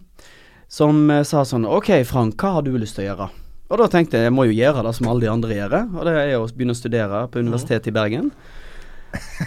som 0.68 1.08
eh, 1.14 1.24
sa 1.24 1.46
sånn 1.48 1.64
Ok, 1.64 1.94
Frank, 2.04 2.36
hva 2.36 2.58
har 2.58 2.66
du 2.66 2.74
lyst 2.76 2.98
til 2.98 3.06
å 3.06 3.08
gjøre? 3.12 3.28
Og 3.70 3.80
da 3.80 3.88
tenkte 3.88 4.20
jeg 4.20 4.28
jeg 4.28 4.34
må 4.36 4.44
jo 4.50 4.56
gjøre 4.58 4.84
det 4.84 4.92
som 4.98 5.08
alle 5.08 5.24
de 5.24 5.32
andre 5.32 5.56
gjør, 5.56 5.78
og 5.94 6.02
det 6.04 6.18
er 6.20 6.34
å 6.36 6.48
begynne 6.50 6.76
å 6.76 6.78
studere 6.78 7.24
på 7.32 7.40
Universitetet 7.40 7.88
i 7.88 7.94
Bergen. 7.96 8.34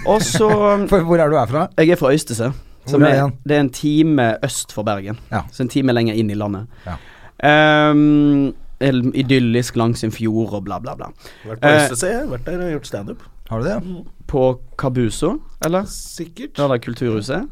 Og 0.08 0.24
så 0.26 0.50
For 0.90 1.06
hvor 1.06 1.22
er 1.22 1.30
du 1.30 1.38
er 1.38 1.52
fra? 1.52 1.68
Jeg 1.78 1.94
er 1.94 2.02
fra 2.02 2.16
Øystese. 2.16 2.50
Som 2.88 3.04
er 3.04 3.08
det 3.12 3.18
er, 3.20 3.32
det 3.48 3.58
en 3.60 3.70
time 3.70 4.28
øst 4.46 4.74
for 4.74 4.84
Bergen. 4.88 5.18
Ja. 5.32 5.42
Så 5.52 5.64
en 5.64 5.70
time 5.70 5.94
lenger 5.94 6.14
inn 6.16 6.30
i 6.30 6.38
landet. 6.38 6.68
Ja. 6.86 6.98
Um, 7.98 8.54
idyllisk 8.82 9.76
langs 9.76 10.04
en 10.04 10.12
fjord 10.12 10.54
og 10.54 10.64
bla, 10.66 10.80
bla, 10.80 10.96
bla. 10.96 11.08
Vært 11.48 11.62
på 11.62 11.68
Eh, 11.68 11.84
Østese, 11.84 12.08
jeg. 12.14 12.30
Vært 12.30 12.46
der 12.46 12.64
og 12.66 12.72
gjort 12.78 12.88
standup. 12.88 13.24
Har 13.50 13.60
du 13.60 13.66
det? 13.66 14.06
På 14.28 14.60
Kabuso, 14.78 15.38
eller? 15.66 15.86
Sikkert. 15.90 16.56
Det 16.58 16.66
er 16.72 16.78
Kulturhuset? 16.84 17.48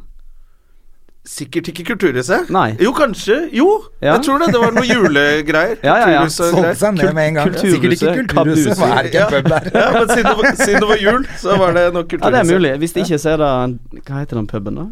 Sikkert 1.25 1.67
ikke 1.71 1.83
Kulturhuset. 1.87 2.49
Nei. 2.53 2.75
Jo, 2.83 2.91
kanskje. 2.93 3.49
Jo, 3.53 3.83
Ja. 4.01 4.13
jeg 4.13 4.25
tror 4.25 4.37
det. 4.43 4.47
Det 4.53 4.59
var 4.61 4.71
noe 4.75 4.83
julegreier. 4.85 5.77
Ja, 5.83 5.95
ja, 5.97 6.09
ja. 6.09 6.27
Solgte 6.29 6.75
seg 6.75 6.93
ned 6.99 7.13
med 7.17 7.27
en 7.27 7.33
gang. 7.39 7.47
Kulturhuset, 7.49 7.71
Sikkert 7.73 7.91
ikke 7.93 8.13
Kulturhuset. 8.19 8.77
Hva 8.77 8.89
er 8.91 9.01
det 9.01 9.13
ikke 9.13 9.23
en 9.25 9.31
pub 9.33 9.49
der? 9.49 9.71
Ja, 9.73 9.87
men 9.95 10.09
siden 10.09 10.25
det, 10.29 10.35
var, 10.37 10.51
siden 10.65 10.81
det 10.83 10.89
var 10.91 11.01
jul, 11.01 11.25
så 11.41 11.57
var 11.57 11.73
det 11.73 11.93
nok 11.93 12.13
Ja, 12.13 12.29
det 12.29 12.39
er 12.43 12.53
mulig. 12.53 12.75
Hvis 12.77 12.93
det 12.93 13.01
ikke, 13.07 13.17
så 13.17 13.29
er 13.33 13.37
det 13.41 14.03
Hva 14.05 14.19
heter 14.21 14.35
den 14.37 14.47
puben, 14.47 14.75
da? 14.75 14.85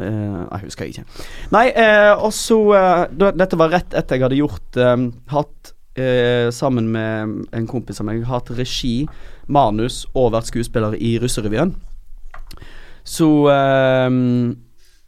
Eh, 0.00 0.40
jeg 0.50 0.64
husker 0.64 0.88
ikke. 0.90 1.04
Nei, 1.54 1.66
eh, 1.76 2.12
og 2.14 2.32
så 2.36 2.58
eh, 2.76 3.04
Dette 3.36 3.58
var 3.60 3.72
rett 3.74 3.94
etter 3.96 4.16
jeg 4.16 4.26
hadde 4.26 4.40
gjort 4.40 4.80
Hatt 5.34 5.76
sammen 6.54 6.86
med 6.94 7.48
en 7.52 7.66
kompis 7.68 7.98
av 8.00 8.06
meg 8.08 8.22
Hatt 8.24 8.48
regi, 8.56 9.02
manus 9.52 10.06
og 10.14 10.30
vært 10.32 10.48
skuespiller 10.48 10.94
i 10.96 11.10
Russerevyen. 11.20 11.74
Så 13.04 13.28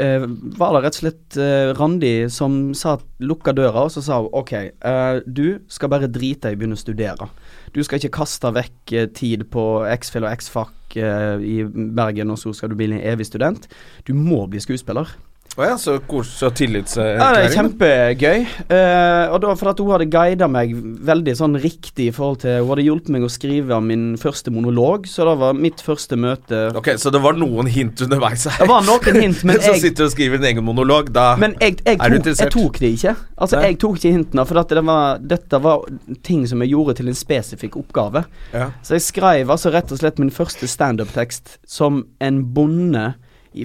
eh, 0.02 0.24
var 0.58 0.74
det 0.74 0.82
rett 0.84 0.98
og 0.98 1.02
slett 1.04 1.38
eh, 1.40 1.70
Randi 1.78 2.12
som 2.32 2.72
sa 2.76 2.96
lukka 3.22 3.54
døra, 3.56 3.86
og 3.86 3.94
så 3.94 4.02
sa 4.04 4.20
hun 4.20 4.32
ok, 4.42 4.52
eh, 4.58 5.22
du 5.26 5.62
skal 5.72 5.92
bare 5.92 6.10
drite 6.10 6.50
i 6.50 6.56
å 6.56 6.60
begynne 6.60 6.78
å 6.78 6.82
studere. 6.82 7.30
Du 7.72 7.80
skal 7.86 8.00
ikke 8.00 8.18
kaste 8.20 8.52
vekk 8.52 8.94
eh, 8.98 9.10
tid 9.14 9.46
på 9.52 9.66
X-Fill 9.94 10.26
og 10.26 10.34
X-Fac 10.34 10.96
eh, 11.00 11.36
i 11.40 11.58
Bergen, 11.64 12.34
og 12.34 12.40
så 12.42 12.52
skal 12.56 12.72
du 12.72 12.78
bli 12.78 12.90
en 12.90 13.00
evig 13.00 13.30
student. 13.30 13.68
Du 14.08 14.12
må 14.16 14.44
bli 14.50 14.60
skuespiller. 14.62 15.14
Å 15.52 15.66
ja, 15.66 15.72
så 15.76 15.98
kos 16.08 16.30
tillitserklæring. 16.56 17.42
Ja, 17.44 17.48
kjempegøy. 17.52 18.44
Uh, 18.70 19.34
og 19.34 19.42
da 19.42 19.50
for 19.60 19.68
at 19.72 19.80
hun 19.82 19.90
hadde 19.92 20.06
guida 20.08 20.46
meg 20.48 20.70
veldig 21.04 21.34
sånn 21.36 21.58
riktig 21.60 22.06
i 22.08 22.14
forhold 22.14 22.40
til 22.46 22.62
Hun 22.62 22.70
hadde 22.70 22.84
hjulpet 22.86 23.10
meg 23.12 23.26
å 23.26 23.28
skrive 23.32 23.80
min 23.84 24.06
første 24.20 24.52
monolog, 24.54 25.04
så 25.10 25.26
det 25.28 25.34
var 25.42 25.58
mitt 25.58 25.82
første 25.84 26.16
møte 26.16 26.62
Ok, 26.78 26.94
så 26.96 27.12
det 27.12 27.20
var 27.20 27.36
noen 27.36 27.68
hint 27.68 28.00
underveis 28.06 28.46
her. 28.48 28.62
Det 28.62 28.68
var 28.70 28.86
noen 28.86 29.18
hint, 29.20 29.42
men 29.44 29.58
jeg 29.60 29.66
så 29.66 29.82
sitter 29.82 30.06
du 30.06 30.08
og 30.08 30.14
skriver 30.14 30.40
din 30.40 30.48
egen 30.54 30.64
monolog, 30.64 31.10
da 31.12 31.34
Men 31.40 31.56
jeg, 31.60 31.76
jeg, 31.84 31.98
Er 31.98 32.14
du 32.14 32.16
interessert? 32.16 32.48
jeg 32.48 32.54
tok 32.56 32.80
det 32.80 32.92
ikke. 32.96 33.14
Altså, 33.36 33.58
Nei. 33.58 33.66
jeg 33.66 33.78
tok 33.84 33.98
ikke 34.00 34.14
hintene, 34.16 34.46
for 34.48 34.60
at 34.62 34.72
det 34.72 34.84
var, 34.88 35.20
dette 35.34 35.60
var 35.66 35.84
ting 36.24 36.46
som 36.48 36.64
jeg 36.64 36.72
gjorde 36.72 36.96
til 37.02 37.12
en 37.12 37.18
spesifikk 37.18 37.76
oppgave. 37.82 38.24
ja. 38.54 38.70
Så 38.80 38.96
jeg 38.96 39.04
skrev 39.04 39.52
altså 39.52 39.72
rett 39.74 39.92
og 39.92 40.00
slett 40.00 40.22
min 40.22 40.32
første 40.32 40.70
standup-tekst 40.70 41.58
som 41.68 42.06
en 42.24 42.40
bonde 42.56 43.12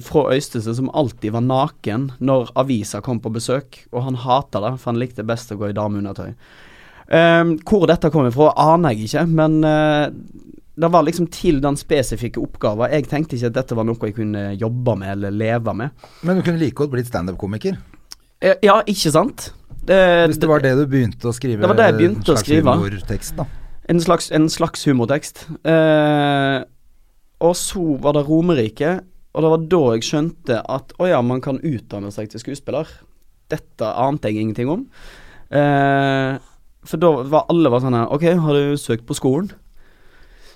fra 0.03 0.25
Øystese 0.33 0.73
som 0.75 0.89
alltid 0.93 1.33
var 1.35 1.45
naken 1.45 2.11
når 2.19 2.51
avisa 2.59 3.01
kom 3.05 3.21
på 3.23 3.31
besøk, 3.33 3.83
og 3.91 4.03
han 4.07 4.19
hata 4.23 4.61
det, 4.63 4.73
for 4.81 4.91
han 4.91 5.01
likte 5.01 5.25
best 5.27 5.53
å 5.53 5.59
gå 5.59 5.71
i 5.71 5.77
dameundertøy. 5.77 6.33
Ehm, 7.07 7.55
hvor 7.67 7.87
dette 7.87 8.11
kom 8.11 8.27
ifra, 8.27 8.51
aner 8.59 8.95
jeg 8.95 9.07
ikke, 9.07 9.25
men 9.31 9.61
uh, 9.63 10.07
det 10.77 10.89
var 10.93 11.05
liksom 11.07 11.29
til 11.33 11.61
den 11.63 11.79
spesifikke 11.79 12.41
oppgaven. 12.43 12.91
Jeg 12.93 13.07
tenkte 13.11 13.37
ikke 13.37 13.51
at 13.53 13.59
dette 13.61 13.77
var 13.77 13.87
noe 13.87 14.09
jeg 14.09 14.17
kunne 14.17 14.49
jobbe 14.59 14.97
med 14.99 15.13
eller 15.15 15.33
leve 15.33 15.73
med. 15.73 16.09
Men 16.27 16.37
du 16.39 16.43
kunne 16.45 16.61
like 16.61 16.77
godt 16.77 16.93
blitt 16.93 17.09
standup-komiker. 17.09 17.79
Ja, 18.43 18.81
ikke 18.85 19.11
sant? 19.13 19.51
Det, 19.87 19.97
Hvis 20.27 20.37
det 20.37 20.49
var 20.51 20.61
det 20.61 20.75
du 20.77 20.83
begynte 20.89 21.29
å 21.29 21.33
skrive 21.33 21.63
Det 21.63 21.69
var 21.71 21.77
det 21.79 21.85
jeg 21.87 21.95
begynte 21.97 22.33
å 22.33 22.37
skrive. 22.37 22.73
humortekst, 22.75 23.37
da. 23.39 23.47
En 23.87 24.01
slags, 24.03 24.27
en 24.35 24.49
slags 24.51 24.83
humortekst. 24.83 25.45
Uh, 25.63 26.67
og 27.39 27.55
så 27.55 27.83
var 28.03 28.17
det 28.17 28.25
Romerike, 28.27 28.97
og 29.35 29.43
det 29.43 29.51
var 29.53 29.65
da 29.71 29.81
jeg 29.93 30.07
skjønte 30.07 30.59
at 30.65 30.93
å 30.97 31.07
ja, 31.09 31.21
man 31.25 31.41
kan 31.43 31.59
utdanne 31.65 32.11
seg 32.13 32.31
til 32.31 32.41
skuespiller. 32.41 32.89
Dette 33.51 33.89
ante 34.01 34.31
jeg 34.31 34.41
ingenting 34.41 34.71
om. 34.71 34.85
Eh, 35.49 36.37
for 36.87 37.01
da 37.01 37.11
var 37.27 37.47
alle 37.51 37.71
var 37.71 37.83
sånn 37.83 37.95
Ok, 38.03 38.25
har 38.39 38.57
du 38.57 38.79
søkt 38.79 39.05
på 39.07 39.15
skolen? 39.17 39.51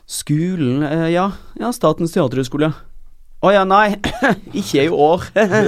Skolen? 0.10 0.82
Eh, 0.88 1.10
ja. 1.14 1.30
Ja, 1.60 1.72
Statens 1.76 2.16
teaterhøgskole. 2.16 2.72
Å 3.42 3.54
ja, 3.54 3.62
nei. 3.66 3.96
ikke 4.60 4.86
i 4.86 4.90
år. 4.90 5.24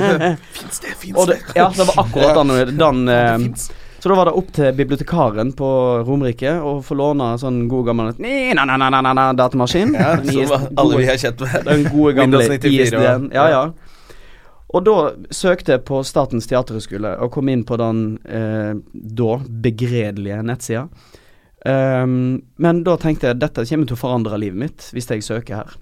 Fins 0.57 0.83
det? 0.83 0.97
Fins 0.99 1.23
det, 1.29 1.39
det? 1.39 1.55
ja, 1.57 1.69
det 1.73 1.87
var 1.89 2.03
akkurat 2.03 2.37
den, 2.41 2.75
den 2.77 3.07
Det 3.09 3.21
eh. 3.21 3.71
Så 4.03 4.09
da 4.09 4.15
var 4.19 4.27
det 4.27 4.33
opp 4.35 4.49
til 4.51 4.73
bibliotekaren 4.75 5.53
på 5.55 5.67
Romerike 6.03 6.57
å 6.59 6.73
få 6.83 6.97
låne 6.99 7.29
sånn 7.39 7.61
god 7.71 7.85
gammel 7.87 8.09
datamaskin. 9.39 9.93
Ja, 9.95 10.17
som 10.19 10.65
alle 10.81 10.97
vi 10.99 11.05
har 11.07 11.21
kjent 11.21 11.39
med. 11.39 11.63
Den 11.69 11.85
gode 11.87 12.11
gamle 12.17 12.41
ISD-en. 12.57 13.29
Ja, 13.31 13.45
ja. 13.53 13.61
Og 14.75 14.83
da 14.83 14.97
søkte 15.31 15.77
jeg 15.77 15.85
på 15.87 16.01
Statens 16.03 16.51
teaterhøgskole 16.51 17.13
og 17.23 17.31
kom 17.31 17.53
inn 17.53 17.63
på 17.63 17.79
den 17.79 18.03
eh, 18.27 18.75
da 18.91 19.39
begredelige 19.69 20.43
nettsida. 20.51 20.83
Um, 21.63 22.41
men 22.59 22.83
da 22.83 22.99
tenkte 22.99 23.31
jeg 23.31 23.39
dette 23.39 23.63
kommer 23.69 23.87
til 23.87 23.95
å 23.95 24.03
forandre 24.03 24.43
livet 24.43 24.65
mitt 24.65 24.91
hvis 24.91 25.07
jeg 25.15 25.23
søker 25.23 25.61
her. 25.61 25.77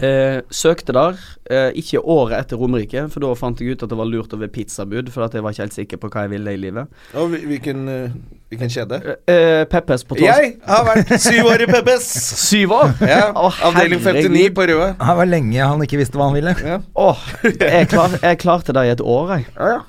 Eh, 0.00 0.40
søkte 0.52 0.92
der, 0.92 1.16
eh, 1.48 1.70
ikke 1.80 2.00
året 2.04 2.36
etter 2.38 2.56
Romerike, 2.60 3.06
for 3.12 3.24
da 3.24 3.30
fant 3.36 3.60
jeg 3.60 3.72
ut 3.72 3.82
at 3.84 3.88
det 3.88 3.96
var 3.96 4.08
lurt 4.08 4.32
over 4.36 4.48
pizzabud, 4.52 5.08
for 5.12 5.24
at 5.24 5.32
jeg 5.36 5.44
var 5.44 5.54
ikke 5.54 5.64
helt 5.64 5.76
sikker 5.76 6.00
på 6.00 6.10
hva 6.12 6.24
jeg 6.26 6.32
ville 6.34 6.52
i 6.52 6.60
livet. 6.60 6.88
Og 7.16 7.32
hvilken, 7.32 7.88
eh, 7.88 8.10
hvilken 8.52 8.72
kjede? 8.72 9.00
Eh, 9.28 9.64
Peppes 9.72 10.04
på 10.04 10.16
Tås. 10.18 10.26
Jeg 10.26 10.58
har 10.68 10.84
vært 10.84 11.14
syv 11.20 11.48
år 11.52 11.64
i 11.64 11.68
Peppes! 11.72 12.10
Syv 12.50 12.76
år! 12.76 12.92
Ja, 13.08 13.32
Å, 13.32 13.48
avdeling 13.70 14.04
59 14.04 14.50
på 14.56 14.68
Røde. 14.68 14.90
Det 15.00 15.16
var 15.22 15.32
lenge 15.32 15.70
han 15.72 15.84
ikke 15.88 16.00
visste 16.00 16.20
hva 16.20 16.28
han 16.28 16.36
ville. 16.36 16.80
Åh, 16.96 17.24
jeg, 17.48 17.88
klar, 17.88 18.18
jeg 18.20 18.40
klarte 18.44 18.76
det 18.76 18.84
i 18.84 18.92
et 18.98 19.00
år, 19.04 19.36
jeg. 19.38 19.48
Ja, 19.56 19.72
ja. 19.78 19.80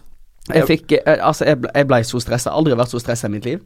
Jeg 0.50 0.66
fikk 0.66 0.92
eh, 0.98 1.20
Altså, 1.22 1.46
jeg 1.46 1.60
ble, 1.62 1.70
jeg 1.76 1.86
ble 1.88 2.00
så 2.08 2.20
stressa. 2.24 2.50
Aldri 2.58 2.74
vært 2.76 2.90
så 2.90 3.00
stressa 3.00 3.28
i 3.30 3.34
mitt 3.36 3.46
liv. 3.46 3.60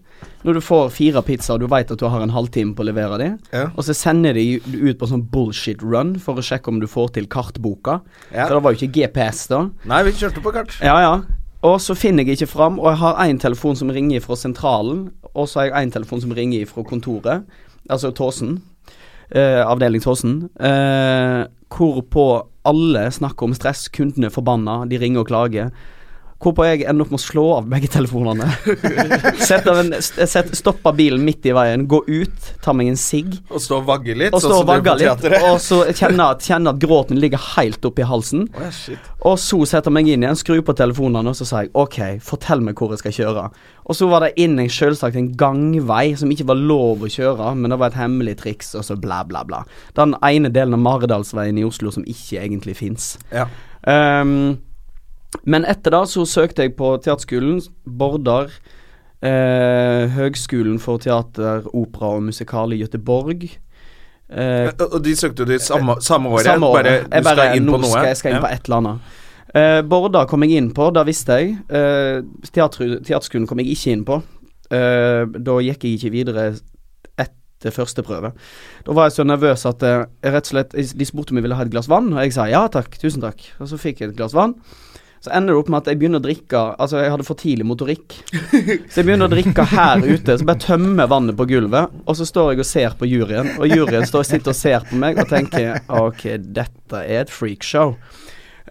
Når 0.43 0.57
du 0.57 0.61
får 0.61 0.89
fire 0.91 1.21
pizzaer, 1.23 1.61
du 1.61 1.69
veit 1.71 1.91
at 1.93 2.01
du 2.01 2.05
har 2.11 2.21
en 2.21 2.33
halvtime 2.35 2.75
på 2.75 2.83
å 2.83 2.89
levere 2.89 3.17
de, 3.21 3.29
Ja. 3.55 3.69
og 3.75 3.83
så 3.87 3.95
sender 3.95 4.33
de 4.35 4.59
ut 4.59 4.99
på 4.99 5.07
sånn 5.07 5.23
bullshit 5.31 5.81
run 5.81 6.17
for 6.19 6.35
å 6.35 6.43
sjekke 6.43 6.67
om 6.67 6.79
du 6.83 6.87
får 6.87 7.13
til 7.15 7.27
kartboka. 7.31 8.01
Ja. 8.33 8.45
For 8.49 8.55
det 8.57 8.63
var 8.63 8.75
jo 8.75 8.81
ikke 8.81 8.93
GPS 8.99 9.47
da. 9.47 9.69
Nei, 9.87 10.03
vi 10.03 10.11
kjørte 10.19 10.43
på 10.43 10.51
kart. 10.53 10.75
Ja, 10.83 10.99
ja. 10.99 11.15
Og 11.63 11.79
så 11.81 11.95
finner 11.97 12.23
jeg 12.27 12.37
ikke 12.37 12.51
fram, 12.51 12.77
og 12.77 12.91
jeg 12.91 12.99
har 13.01 13.23
én 13.23 13.39
telefon 13.41 13.75
som 13.79 13.89
ringer 13.89 14.19
fra 14.21 14.35
sentralen, 14.35 15.07
og 15.33 15.47
så 15.47 15.61
har 15.63 15.71
jeg 15.71 15.87
én 15.87 15.93
telefon 15.95 16.21
som 16.21 16.31
ringer 16.35 16.67
fra 16.69 16.83
kontoret, 16.83 17.47
altså 17.89 18.11
Tåsen. 18.13 18.59
Eh, 19.31 19.63
avdeling 19.65 20.03
Tåsen. 20.03 20.49
Eh, 20.59 21.47
hvorpå 21.73 22.25
alle 22.65 23.07
snakker 23.11 23.47
om 23.47 23.55
stress, 23.57 23.87
kundene 23.89 24.27
er 24.29 24.35
forbanna, 24.35 24.83
de 24.89 24.99
ringer 25.01 25.23
og 25.23 25.27
klager. 25.31 25.71
Hvorpå 26.35 26.65
jeg 26.67 26.83
ender 26.83 27.05
opp 27.05 27.13
med 27.13 27.21
å 27.21 27.23
slå 27.23 27.43
av 27.55 27.67
begge 27.71 27.87
telefonene. 27.93 28.49
Stopper 30.59 30.95
bilen 30.97 31.23
midt 31.23 31.47
i 31.47 31.53
veien, 31.55 31.85
gå 31.87 32.01
ut, 32.07 32.49
ta 32.61 32.73
meg 32.75 32.91
en 32.91 32.99
sigg. 32.99 33.37
Og 33.47 33.63
stå 33.63 33.79
og 33.79 33.87
vagge 33.87 34.17
litt. 34.19 34.35
Og 34.35 34.43
sånn 34.43 34.51
som 34.59 34.67
du 34.67 35.07
på 35.31 35.39
og 35.53 35.61
så 35.63 35.79
kjenne 35.95 36.27
at, 36.35 36.43
kjenne 36.43 36.73
at 36.75 36.81
gråten 36.81 37.21
ligger 37.23 37.39
helt 37.55 37.87
oppi 37.87 38.03
halsen. 38.05 38.49
Oh, 38.51 38.67
shit. 38.75 39.07
Og 39.25 39.39
så 39.41 39.61
setter 39.63 39.89
jeg 39.89 39.95
meg 39.95 40.11
inn 40.11 40.27
igjen, 40.27 40.37
skru 40.37 40.59
på 40.65 40.75
telefonene, 40.77 41.31
og 41.31 41.39
så 41.39 41.47
sier 41.47 41.65
jeg 41.65 41.73
OK, 41.81 41.97
fortell 42.27 42.61
meg 42.67 42.77
hvor 42.77 42.93
jeg 42.93 43.01
skal 43.01 43.17
kjøre. 43.21 43.47
Og 43.85 43.97
så 43.97 44.11
var 44.11 44.27
det 44.27 44.35
inn 44.41 44.59
en 44.59 44.69
selvsagt 44.71 45.17
en 45.17 45.31
gangvei 45.39 46.11
som 46.19 46.29
ikke 46.35 46.49
var 46.51 46.59
lov 46.59 47.07
å 47.07 47.11
kjøre, 47.15 47.53
men 47.55 47.71
det 47.71 47.79
var 47.79 47.93
et 47.93 47.99
hemmelig 48.03 48.37
triks, 48.43 48.75
og 48.75 48.85
så 48.85 48.99
bla, 48.99 49.23
bla, 49.25 49.45
bla. 49.47 49.63
Den 49.97 50.17
ene 50.19 50.51
delen 50.53 50.75
av 50.77 50.83
Maridalsveien 50.83 51.63
i 51.63 51.65
Oslo 51.65 51.95
som 51.95 52.05
ikke 52.05 52.43
egentlig 52.43 52.75
fins. 52.83 53.13
Ja. 53.31 53.47
Um, 53.87 54.57
men 55.43 55.65
etter 55.65 55.91
da 55.91 56.03
så 56.09 56.25
søkte 56.29 56.65
jeg 56.65 56.75
på 56.79 56.95
teaterskolen, 57.03 57.61
Bordar. 57.85 58.51
Eh, 59.25 60.05
Høgskolen 60.13 60.79
for 60.79 61.01
teater, 61.01 61.65
opera 61.73 62.15
og 62.17 62.25
musikal 62.27 62.73
i 62.75 62.81
Gøteborg. 62.83 63.47
Eh, 64.29 64.71
Og 64.91 64.97
de 65.03 65.15
søkte 65.15 65.45
det 65.45 65.61
samme, 65.61 65.97
samme 66.01 66.29
året. 66.29 66.45
samme 66.45 66.67
året. 66.67 66.83
Bare, 66.83 66.93
jeg 67.11 67.23
bare, 67.23 67.35
skal 67.35 67.57
inn 67.57 67.69
på 67.69 67.79
noe. 67.79 67.91
Skal 67.93 68.09
jeg 68.11 68.17
skal 68.17 68.35
inn 68.35 68.43
på 68.43 68.51
et 68.53 68.69
eller 68.69 68.77
annet. 68.81 69.13
Eh, 69.55 69.81
Bordar 69.87 70.27
kom 70.27 70.43
jeg 70.43 70.57
inn 70.59 70.71
på, 70.75 70.89
da 70.93 71.03
visste 71.07 71.37
jeg. 71.39 71.57
Eh, 71.69 72.21
teater, 72.51 72.97
teaterskolen 73.05 73.47
kom 73.47 73.61
jeg 73.63 73.71
ikke 73.75 73.93
inn 73.95 74.05
på. 74.07 74.21
Eh, 74.73 75.25
da 75.29 75.59
gikk 75.61 75.85
jeg 75.85 75.99
ikke 75.99 76.11
videre 76.11 76.47
etter 77.21 77.71
første 77.71 78.03
prøve. 78.03 78.33
Da 78.85 78.91
var 78.97 79.07
jeg 79.07 79.17
så 79.19 79.25
nervøs 79.27 79.65
at 79.69 79.83
eh, 79.85 80.03
jeg 80.25 80.33
rett 80.33 80.49
og 80.49 80.53
slett 80.53 80.75
De 80.97 81.05
spurte 81.07 81.31
om 81.31 81.37
jeg 81.39 81.45
ville 81.45 81.55
ha 81.55 81.63
et 81.63 81.71
glass 81.71 81.87
vann, 81.89 82.11
og 82.13 82.19
jeg 82.25 82.33
sa 82.35 82.49
ja 82.51 82.65
takk, 82.67 82.97
tusen 82.99 83.21
takk. 83.23 83.45
Og 83.61 83.69
så 83.71 83.79
fikk 83.79 84.01
jeg 84.01 84.11
et 84.11 84.17
glass 84.17 84.35
vann. 84.35 84.57
Så 85.25 85.31
ender 85.33 85.55
det 85.55 85.61
opp 85.63 85.69
med 85.73 85.79
at 85.81 85.87
jeg 85.89 85.97
begynner 85.97 86.21
å 86.21 86.25
drikke 86.25 86.59
Altså, 86.75 86.99
jeg 87.01 87.09
hadde 87.09 87.25
for 87.25 87.39
tidlig 87.39 87.65
motorikk. 87.65 88.13
Så 88.91 88.99
jeg 88.99 89.07
begynner 89.07 89.25
å 89.25 89.31
drikke 89.33 89.65
her 89.71 90.03
ute, 90.05 90.35
så 90.37 90.45
bare 90.45 90.61
tømmer 90.61 91.09
vannet 91.09 91.37
på 91.39 91.47
gulvet. 91.49 91.95
Og 92.05 92.19
så 92.19 92.27
står 92.29 92.51
jeg 92.53 92.61
og 92.61 92.69
ser 92.69 92.99
på 92.99 93.09
juryen, 93.09 93.49
og 93.57 93.71
juryen 93.71 94.05
står, 94.05 94.27
sitter 94.29 94.53
og 94.53 94.59
ser 94.59 94.85
på 94.85 94.99
meg 95.01 95.17
og 95.21 95.31
tenker 95.31 95.81
OK, 95.89 96.27
dette 96.53 97.01
er 97.01 97.23
et 97.23 97.33
freakshow. 97.33 97.95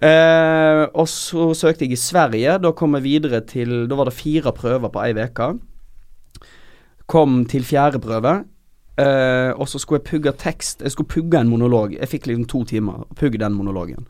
Eh, 0.05 0.85
og 0.91 1.07
så 1.11 1.49
søkte 1.59 1.89
jeg 1.89 1.97
i 1.97 2.01
Sverige. 2.01 2.57
Da 2.63 2.73
kom 2.77 2.95
jeg 2.99 3.07
videre 3.07 3.43
til 3.47 3.85
Da 3.89 3.99
var 3.99 4.11
det 4.11 4.17
fire 4.17 4.55
prøver 4.55 4.93
på 4.95 5.03
ei 5.03 5.15
uke. 5.19 5.51
Kom 7.11 7.43
til 7.51 7.67
fjerde 7.67 8.03
prøve. 8.03 8.37
Eh, 8.95 9.51
og 9.59 9.67
så 9.69 9.83
skulle 9.83 10.03
jeg 10.03 10.11
pugge 10.13 10.37
tekst. 10.39 10.83
Jeg 10.83 10.95
skulle 10.95 11.11
pugge 11.11 11.41
en 11.41 11.51
monolog. 11.51 11.99
Jeg 11.99 12.11
fikk 12.11 12.31
liksom 12.31 12.47
to 12.47 12.65
timer 12.65 13.03
å 13.03 13.19
pugge 13.19 13.43
den 13.43 13.59
monologen. 13.59 14.07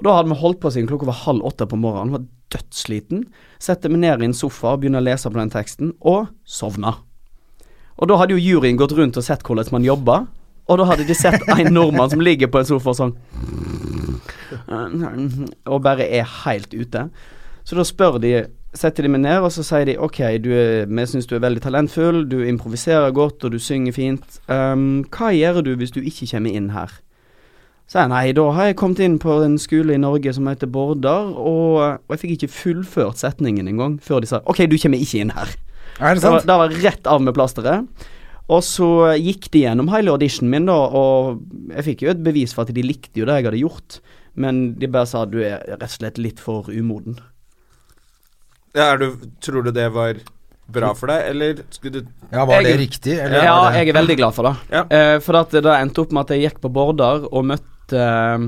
Og 0.00 0.06
da 0.06 0.16
hadde 0.16 0.32
vi 0.32 0.40
holdt 0.40 0.62
på 0.62 0.70
siden 0.72 0.88
klokka 0.88 1.10
var 1.10 1.18
halv 1.26 1.44
åtte 1.44 1.66
på 1.68 1.76
morgenen. 1.76 2.14
Var 2.16 2.22
dødssliten. 2.56 3.26
Setter 3.60 3.92
meg 3.92 4.00
ned 4.00 4.22
i 4.24 4.30
en 4.30 4.36
sofa 4.36 4.72
og 4.72 4.80
begynner 4.80 5.02
å 5.02 5.06
lese 5.10 5.28
på 5.28 5.36
den 5.36 5.52
teksten, 5.52 5.90
og 6.00 6.30
sovna. 6.48 6.94
Og 8.00 8.08
da 8.08 8.16
hadde 8.16 8.32
jo 8.32 8.40
juryen 8.40 8.80
gått 8.80 8.94
rundt 8.96 9.18
og 9.20 9.26
sett 9.26 9.44
hvordan 9.44 9.68
man 9.74 9.84
jobba. 9.84 10.22
Og 10.72 10.80
da 10.80 10.86
hadde 10.88 11.04
de 11.04 11.16
sett 11.18 11.44
en 11.52 11.68
nordmann 11.74 12.08
som 12.12 12.24
ligger 12.24 12.48
på 12.48 12.62
en 12.62 12.68
sofa 12.68 12.94
sånn 12.96 13.12
Og 15.68 15.80
bare 15.84 16.06
er 16.06 16.24
helt 16.44 16.72
ute. 16.72 17.08
Så 17.66 17.76
da 17.76 17.84
spør 17.84 18.16
de 18.22 18.32
Setter 18.70 19.02
de 19.02 19.10
meg 19.10 19.24
ned, 19.24 19.42
og 19.42 19.50
så 19.50 19.64
sier 19.66 19.88
de 19.88 19.96
OK, 19.98 20.20
er, 20.22 20.44
vi 20.86 21.04
syns 21.10 21.26
du 21.26 21.32
er 21.34 21.40
veldig 21.42 21.62
talentfull, 21.64 22.20
du 22.30 22.36
improviserer 22.46 23.10
godt, 23.10 23.42
og 23.42 23.50
du 23.50 23.58
synger 23.58 23.96
fint. 23.96 24.36
Um, 24.46 25.02
hva 25.10 25.32
gjør 25.34 25.58
du 25.66 25.72
hvis 25.80 25.90
du 25.90 25.98
ikke 25.98 26.28
kommer 26.30 26.54
inn 26.54 26.68
her? 26.70 26.92
Så 27.90 27.98
jeg 27.98 28.10
nei, 28.12 28.28
da 28.38 28.44
har 28.54 28.68
jeg 28.68 28.76
kommet 28.78 29.00
inn 29.02 29.16
på 29.18 29.40
en 29.42 29.56
skole 29.58 29.96
i 29.96 29.98
Norge 29.98 30.30
som 30.36 30.46
heter 30.46 30.68
Bordar, 30.70 31.32
og, 31.34 31.80
og 32.06 32.14
jeg 32.14 32.20
fikk 32.22 32.34
ikke 32.36 32.54
fullført 32.54 33.18
setningen 33.18 33.66
engang 33.66 33.96
før 34.04 34.22
de 34.22 34.28
sa 34.30 34.38
OK, 34.46 34.62
du 34.70 34.76
kommer 34.78 35.02
ikke 35.02 35.24
inn 35.24 35.32
her. 35.34 35.50
Er 35.98 36.14
det 36.14 36.22
sant? 36.22 36.36
Da, 36.36 36.44
sant? 36.44 36.52
var 36.52 36.70
var 36.70 36.76
rett 36.84 37.10
av 37.10 37.24
med 37.26 37.34
plasteret. 37.34 38.06
Og 38.50 38.62
så 38.66 38.86
gikk 39.18 39.48
de 39.54 39.64
gjennom 39.64 39.90
hele 39.90 40.14
auditionen 40.14 40.54
min, 40.54 40.70
da, 40.70 40.78
og 40.78 41.42
jeg 41.74 41.86
fikk 41.88 42.04
jo 42.06 42.12
et 42.12 42.22
bevis 42.22 42.54
for 42.54 42.62
at 42.62 42.74
de 42.74 42.84
likte 42.86 43.18
jo 43.18 43.26
det 43.26 43.40
jeg 43.40 43.48
hadde 43.48 43.62
gjort, 43.64 43.98
men 44.38 44.62
de 44.78 44.90
bare 44.90 45.10
sa 45.10 45.24
du 45.26 45.40
er 45.42 45.58
rett 45.66 45.86
og 45.86 45.94
slett 45.96 46.22
litt 46.22 46.42
for 46.42 46.70
umoden. 46.70 47.18
Ja, 48.70 48.92
er 48.92 49.02
du, 49.02 49.26
tror 49.42 49.66
du 49.66 49.72
det 49.74 49.88
var 49.94 50.22
bra 50.70 50.92
for 50.94 51.10
deg, 51.10 51.26
eller 51.32 51.64
skulle 51.74 52.04
du 52.04 52.14
Ja, 52.30 52.44
Var 52.46 52.62
det 52.62 52.76
riktig? 52.78 53.18
Eller 53.18 53.42
Ja, 53.42 53.58
det... 53.66 53.82
jeg 53.82 53.90
er 53.90 53.98
veldig 53.98 54.18
glad 54.22 54.38
for 54.38 54.46
det. 54.46 54.54
Ja. 54.70 54.86
Eh, 54.86 55.16
for 55.26 55.42
at 55.42 55.58
det 55.58 55.74
endte 55.74 56.04
opp 56.04 56.14
med 56.14 56.22
at 56.28 56.36
jeg 56.36 56.46
gikk 56.46 56.62
på 56.62 56.70
Bordar 56.70 57.26
og 57.26 57.46
møtte 57.50 57.79
eh, 57.96 58.38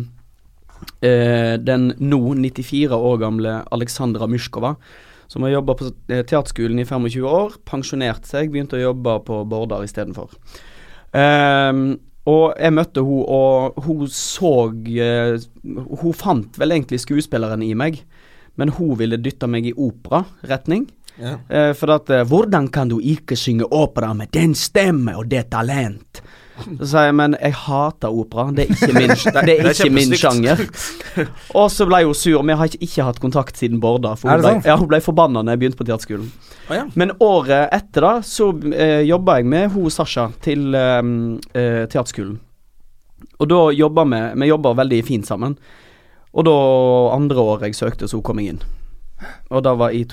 den 1.63 1.89
nå 1.99 2.21
94 2.35 2.97
år 2.97 3.19
gamle 3.23 3.57
Aleksandra 3.75 4.29
Mysjkova, 4.31 4.75
som 5.33 5.47
har 5.47 5.57
jobba 5.57 5.77
på 5.79 5.91
eh, 6.13 6.25
teaterskolen 6.29 6.83
i 6.83 6.87
25 6.89 7.27
år, 7.29 7.59
pensjonert 7.69 8.29
seg, 8.29 8.53
begynte 8.53 8.79
å 8.79 8.87
jobbe 8.89 9.19
på 9.27 9.43
Bordar 9.49 9.85
istedenfor. 9.87 10.35
Um, 11.13 12.01
og 12.31 12.55
jeg 12.55 12.75
møtte 12.75 13.03
hun 13.03 13.25
og 13.27 13.79
hun 13.85 14.07
så 14.09 14.71
eh, 14.71 15.35
Hun 15.67 16.15
fant 16.17 16.59
vel 16.61 16.77
egentlig 16.77 17.03
skuespilleren 17.03 17.65
i 17.67 17.73
meg, 17.77 17.99
men 18.61 18.71
hun 18.77 18.95
ville 19.01 19.19
dytte 19.21 19.49
meg 19.51 19.67
i 19.67 19.75
operaretning. 19.75 20.87
Ja. 21.19 21.37
Eh, 21.49 21.73
for 21.77 21.93
at 21.97 22.11
eh, 22.11 22.25
'Hvordan 22.25 22.71
kan 22.73 22.89
du 22.89 23.01
ikke 23.01 23.37
synge 23.37 23.67
opera 23.69 24.15
med 24.15 24.33
den 24.33 24.55
stemme 24.55 25.17
og 25.17 25.29
det 25.29 25.51
talent?' 25.51 26.23
Så 26.63 26.87
sa 26.91 27.05
jeg, 27.07 27.15
men 27.17 27.35
jeg 27.41 27.55
hater 27.57 28.13
opera. 28.13 28.51
Det 28.55 28.67
er 28.67 28.75
ikke 28.75 28.95
min, 28.95 29.13
det 29.35 29.41
er 29.41 29.47
det 29.49 29.55
er 29.59 29.71
ikke 29.73 29.95
min 29.95 30.15
sjanger. 30.19 30.63
Og 31.59 31.69
så 31.73 31.87
ble 31.89 32.03
hun 32.07 32.17
sur. 32.17 32.43
Vi 32.47 32.57
har 32.59 32.71
ikke, 32.71 32.83
ikke 32.87 33.07
hatt 33.09 33.21
kontakt 33.23 33.59
siden 33.59 33.81
Borda. 33.83 34.15
For 34.21 34.31
hun 34.31 34.45
ble, 34.45 34.55
ja, 34.69 34.77
hun 34.79 34.91
ble 34.91 35.01
forbanna 35.05 35.43
når 35.43 35.57
jeg 35.57 35.63
begynte 35.63 35.81
på 35.81 35.89
teaterskolen. 35.89 36.31
Å 36.69 36.79
ja. 36.79 36.87
Men 36.99 37.15
året 37.25 37.73
etter 37.75 38.07
da, 38.07 38.15
så 38.27 38.51
eh, 38.73 39.03
jobba 39.09 39.41
jeg 39.41 39.49
med 39.53 39.73
hun 39.75 39.93
Sasha 39.93 40.29
til 40.45 40.75
eh, 40.79 41.01
eh, 41.59 41.85
teaterskolen. 41.91 42.37
Og 43.43 43.49
da 43.51 43.63
jobba 43.75 44.05
vi 44.07 44.21
Vi 44.43 44.51
jobba 44.53 44.75
veldig 44.79 45.03
fint 45.07 45.27
sammen. 45.27 45.57
Og 46.33 46.47
da 46.47 46.57
andre 47.17 47.41
året 47.41 47.71
jeg 47.71 47.81
søkte, 47.81 48.09
så 48.09 48.23
kom 48.25 48.41
jeg 48.41 48.55
inn. 48.55 48.63
Og 49.51 49.63
det 49.65 49.75
var 49.79 49.93
i 49.93 50.05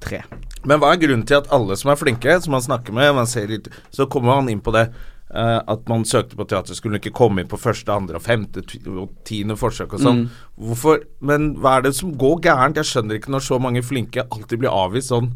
2003. 0.00 0.40
Men 0.68 0.80
hva 0.80 0.92
er 0.92 1.00
grunnen 1.00 1.24
til 1.28 1.38
at 1.40 1.48
alle 1.54 1.76
som 1.78 1.92
er 1.92 2.00
flinke, 2.00 2.36
som 2.44 2.54
man 2.56 2.64
snakker 2.64 2.94
med, 2.96 3.14
man 3.16 3.28
ser 3.30 3.48
litt, 3.48 3.70
så 3.94 4.08
kommer 4.10 4.40
man 4.40 4.50
inn 4.52 4.60
på 4.64 4.74
det 4.76 4.86
uh, 4.90 5.60
at 5.60 5.86
man 5.88 6.04
søkte 6.08 6.36
på 6.36 6.44
teaterskolen 6.44 6.76
Skulle 6.80 7.00
ikke 7.00 7.16
komme 7.16 7.42
inn 7.42 7.50
på 7.50 7.60
første, 7.60 7.92
andre 7.92 8.20
femte 8.20 8.64
og 8.90 9.14
tiende 9.28 9.56
forsøk 9.60 9.96
og 9.96 10.04
sånn. 10.04 10.24
Mm. 10.24 10.42
Hvorfor 10.66 11.04
Men 11.20 11.54
hva 11.60 11.78
er 11.78 11.88
det 11.88 11.94
som 11.96 12.12
går 12.18 12.42
gærent? 12.48 12.80
Jeg 12.80 12.90
skjønner 12.90 13.20
ikke 13.20 13.32
når 13.32 13.46
så 13.46 13.60
mange 13.62 13.84
flinke 13.86 14.26
alltid 14.28 14.62
blir 14.62 14.74
avvist 14.74 15.14
sånn. 15.14 15.32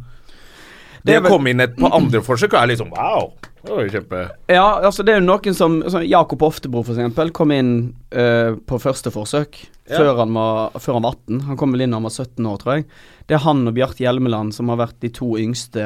Det, 1.04 1.18
å 1.20 1.28
komme 1.28 1.52
inn 1.52 1.60
et 1.60 1.74
på 1.76 1.88
andre 1.92 2.22
forsøk 2.24 2.56
er 2.56 2.74
sånn 2.80 2.92
wow. 2.94 3.28
Det 3.64 3.72
var 3.72 3.84
jo 3.84 3.92
kjempe 3.92 4.22
Ja, 4.52 4.64
altså 4.84 5.04
det 5.04 5.14
er 5.14 5.20
jo 5.20 5.26
noen 5.26 5.56
som 5.56 5.78
sånn 5.92 6.06
Jakob 6.08 6.42
Oftebro 6.44 6.82
for 6.84 6.96
eksempel 6.96 7.32
kom 7.36 7.52
inn 7.52 7.74
uh, 8.16 8.56
på 8.56 8.80
første 8.80 9.12
forsøk 9.12 9.60
Ja. 9.84 9.98
før, 9.98 10.14
han 10.22 10.32
var, 10.32 10.76
før 10.80 10.96
han 10.96 11.04
var 11.04 11.16
18. 11.18 11.40
Han 11.50 11.58
kom 11.60 11.74
vel 11.76 11.84
inn 11.84 11.92
da 11.92 12.00
han 12.00 12.08
var 12.08 12.14
17 12.14 12.46
år, 12.48 12.56
tror 12.62 12.76
jeg. 12.78 12.86
Det 13.28 13.36
er 13.36 13.42
han 13.44 13.66
og 13.68 13.74
Bjarte 13.76 14.00
Hjelmeland 14.00 14.54
som 14.56 14.72
har 14.72 14.80
vært 14.80 14.96
de 15.04 15.10
to 15.12 15.34
yngste 15.40 15.84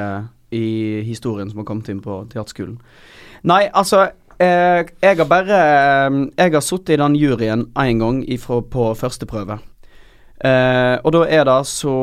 i 0.55 1.03
historien 1.07 1.51
som 1.51 1.59
har 1.61 1.67
kommet 1.69 1.91
inn 1.91 1.99
på 2.05 2.21
teaterskolen. 2.31 2.79
Nei, 3.51 3.65
altså 3.75 4.05
eh, 4.39 4.87
Jeg 5.03 5.19
har 5.19 5.29
bare 5.31 5.59
eh, 5.59 6.17
Jeg 6.39 6.55
har 6.55 6.65
sittet 6.65 6.95
i 6.97 7.01
den 7.03 7.19
juryen 7.19 7.67
én 7.75 8.01
gang 8.03 8.23
ifra, 8.27 8.61
på 8.63 8.93
første 8.99 9.27
prøve. 9.27 9.59
Eh, 10.39 10.97
og 11.03 11.15
da 11.17 11.25
er 11.27 11.45
det 11.49 11.59
så 11.67 11.97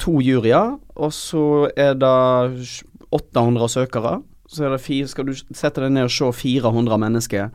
to 0.00 0.20
juryer, 0.24 0.78
og 0.96 1.12
så 1.12 1.68
er 1.76 1.94
det 2.00 2.80
800 3.12 3.68
søkere. 3.68 4.16
Så 4.48 4.66
er 4.66 4.74
det 4.74 4.84
fire, 4.84 5.08
skal 5.08 5.28
du 5.28 5.36
sette 5.36 5.80
deg 5.80 5.92
ned 5.92 6.08
og 6.08 6.14
se 6.14 6.32
400 6.42 7.00
mennesker 7.00 7.52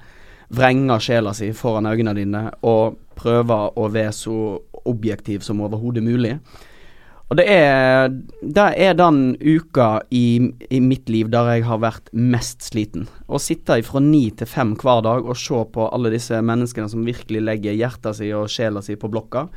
vrenger 0.54 1.04
sjela 1.04 1.34
si 1.36 1.52
foran 1.56 1.90
øynene 1.90 2.16
dine 2.16 2.46
og 2.66 2.98
prøver 3.20 3.76
å 3.76 3.90
være 3.92 4.16
så 4.16 4.38
objektiv 4.88 5.44
som 5.44 5.62
overhodet 5.66 6.04
mulig. 6.06 6.38
Og 7.28 7.36
det 7.36 7.44
er, 7.52 8.14
det 8.40 8.66
er 8.80 8.94
den 8.96 9.34
uka 9.42 9.98
i, 10.16 10.54
i 10.72 10.80
mitt 10.80 11.10
liv 11.12 11.28
der 11.34 11.50
jeg 11.58 11.66
har 11.68 11.82
vært 11.84 12.08
mest 12.16 12.64
sliten. 12.70 13.10
Å 13.28 13.42
sitte 13.42 13.76
fra 13.84 14.00
ni 14.00 14.30
til 14.32 14.48
fem 14.48 14.72
hver 14.80 15.04
dag 15.04 15.28
og 15.28 15.36
se 15.36 15.60
på 15.74 15.90
alle 15.92 16.14
disse 16.14 16.40
menneskene 16.40 16.88
som 16.88 17.04
virkelig 17.04 17.44
legger 17.44 17.76
hjertet 17.76 18.22
si 18.22 18.32
og 18.32 18.48
sjela 18.52 18.84
si 18.86 18.96
på 18.96 19.12
blokka. 19.12 19.50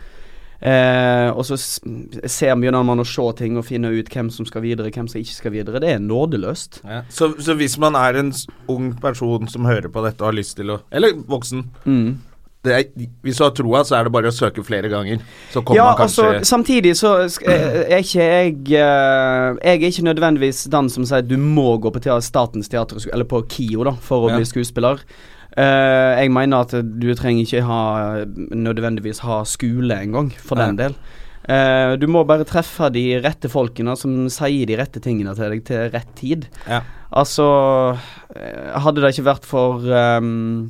Eh, 0.60 1.30
og 1.32 1.40
så 1.48 1.56
ser 1.56 2.56
begynner 2.60 2.84
man 2.84 3.00
å 3.00 3.06
se 3.08 3.24
ting 3.38 3.56
og 3.56 3.64
finne 3.64 3.88
ut 3.96 4.10
hvem 4.12 4.28
som 4.32 4.44
skal 4.48 4.64
videre, 4.66 4.92
hvem 4.92 5.08
som 5.08 5.20
ikke 5.22 5.36
skal 5.38 5.54
videre. 5.54 5.80
Det 5.80 5.94
er 5.94 6.02
nådeløst. 6.04 6.82
Så, 7.08 7.30
så 7.40 7.56
hvis 7.56 7.78
man 7.80 7.96
er 7.96 8.20
en 8.20 8.32
ung 8.68 8.90
person 9.00 9.48
som 9.48 9.68
hører 9.68 9.88
på 9.92 10.04
dette 10.04 10.20
og 10.20 10.32
har 10.32 10.36
lyst 10.40 10.58
til 10.60 10.74
å 10.76 10.82
Eller 10.92 11.16
voksen. 11.30 11.64
Mm. 11.86 12.18
Det 12.60 12.72
er, 12.76 13.06
hvis 13.24 13.38
du 13.40 13.44
har 13.46 13.54
troa, 13.56 13.80
så 13.88 13.94
er 13.96 14.04
det 14.04 14.12
bare 14.12 14.28
å 14.28 14.34
søke 14.36 14.60
flere 14.60 14.90
ganger. 14.92 15.22
Så 15.48 15.62
kommer 15.64 15.78
Ja, 15.78 15.86
man 15.88 15.96
kanskje 16.02 16.26
altså, 16.28 16.48
samtidig 16.50 16.92
så 16.98 17.14
eh, 17.48 17.78
er 17.86 18.02
ikke 18.04 18.20
jeg 18.26 18.50
eh, 18.76 19.56
Jeg 19.64 19.78
er 19.78 19.86
ikke 19.88 20.04
nødvendigvis 20.10 20.66
den 20.68 20.90
som 20.92 21.06
sier 21.08 21.24
du 21.24 21.38
må 21.40 21.78
gå 21.80 21.88
på 21.94 22.02
teater, 22.04 22.20
Statens 22.26 22.68
teater 22.68 23.00
eller 23.14 23.24
på 23.24 23.40
KIO 23.48 23.88
da 23.88 23.94
for 24.04 24.26
å 24.28 24.34
Ja. 24.34 24.36
bli 24.36 24.44
skuespiller. 24.44 25.00
Eh, 25.58 26.12
jeg 26.22 26.30
mener 26.34 26.66
at 26.66 26.74
du 26.78 27.08
trenger 27.18 27.42
ikke 27.42 27.64
ha 27.66 27.80
nødvendigvis 28.54 29.24
ha 29.26 29.42
skole 29.48 29.98
engang, 30.04 30.30
for 30.38 30.60
den 30.60 30.78
del. 30.78 30.94
Uh, 31.50 31.96
du 31.96 32.04
må 32.06 32.20
bare 32.28 32.44
treffe 32.46 32.90
de 32.92 33.16
rette 33.24 33.48
folkene 33.50 33.94
som 33.98 34.26
sier 34.30 34.68
de 34.68 34.76
rette 34.78 35.00
tingene 35.02 35.32
til 35.34 35.54
deg 35.54 35.62
til 35.66 35.86
rett 35.90 36.10
tid. 36.18 36.44
Ja. 36.68 36.82
Altså 37.16 37.46
eh, 38.36 38.76
Hadde 38.84 39.02
det 39.02 39.14
ikke 39.14 39.24
vært 39.26 39.48
for 39.48 39.82
um, 40.20 40.68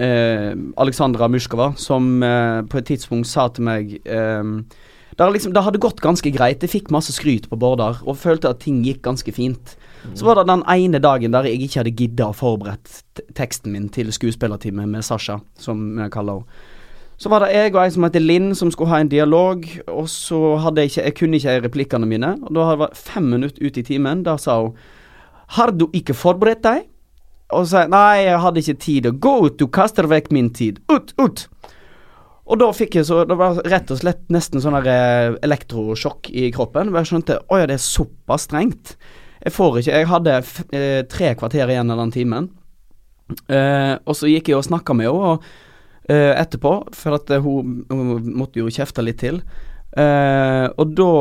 uh, 0.00 0.52
Alexandra 0.80 1.28
Mushkova, 1.30 1.74
som 1.78 2.24
på 2.24 2.80
et 2.80 2.88
tidspunkt 2.90 3.28
sa 3.30 3.46
til 3.54 3.68
meg 3.68 4.00
um, 4.08 4.64
det, 5.14 5.28
liksom, 5.36 5.52
det 5.54 5.62
hadde 5.66 5.82
gått 5.84 6.00
ganske 6.02 6.32
greit. 6.32 6.64
Jeg 6.64 6.72
fikk 6.72 6.90
masse 6.94 7.12
skryt 7.14 7.50
på 7.50 7.58
Bårdar 7.60 8.00
og 8.06 8.18
følte 8.18 8.50
at 8.50 8.64
ting 8.64 8.80
gikk 8.86 9.04
ganske 9.04 9.34
fint. 9.36 9.76
Så 10.14 10.26
var 10.26 10.38
det 10.38 10.48
den 10.48 10.64
ene 10.68 11.00
dagen 11.02 11.32
der 11.34 11.48
jeg 11.48 11.60
ikke 11.62 11.82
hadde 11.82 11.96
gidda 11.96 12.28
å 12.30 12.36
forberede 12.36 13.24
teksten 13.36 13.74
min 13.74 13.88
til 13.92 14.12
skuespillertime 14.14 14.86
med 14.88 15.04
Sasha, 15.06 15.40
som 15.60 15.98
jeg 16.00 16.12
kaller 16.14 16.42
henne. 16.42 16.76
Så 17.20 17.28
var 17.28 17.44
det 17.44 17.50
jeg 17.52 17.74
og 17.74 17.82
ei 17.82 17.90
som 17.92 18.04
heter 18.06 18.22
Linn 18.24 18.54
som 18.56 18.70
skulle 18.72 18.94
ha 18.94 19.02
en 19.02 19.10
dialog, 19.12 19.66
og 19.92 20.06
så 20.08 20.54
hadde 20.64 20.80
jeg 20.80 20.90
ikke 20.90 21.02
Jeg 21.04 21.16
kunne 21.18 21.36
ikke 21.36 21.56
replikkene 21.66 22.08
mine. 22.08 22.30
Og 22.48 22.54
da 22.56 22.70
var 22.80 22.88
det 22.88 22.96
fem 22.96 23.26
minutter 23.28 23.60
ut 23.60 23.76
i 23.76 23.84
timen. 23.84 24.22
Da 24.24 24.38
sa 24.40 24.56
hun 24.62 24.78
Har 25.58 25.70
du 25.70 25.90
ikke 25.92 26.16
forberedt 26.16 26.64
deg? 26.64 26.86
Og 27.52 27.66
så 27.66 27.70
sa 27.70 27.82
jeg 27.82 27.92
nei, 27.92 28.22
jeg 28.24 28.40
hadde 28.40 28.62
ikke 28.62 28.80
tid. 28.86 29.10
Gå 29.20 29.34
ut, 29.44 29.58
du 29.58 29.66
kaster 29.68 30.08
vekk 30.08 30.30
min 30.32 30.48
tid. 30.54 30.80
Ut, 30.88 31.12
ut! 31.20 31.44
Og 32.50 32.58
da 32.58 32.70
fikk 32.74 32.96
jeg 32.98 33.06
så 33.06 33.24
Det 33.28 33.36
var 33.38 33.60
rett 33.70 33.90
og 33.92 34.00
slett 34.00 34.24
nesten 34.32 34.62
sånn 34.62 34.78
eh, 34.80 35.36
elektrosjokk 35.44 36.30
i 36.32 36.48
kroppen. 36.54 36.88
Og 36.88 37.02
jeg 37.02 37.10
skjønte 37.12 37.42
Å 37.44 37.60
ja, 37.60 37.68
det 37.68 37.76
er 37.76 37.84
såpass 37.84 38.48
strengt. 38.48 38.96
Jeg 39.40 39.54
får 39.56 39.80
ikke 39.80 39.96
Jeg 39.96 40.10
hadde 40.10 40.36
eh, 40.76 41.02
tre 41.08 41.34
kvarter 41.38 41.72
igjen 41.72 41.90
av 41.92 42.02
den 42.02 42.14
timen. 42.14 42.50
Eh, 43.48 43.94
og 44.04 44.16
så 44.18 44.30
gikk 44.30 44.50
jeg 44.50 44.58
og 44.58 44.66
snakka 44.66 44.96
med 44.96 45.08
henne 45.08 45.34
og, 45.34 45.50
eh, 46.10 46.34
etterpå, 46.36 46.74
for 46.96 47.16
at 47.16 47.30
hun, 47.44 47.84
hun 47.90 48.32
måtte 48.36 48.60
jo 48.60 48.72
kjefte 48.72 49.04
litt 49.04 49.20
til. 49.22 49.40
Eh, 49.96 50.66
og 50.76 50.96
da 50.98 51.12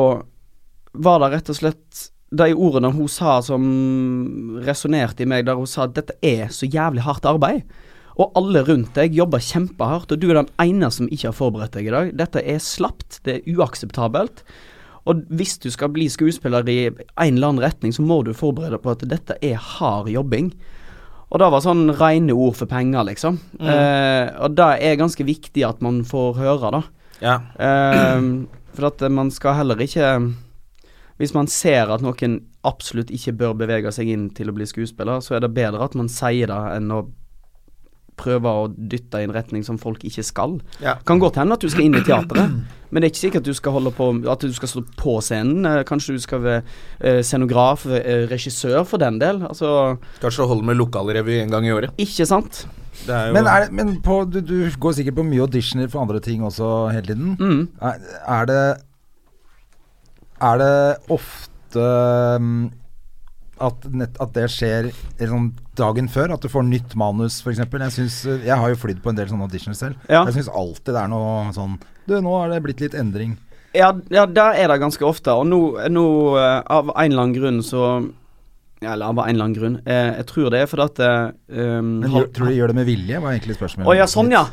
var 1.00 1.22
det 1.22 1.32
rett 1.36 1.52
og 1.54 1.60
slett 1.60 2.10
de 2.30 2.54
ordene 2.54 2.92
hun 2.94 3.10
sa 3.10 3.40
som 3.42 3.64
resonnerte 4.66 5.26
i 5.26 5.30
meg, 5.30 5.48
der 5.48 5.58
hun 5.58 5.70
sa 5.70 5.88
at 5.88 5.96
dette 5.98 6.18
er 6.22 6.52
så 6.54 6.70
jævlig 6.70 7.06
hardt 7.06 7.26
arbeid. 7.30 7.64
Og 8.20 8.36
alle 8.38 8.66
rundt 8.68 8.98
deg 8.98 9.16
jobber 9.16 9.42
kjempehardt, 9.42 10.12
og 10.12 10.20
du 10.20 10.28
er 10.30 10.42
den 10.42 10.52
ene 10.62 10.90
som 10.92 11.08
ikke 11.08 11.30
har 11.30 11.38
forberedt 11.38 11.78
deg 11.78 11.88
i 11.88 11.94
dag. 11.94 12.12
Dette 12.20 12.44
er 12.44 12.60
slapt, 12.62 13.22
det 13.26 13.38
er 13.38 13.56
uakseptabelt. 13.56 14.44
Og 15.08 15.24
hvis 15.32 15.58
du 15.64 15.70
skal 15.72 15.92
bli 15.94 16.10
skuespiller 16.12 16.68
i 16.70 16.80
en 16.90 17.38
eller 17.38 17.54
annen 17.54 17.64
retning, 17.64 17.94
så 17.96 18.04
må 18.06 18.22
du 18.26 18.34
forberede 18.36 18.76
deg 18.76 18.84
på 18.84 18.94
at 18.94 19.08
dette 19.10 19.38
er 19.46 19.56
hard 19.56 20.10
jobbing. 20.12 20.52
Og 21.30 21.42
det 21.42 21.50
var 21.54 21.64
sånn 21.64 21.92
rene 21.94 22.34
ord 22.34 22.58
for 22.58 22.70
penger, 22.70 23.06
liksom. 23.06 23.38
Eh, 23.62 24.32
og 24.42 24.56
det 24.58 24.70
er 24.82 25.00
ganske 25.00 25.26
viktig 25.26 25.64
at 25.68 25.82
man 25.86 26.02
får 26.08 26.40
høre, 26.42 26.72
da. 26.74 26.82
Ja. 27.22 27.36
Eh, 27.62 28.30
for 28.74 28.90
at 28.90 29.04
man 29.12 29.28
skal 29.34 29.58
heller 29.58 29.82
ikke 29.84 30.08
Hvis 31.20 31.34
man 31.36 31.50
ser 31.52 31.90
at 31.92 32.00
noen 32.00 32.38
absolutt 32.64 33.10
ikke 33.12 33.34
bør 33.36 33.58
bevege 33.60 33.92
seg 33.92 34.08
inn 34.08 34.30
til 34.32 34.48
å 34.48 34.54
bli 34.56 34.64
skuespiller, 34.68 35.20
så 35.20 35.36
er 35.36 35.44
det 35.44 35.50
bedre 35.52 35.84
at 35.84 35.98
man 36.00 36.08
sier 36.08 36.48
det 36.48 36.60
enn 36.78 36.94
å 36.96 37.02
prøve 38.20 38.52
å 38.52 38.68
dytte 38.70 39.22
i 39.22 39.28
en 39.28 39.34
retning 39.36 39.64
som 39.66 39.80
folk 39.82 40.04
ikke 40.08 40.26
skal. 40.28 40.58
Ja. 40.84 40.98
Kan 41.08 41.22
godt 41.24 41.40
hende 41.40 41.56
at 41.56 41.64
du 41.64 41.70
skal 41.72 41.88
inn 41.88 41.96
i 41.98 42.04
teatret, 42.06 42.58
men 42.92 43.02
det 43.02 43.08
er 43.10 43.14
ikke 43.14 43.22
sikkert 43.24 43.46
at 43.46 43.50
du 43.52 43.58
skal 43.58 43.76
holde 43.78 43.94
på 43.96 44.10
At 44.32 44.44
du 44.44 44.54
skal 44.56 44.72
stå 44.72 44.84
på 45.00 45.16
scenen. 45.24 45.64
Eh, 45.70 45.84
Kanskje 45.88 46.18
du 46.18 46.24
skal 46.24 46.44
være 46.44 46.62
eh, 47.00 47.22
scenograf, 47.26 47.86
eh, 47.88 48.26
regissør 48.32 48.84
for 48.90 49.02
den 49.02 49.20
del. 49.22 49.44
Altså, 49.48 49.96
Kanskje 50.20 50.44
det 50.44 50.50
holder 50.52 50.70
med 50.72 50.80
lokalrevy 50.82 51.40
en 51.44 51.54
gang 51.56 51.68
i 51.70 51.74
året. 51.76 51.96
ikke 52.02 52.28
sant? 52.30 52.66
Det 53.06 53.14
er 53.16 53.30
jo 53.30 53.34
Men, 53.38 53.48
er 53.48 53.64
det, 53.64 53.72
men 53.78 53.94
på, 54.04 54.24
du, 54.28 54.42
du 54.44 54.68
går 54.80 54.98
sikkert 54.98 55.16
på 55.22 55.24
mye 55.24 55.46
auditioner 55.46 55.88
for 55.88 56.02
andre 56.04 56.20
ting 56.20 56.44
også 56.44 56.90
hele 56.92 57.14
tiden. 57.14 57.38
Mm. 57.40 57.62
Er, 57.82 58.02
er 58.28 58.50
det 58.50 58.64
Er 60.42 60.58
det 60.60 60.76
ofte 61.12 61.86
mm, 62.40 62.70
at, 63.64 63.86
nett, 63.92 64.16
at 64.22 64.32
det 64.36 64.48
skjer 64.54 64.90
liksom, 64.92 65.52
dagen 65.78 66.10
før? 66.12 66.36
At 66.36 66.46
du 66.46 66.50
får 66.52 66.66
nytt 66.68 66.96
manus, 67.00 67.40
f.eks.? 67.44 67.62
Jeg, 67.62 67.94
synes, 67.96 68.18
eh, 68.26 68.48
jeg 68.48 68.58
har 68.62 68.72
jo 68.72 68.80
flydd 68.80 69.02
på 69.04 69.12
en 69.12 69.20
del 69.20 69.30
sånne 69.32 69.48
auditions 69.48 69.82
selv. 69.82 70.00
Ja. 70.08 70.24
Jeg 70.28 70.40
syns 70.40 70.52
alltid 70.62 70.96
det 70.96 71.04
er 71.04 71.12
noe 71.12 71.52
sånn 71.56 71.78
Du, 72.08 72.16
nå 72.24 72.36
har 72.38 72.54
det 72.54 72.62
blitt 72.66 72.84
litt 72.84 72.98
endring. 72.98 73.36
Ja, 73.76 73.92
ja, 74.10 74.24
der 74.26 74.58
er 74.58 74.72
det 74.72 74.80
ganske 74.82 75.06
ofte. 75.06 75.36
Og 75.38 75.46
nå, 75.50 75.62
nå 75.92 76.06
eh, 76.40 76.56
av 76.64 76.94
en 76.96 77.04
eller 77.06 77.26
annen 77.26 77.36
grunn 77.38 77.62
så 77.66 77.84
ja, 78.80 78.94
Eller 78.94 79.12
av 79.12 79.20
en 79.20 79.28
eller 79.28 79.50
annen 79.50 79.58
grunn. 79.58 79.78
Eh, 79.84 80.16
jeg 80.22 80.30
tror 80.32 80.54
det 80.54 80.64
er 80.64 80.72
fordi 80.72 80.88
at 80.88 81.04
um, 81.52 82.00
Men 82.00 82.16
gjør, 82.16 82.32
tror 82.34 82.48
du 82.48 82.54
de 82.54 82.58
gjør 82.62 82.74
det 82.74 82.80
med 82.80 82.90
vilje? 82.90 83.22
Var 83.22 83.36
egentlig 83.36 83.60
spørsmålet. 83.60 83.92
Å 83.92 83.98
ja, 84.00 84.10
sånn 84.10 84.34
ja. 84.34 84.46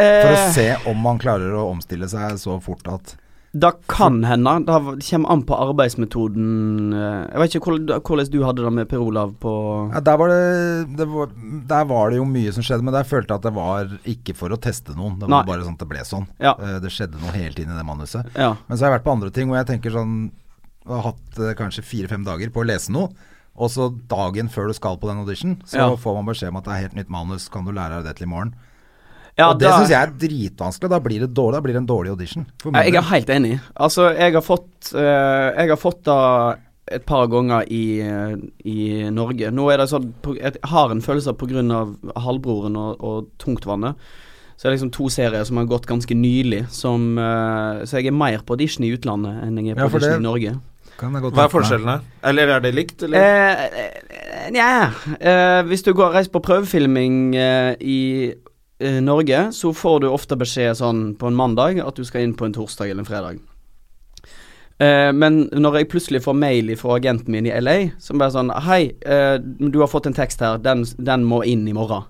For 0.00 0.32
å 0.32 0.44
se 0.54 0.68
om 0.88 1.00
man 1.02 1.18
klarer 1.20 1.56
å 1.58 1.66
omstille 1.72 2.06
seg 2.08 2.38
så 2.40 2.54
fort 2.64 2.86
at 2.88 3.16
Det 3.52 3.70
kan 3.90 4.20
hende. 4.22 4.52
Det 4.62 4.74
kommer 5.10 5.30
an 5.32 5.40
på 5.42 5.56
arbeidsmetoden. 5.58 6.92
eh, 6.94 7.26
Jeg 7.32 7.38
vet 7.40 7.54
ikke 7.56 7.72
hvordan, 7.72 8.30
du 8.30 8.44
hadde 8.44 8.62
det 8.62 8.72
med 8.72 8.88
Per 8.88 8.98
Olav 9.02 9.32
på 9.42 9.90
Ja, 9.92 10.00
der, 10.00 10.16
var 10.16 10.28
det, 10.28 10.96
det 10.96 11.06
var, 11.08 11.26
der 11.66 11.84
var 11.90 12.10
det 12.10 12.20
jo 12.20 12.24
mye 12.24 12.52
som 12.52 12.62
skjedde, 12.62 12.84
men 12.86 12.94
der 12.94 13.02
følte 13.02 13.34
jeg 13.34 13.40
at 13.42 13.48
det 13.48 13.54
var 13.56 13.90
ikke 14.06 14.36
for 14.38 14.50
å 14.54 14.60
teste 14.60 14.94
noen. 14.94 15.18
Det 15.18 15.26
var 15.26 15.42
Nei. 15.42 15.48
bare 15.50 15.64
sånn 15.66 15.74
at 15.74 15.82
det 15.82 15.88
ble 15.90 16.04
sånn. 16.06 16.28
Ja. 16.38 16.54
Eh, 16.60 16.78
Det 16.78 16.92
skjedde 16.94 17.18
noe 17.18 17.34
hele 17.34 17.52
tiden 17.54 17.74
i 17.74 17.76
det 17.80 17.86
manuset. 17.86 18.30
Ja. 18.36 18.54
Men 18.68 18.78
så 18.78 18.84
har 18.86 18.92
jeg 18.92 19.00
vært 19.00 19.08
på 19.10 19.16
andre 19.18 19.30
ting 19.34 19.48
hvor 19.50 19.58
jeg 19.58 19.66
tenker 19.66 19.90
sånn 19.98 20.30
Jeg 20.86 20.94
har 20.94 21.02
hatt 21.10 21.38
eh, 21.42 21.54
kanskje 21.58 21.82
fire-fem 21.84 22.22
dager 22.24 22.50
på 22.54 22.62
å 22.62 22.66
lese 22.70 22.90
noe. 22.94 23.10
Og 23.60 23.68
så 23.68 23.90
dagen 24.08 24.48
før 24.48 24.68
du 24.70 24.72
skal 24.78 24.96
på 24.96 25.08
den 25.10 25.18
audition, 25.20 25.58
så 25.66 25.98
får 25.98 26.14
man 26.16 26.30
beskjed 26.30 26.48
om 26.54 26.56
at 26.62 26.64
det 26.64 26.72
er 26.72 26.84
helt 26.86 26.94
nytt 27.02 27.10
manus. 27.10 27.48
Kan 27.50 27.66
du 27.66 27.72
lære 27.74 27.98
deg 27.98 28.06
det 28.06 28.16
til 28.16 28.28
i 28.28 28.30
morgen? 28.30 28.54
Ja 29.40 29.50
og 29.50 29.58
det 29.60 29.68
da- 29.68 29.76
syns 29.80 29.90
jeg 29.94 30.00
er 30.04 30.14
dritvanskelig. 30.22 30.90
Da 30.92 31.00
blir 31.02 31.24
det 31.24 31.30
dårlig, 31.34 31.56
da 31.58 31.64
blir 31.64 31.76
det 31.78 31.82
en 31.82 31.90
dårlig 31.90 32.12
audition. 32.14 32.46
Jeg 32.76 32.94
er 33.00 33.06
helt 33.10 33.30
enig. 33.36 33.54
Altså, 33.76 34.10
jeg 34.16 34.34
har 34.36 34.44
fått 34.44 34.92
uh, 34.94 35.50
Jeg 35.56 35.68
har 35.72 35.80
fått 35.80 36.02
det 36.08 36.18
et 36.90 37.04
par 37.06 37.28
ganger 37.30 37.68
i, 37.70 38.00
eh, 38.02 38.32
i 38.66 39.10
Norge. 39.14 39.52
Nå 39.54 39.68
er 39.70 39.78
det 39.78 39.84
sånn 39.92 40.08
Jeg 40.34 40.56
har 40.72 40.90
en 40.90 41.00
følelse 41.04 41.30
av 41.30 41.36
pga. 41.38 41.76
halvbroren 42.18 42.74
og, 42.80 42.96
og 42.98 43.28
tungtvannet. 43.38 43.94
Så 44.56 44.64
det 44.66 44.72
er 44.72 44.74
liksom 44.74 44.90
to 44.96 45.06
serier 45.08 45.44
som 45.46 45.56
har 45.60 45.68
gått 45.70 45.86
ganske 45.86 46.16
nylig, 46.18 46.64
som 46.74 47.14
uh, 47.16 47.84
Så 47.86 48.00
jeg 48.00 48.10
er 48.10 48.16
mer 48.18 48.42
på 48.42 48.56
audition 48.58 48.84
i 48.84 48.90
utlandet 48.96 49.38
enn 49.46 49.56
jeg 49.62 49.70
er 49.70 49.78
på 49.78 49.86
Ja, 49.86 49.86
audition 49.86 50.10
det- 50.10 50.18
i 50.18 50.26
Norge. 50.26 50.56
Hva 51.00 51.44
er 51.46 51.48
forskjellene? 51.48 51.94
Eller 52.28 52.50
er 52.56 52.60
det 52.60 52.74
likt, 52.76 53.02
eller? 53.06 53.16
Eh, 53.16 53.62
eh, 53.86 54.50
Nja 54.52 54.90
eh, 55.16 55.62
Hvis 55.70 55.82
du 55.86 55.94
går 55.94 56.10
og 56.10 56.14
reiser 56.18 56.34
på 56.34 56.42
prøvefilming 56.44 57.34
eh, 57.40 57.70
i 57.80 58.00
eh, 58.80 59.00
Norge, 59.04 59.46
så 59.56 59.72
får 59.76 60.00
du 60.02 60.10
ofte 60.10 60.38
beskjed 60.40 60.78
sånn 60.80 61.04
på 61.20 61.30
en 61.30 61.38
mandag 61.38 61.80
at 61.84 61.96
du 61.96 62.04
skal 62.08 62.26
inn 62.26 62.36
på 62.36 62.48
en 62.48 62.56
torsdag 62.56 62.90
eller 62.90 63.04
en 63.04 63.08
fredag. 63.08 63.40
Eh, 64.80 65.10
men 65.12 65.42
når 65.52 65.80
jeg 65.80 65.90
plutselig 65.92 66.22
får 66.24 66.38
mail 66.40 66.72
fra 66.80 66.96
agenten 66.96 67.34
min 67.34 67.48
i 67.48 67.52
LA, 67.60 67.76
som 68.00 68.20
bare 68.20 68.32
sånn 68.32 68.52
Hei, 68.64 68.94
eh, 69.04 69.36
du 69.42 69.76
har 69.82 69.90
fått 69.92 70.08
en 70.08 70.16
tekst 70.16 70.40
her, 70.40 70.60
den, 70.64 70.86
den 70.96 71.26
må 71.28 71.42
inn 71.44 71.66
i 71.68 71.76
morgen. 71.76 72.08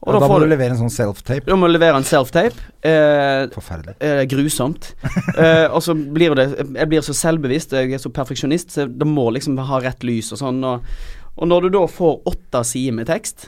Og 0.00 0.16
da, 0.16 0.20
må 0.22 0.30
får 0.32 0.46
du 0.46 0.48
levere 0.48 0.72
en 0.72 0.80
sånn 0.80 0.92
self-tape. 0.92 1.44
du 1.44 1.56
må 1.60 1.68
levere 1.68 1.98
en 2.00 2.06
self-tape. 2.08 2.56
Eh, 2.80 3.50
Forferdelig. 3.52 3.98
eh, 4.00 4.24
grusomt. 4.30 4.94
Eh, 5.40 5.66
og 5.70 5.78
så 5.84 5.94
blir 5.94 6.34
det 6.36 6.44
Jeg 6.58 6.88
blir 6.90 7.04
så 7.06 7.14
selvbevisst, 7.16 7.72
jeg 7.72 7.94
er 7.94 8.00
så 8.02 8.10
perfeksjonist, 8.12 8.72
så 8.74 8.84
det 8.88 9.06
må 9.06 9.28
liksom 9.32 9.56
ha 9.68 9.78
rett 9.80 10.02
lys 10.04 10.32
og 10.34 10.40
sånn. 10.40 10.58
Og, 10.66 10.88
og 11.36 11.48
når 11.48 11.68
du 11.68 11.76
da 11.78 11.84
får 11.88 12.18
åtte 12.28 12.64
sider 12.66 12.96
med 12.96 13.08
tekst, 13.08 13.46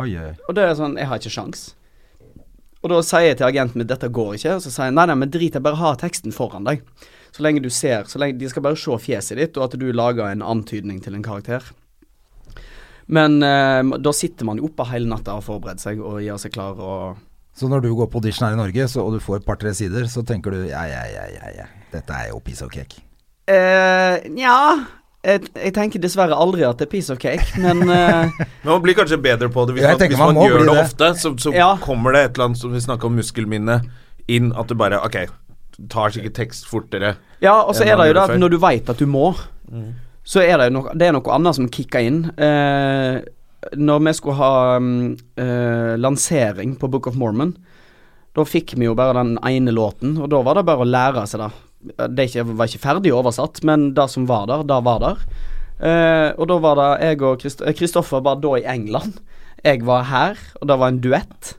Oi, 0.00 0.10
oi. 0.16 0.32
og 0.48 0.54
det 0.56 0.62
er 0.64 0.74
sånn 0.78 0.94
Jeg 0.96 1.08
har 1.10 1.18
ikke 1.20 1.30
sjans. 1.34 1.74
Og 2.82 2.90
da 2.90 2.98
sier 3.06 3.28
jeg 3.28 3.36
til 3.38 3.46
agenten 3.46 3.78
min 3.82 3.86
dette 3.86 4.08
går 4.10 4.34
ikke, 4.38 4.54
og 4.56 4.62
så 4.64 4.70
sier 4.72 4.88
han 4.88 4.96
nei, 4.96 5.04
nei, 5.10 5.14
men 5.20 5.30
drit 5.30 5.54
jeg 5.54 5.62
bare 5.62 5.78
ha 5.78 5.92
teksten 6.00 6.32
foran 6.34 6.64
deg. 6.66 6.80
Så 7.32 7.44
lenge 7.44 7.60
du 7.62 7.68
ser 7.70 8.08
så 8.10 8.18
lenge, 8.18 8.38
De 8.40 8.48
skal 8.50 8.64
bare 8.64 8.76
se 8.80 8.96
fjeset 9.04 9.38
ditt, 9.38 9.56
og 9.56 9.68
at 9.68 9.76
du 9.78 9.86
lager 9.92 10.26
en 10.32 10.42
antydning 10.42 10.98
til 11.04 11.14
en 11.14 11.22
karakter. 11.22 11.62
Men 13.06 13.42
eh, 13.42 13.82
da 14.02 14.12
sitter 14.16 14.48
man 14.48 14.58
jo 14.58 14.68
oppe 14.70 14.86
hele 14.90 15.08
natta 15.10 15.36
og 15.38 15.44
forbereder 15.46 15.82
seg 15.82 16.00
og 16.00 16.20
gjør 16.22 16.40
seg 16.42 16.52
klar 16.54 16.78
og 16.80 17.20
Så 17.58 17.68
når 17.68 17.82
du 17.84 17.90
går 17.94 18.08
på 18.08 18.18
audition 18.22 18.46
her 18.48 18.54
i 18.56 18.60
Norge, 18.60 18.88
så, 18.88 19.04
og 19.04 19.12
du 19.12 19.20
får 19.20 19.42
et 19.42 19.46
par-tre 19.46 19.74
sider, 19.76 20.06
så 20.08 20.22
tenker 20.24 20.54
du 20.54 20.62
ja, 20.70 20.82
ja, 20.88 21.02
ja, 21.10 21.26
ja, 21.36 21.50
ja. 21.60 21.66
Dette 21.92 22.16
er 22.16 22.30
jo 22.32 22.40
piece 22.40 22.64
of 22.64 22.72
cake. 22.72 23.02
eh, 23.46 24.22
Nja. 24.32 24.56
Jeg, 25.22 25.44
jeg 25.54 25.70
tenker 25.76 26.02
dessverre 26.02 26.34
aldri 26.34 26.64
at 26.66 26.80
det 26.80 26.88
er 26.88 26.90
piece 26.90 27.12
of 27.14 27.18
cake, 27.22 27.44
men 27.62 27.84
uh, 27.86 28.26
Men 28.64 28.70
man 28.72 28.80
blir 28.82 28.96
kanskje 28.98 29.20
bedre 29.22 29.46
på 29.54 29.66
det 29.68 29.76
hvis 29.76 29.84
man, 29.86 30.00
hvis 30.02 30.18
man 30.18 30.34
man, 30.34 30.48
gjør 30.48 30.64
det 30.64 30.72
det. 30.72 30.80
ofte. 30.82 31.10
Så, 31.20 31.30
så 31.38 31.52
Ja. 31.54 31.68
kommer 31.82 32.16
det 32.16 32.24
et 32.24 32.32
eller 32.34 32.48
annet 32.50 32.58
som 32.62 32.72
vi 32.74 32.82
snakker 32.82 33.06
om 33.06 33.14
muskelminne 33.20 33.76
inn, 34.26 34.50
at 34.58 34.66
du 34.70 34.74
bare 34.78 34.98
Ok, 35.06 35.20
tar 35.92 36.10
sikkert 36.14 36.34
tekst 36.40 36.66
fortere. 36.70 37.14
Ja, 37.42 37.60
og 37.62 37.74
så 37.78 37.86
er 37.86 37.96
det 38.00 38.08
jo 38.10 38.16
det 38.18 38.24
at 38.28 38.38
når 38.38 38.50
du 38.54 38.58
veit 38.62 38.90
at 38.90 38.98
du 38.98 39.06
må, 39.10 39.30
så 40.26 40.42
er 40.42 40.58
det 40.58 40.68
jo 40.70 40.74
noe, 40.80 40.92
det 40.98 41.08
er 41.08 41.14
noe 41.16 41.34
annet 41.34 41.58
som 41.58 41.70
kicker 41.70 42.02
inn. 42.06 42.20
Uh, 42.38 43.22
når 43.78 44.02
vi 44.08 44.12
skulle 44.18 44.38
ha 44.42 44.76
um, 44.82 45.12
uh, 45.38 45.94
lansering 46.02 46.74
på 46.78 46.90
Book 46.90 47.06
of 47.10 47.14
Mormon, 47.18 47.54
da 48.34 48.44
fikk 48.48 48.74
vi 48.78 48.86
jo 48.88 48.94
bare 48.98 49.20
den 49.20 49.36
ene 49.46 49.74
låten, 49.74 50.16
og 50.18 50.30
da 50.32 50.40
var 50.42 50.58
det 50.58 50.66
bare 50.66 50.82
å 50.82 50.88
lære 50.88 51.26
seg 51.30 51.44
det. 51.44 51.50
Det 51.82 52.28
ikke, 52.28 52.44
var 52.56 52.68
ikke 52.70 52.82
ferdig 52.82 53.12
oversatt, 53.14 53.62
men 53.66 53.90
det 53.96 54.08
som 54.12 54.26
var 54.28 54.46
der, 54.50 54.62
det 54.68 54.78
var 54.86 55.00
der. 55.02 55.24
Eh, 55.82 56.28
og 56.38 56.46
da 56.50 56.58
var 56.62 56.78
det 56.78 56.90
jeg 57.08 57.22
og 57.26 57.40
Christ- 57.42 57.64
eh, 57.66 57.74
Kristoffer 57.74 58.22
var 58.22 58.38
da 58.42 58.54
i 58.60 58.66
England. 58.70 59.18
Jeg 59.64 59.82
var 59.86 60.04
her, 60.10 60.38
og 60.60 60.68
det 60.68 60.78
var 60.78 60.88
en 60.92 61.00
duett. 61.02 61.54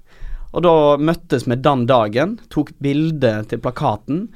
Og 0.54 0.64
da 0.64 0.74
møttes 1.02 1.48
vi 1.50 1.56
den 1.56 1.86
dagen, 1.90 2.38
tok 2.54 2.72
bilde 2.84 3.34
til 3.50 3.60
plakaten. 3.60 4.28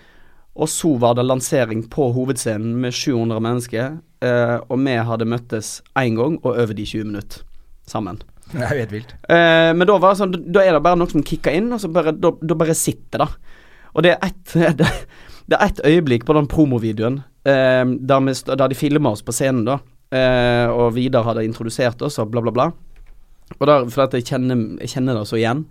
Og 0.57 0.67
så 0.71 0.95
var 0.99 1.13
det 1.15 1.27
lansering 1.27 1.85
på 1.93 2.09
hovedscenen 2.15 2.79
med 2.81 2.95
700 2.95 3.39
mennesker. 3.43 3.99
Eh, 4.25 4.57
og 4.67 4.79
vi 4.81 4.95
hadde 4.97 5.27
møttes 5.29 5.81
én 5.95 6.17
gang 6.17 6.39
og 6.41 6.55
over 6.57 6.73
de 6.73 6.85
20 6.85 7.05
minutter 7.05 7.43
sammen. 7.87 8.19
Det 8.51 8.63
er 8.63 8.73
jo 8.73 8.81
helt 8.81 8.95
vilt. 8.95 9.13
Eh, 9.29 9.73
men 9.75 9.85
da 9.87 10.13
sånn 10.15 10.33
Da 10.51 10.63
er 10.63 10.73
det 10.73 10.83
bare 10.83 10.97
noe 10.97 11.11
som 11.11 11.23
kicker 11.23 11.53
inn, 11.53 11.71
og 11.75 11.79
så 11.83 11.91
bare, 11.91 12.11
da, 12.15 12.31
da 12.41 12.55
bare 12.55 12.75
sitter 12.75 13.19
det. 13.23 13.29
Og 13.93 14.03
det 14.03 14.15
er 14.15 14.27
ett 14.27 14.81
det, 15.47 15.55
det 15.55 15.59
er 15.59 15.65
ett 15.71 15.85
øyeblikk 15.87 16.25
på 16.27 16.35
den 16.37 16.49
promovideoen 16.51 17.21
eh, 17.47 17.83
der, 17.85 18.25
vi, 18.25 18.35
der 18.51 18.67
de 18.67 18.77
filma 18.77 19.13
oss 19.15 19.23
på 19.25 19.35
scenen, 19.35 19.65
da. 19.67 19.79
Eh, 20.11 20.67
og 20.71 20.93
Vidar 20.95 21.25
hadde 21.27 21.45
introdusert 21.47 22.01
oss, 22.05 22.19
og 22.19 22.31
bla, 22.31 22.43
bla, 22.43 22.53
bla. 22.55 22.71
Og 23.57 23.67
der, 23.67 23.87
for 23.91 24.07
at 24.07 24.15
jeg 24.15 24.27
kjenner, 24.27 24.59
jeg 24.83 24.95
kjenner 24.95 25.17
det 25.17 25.27
så 25.29 25.39
igjen. 25.39 25.63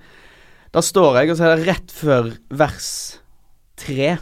Da 0.75 0.83
står 0.85 1.21
jeg, 1.21 1.33
og 1.33 1.39
så 1.39 1.47
er 1.47 1.57
det 1.57 1.69
rett 1.69 1.93
før 1.95 2.33
vers 2.57 2.89
tre. 3.81 4.17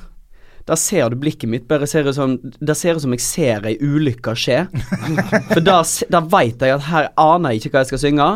Da 0.64 0.76
ser 0.80 1.12
du 1.12 1.18
blikket 1.20 1.50
mitt 1.50 1.66
bare 1.68 1.86
ser 1.86 2.06
det 2.06 2.14
som 2.16 2.38
Det 2.40 2.76
ser 2.78 2.96
ut 2.96 3.02
som 3.04 3.12
jeg 3.12 3.20
ser 3.20 3.66
ei 3.68 3.74
ulykke 3.82 4.32
skje. 4.38 4.62
For 5.52 5.60
da, 5.64 5.82
da 6.10 6.22
veit 6.32 6.62
jeg 6.62 6.76
at 6.78 6.86
her 6.88 7.10
aner 7.20 7.52
jeg 7.52 7.64
ikke 7.64 7.74
hva 7.74 7.84
jeg 7.84 7.92
skal 7.92 8.04
synge. 8.06 8.28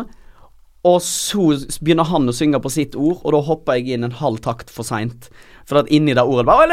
Og 0.87 0.99
så 1.03 1.47
begynner 1.81 2.07
han 2.07 2.29
å 2.29 2.35
synge 2.35 2.61
på 2.63 2.71
sitt 2.71 2.93
ord, 2.95 3.19
og 3.25 3.33
da 3.35 3.41
hopper 3.43 3.79
jeg 3.79 3.97
inn 3.97 4.07
en 4.07 4.19
halv 4.21 4.39
takt 4.45 4.69
for 4.71 4.87
seint. 4.87 5.27
For 5.69 5.83
at 5.83 5.91
inni 5.93 6.15
det 6.17 6.25
ordet 6.25 6.47
bare 6.49 6.65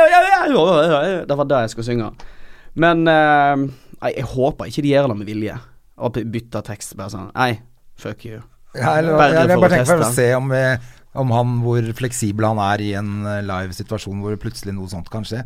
Det 1.28 1.36
var 1.36 1.48
det 1.50 1.62
jeg 1.66 1.74
skulle 1.74 1.88
synge. 1.90 2.10
Men 2.80 3.06
eh, 3.08 3.64
jeg 4.16 4.28
håper 4.32 4.70
ikke 4.70 4.84
de 4.84 4.92
gjør 4.94 5.10
det 5.12 5.18
med 5.20 5.30
vilje. 5.30 5.56
Og 5.96 6.20
bytter 6.32 6.64
tekst 6.64 6.96
bare 6.96 7.12
sånn 7.12 7.30
Nei, 7.32 7.54
fuck 8.00 8.26
you. 8.28 8.42
Ja, 8.76 8.98
eller, 8.98 9.16
Bare 9.16 9.32
jeg, 9.32 9.48
jeg 9.48 9.60
bare 9.62 9.72
tenker 9.72 9.88
for 9.88 10.04
å 10.04 10.12
se 10.12 10.26
om, 10.36 10.50
vi, 10.52 10.62
om 11.16 11.30
han 11.32 11.54
hvor 11.64 11.86
fleksibel 11.96 12.44
han 12.50 12.60
er 12.60 12.82
i 12.84 12.90
en 12.98 13.12
eh, 13.24 13.42
live 13.46 13.76
situasjon 13.76 14.20
hvor 14.24 14.36
plutselig 14.40 14.74
noe 14.76 14.90
sånt 14.92 15.08
kan 15.12 15.24
skje. 15.24 15.40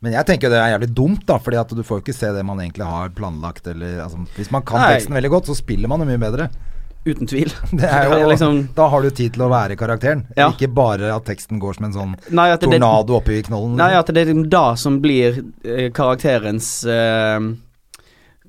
Men 0.00 0.14
jeg 0.16 0.28
tenker 0.30 0.48
det 0.48 0.56
er 0.56 0.72
jævlig 0.72 0.88
dumt, 0.96 1.26
da, 1.28 1.36
fordi 1.44 1.58
at 1.60 1.72
du 1.76 1.82
får 1.84 1.98
jo 2.00 2.04
ikke 2.06 2.16
se 2.16 2.30
det 2.32 2.44
man 2.48 2.60
egentlig 2.62 2.86
har 2.88 3.12
planlagt. 3.12 3.68
Eller, 3.68 3.98
altså, 4.06 4.22
hvis 4.38 4.48
man 4.54 4.64
kan 4.64 4.80
Nei. 4.80 4.94
teksten 4.94 5.16
veldig 5.18 5.32
godt, 5.34 5.50
så 5.50 5.58
spiller 5.58 5.92
man 5.92 6.00
jo 6.00 6.08
mye 6.08 6.22
bedre. 6.22 6.48
Uten 7.04 7.26
tvil. 7.26 7.48
Det 7.80 7.88
er 7.88 8.10
jo, 8.12 8.28
liksom 8.28 8.60
Da 8.76 8.88
har 8.92 9.02
du 9.02 9.10
tid 9.10 9.32
til 9.36 9.46
å 9.46 9.50
være 9.52 9.76
karakteren, 9.80 10.26
Ja. 10.36 10.50
ikke 10.52 10.68
bare 10.74 11.12
at 11.14 11.24
teksten 11.28 11.60
går 11.62 11.78
som 11.78 11.88
en 11.88 11.96
sånn 11.96 12.14
Nei, 12.36 12.50
det, 12.52 12.60
tornado 12.66 13.16
oppi 13.16 13.40
knollen. 13.46 13.76
Nei, 13.80 13.90
liksom. 13.94 14.04
at 14.04 14.14
det 14.14 14.24
er 14.28 14.46
da 14.52 14.64
som 14.76 15.00
blir 15.00 15.40
eh, 15.64 15.88
karakterens 15.96 16.70
eh, 16.84 17.38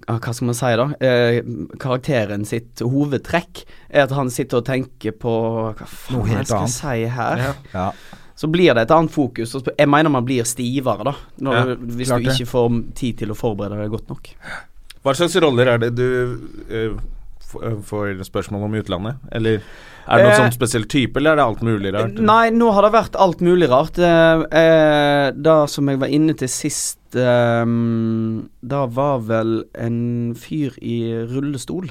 ah, 0.07 0.17
Hva 0.19 0.33
skal 0.35 0.49
man 0.51 0.57
si, 0.59 0.71
da? 0.81 0.87
Eh, 0.99 1.39
karakteren 1.79 2.43
sitt 2.49 2.83
hovedtrekk 2.83 3.63
er 3.89 4.03
at 4.07 4.15
han 4.17 4.31
sitter 4.33 4.59
og 4.59 4.67
tenker 4.67 5.15
på 5.15 5.35
Hva 5.77 5.87
faen 5.87 6.17
Noe 6.19 6.27
helt 6.33 6.43
jeg 6.43 6.51
skal 6.51 6.65
annet. 6.65 6.75
si 6.75 7.05
her? 7.19 7.45
Ja. 7.45 7.53
Ja. 7.75 8.17
Så 8.41 8.47
blir 8.49 8.73
det 8.73 8.87
et 8.87 8.91
annet 8.95 9.11
fokus. 9.13 9.51
Jeg 9.77 9.85
mener 9.91 10.09
man 10.09 10.25
blir 10.25 10.43
stivere, 10.49 11.03
da. 11.05 11.11
Når, 11.45 11.53
Ja, 11.53 11.75
hvis 11.99 12.09
du 12.09 12.23
ikke 12.31 12.47
får 12.49 12.77
tid 12.97 13.19
til 13.19 13.29
å 13.31 13.35
forberede 13.37 13.77
deg 13.83 13.91
godt 13.93 14.07
nok. 14.09 14.31
Hva 15.05 15.13
slags 15.13 15.35
roller 15.43 15.69
er 15.75 15.83
det 15.83 15.91
du 15.93 16.07
eh, 17.59 17.73
f- 17.77 17.85
får 17.89 18.23
spørsmål 18.27 18.63
om 18.67 18.75
utlandet? 18.79 19.15
Eller 19.31 19.59
er 19.61 20.17
det 20.17 20.25
noen 20.25 20.31
Eh, 20.31 20.37
sånn 20.39 20.55
spesiell 20.55 20.85
type, 20.89 21.17
eller 21.19 21.31
er 21.33 21.35
det 21.41 21.45
alt 21.45 21.61
mulig 21.61 21.93
rart? 21.93 22.19
Nei, 22.19 22.49
nå 22.51 22.71
har 22.73 22.81
det 22.87 22.93
vært 22.95 23.15
alt 23.21 23.39
mulig 23.45 23.69
rart. 23.69 23.99
Eh, 23.99 24.45
eh, 24.51 25.31
det 25.35 25.57
som 25.69 25.87
jeg 25.91 25.99
var 26.01 26.07
inne 26.07 26.33
til 26.37 26.47
sist, 26.49 26.97
eh, 27.15 27.65
det 27.65 28.83
var 28.95 29.19
vel 29.19 29.63
en 29.75 30.33
fyr 30.35 30.77
i 30.81 30.97
rullestol. 31.29 31.89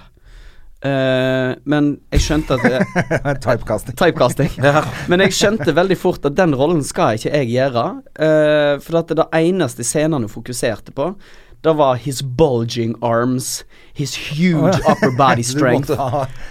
Eh, 0.83 1.51
men 1.69 1.91
jeg 2.15 2.23
skjønte 2.25 2.57
at 2.57 2.63
det, 2.65 2.79
Typecasting. 3.45 3.97
Typecasting. 4.01 4.49
Men 5.13 5.21
jeg 5.27 5.35
skjønte 5.37 5.75
veldig 5.77 5.99
fort 6.01 6.25
at 6.25 6.39
den 6.39 6.55
rollen 6.57 6.81
skal 6.89 7.19
ikke 7.19 7.35
jeg 7.37 7.51
gjøre. 7.53 7.83
eh, 8.17 8.79
for 8.81 9.03
at 9.03 9.13
det 9.13 9.27
eneste 9.37 9.85
scenen 9.85 10.25
hun 10.25 10.33
fokuserte 10.33 10.95
på, 10.97 11.11
det 11.63 11.73
var 11.77 11.95
his 12.01 12.23
bulging 12.23 12.95
arms, 13.03 13.65
his 13.93 14.15
huge 14.17 14.79
upper 14.89 15.11
body 15.17 15.43
strength. 15.55 15.91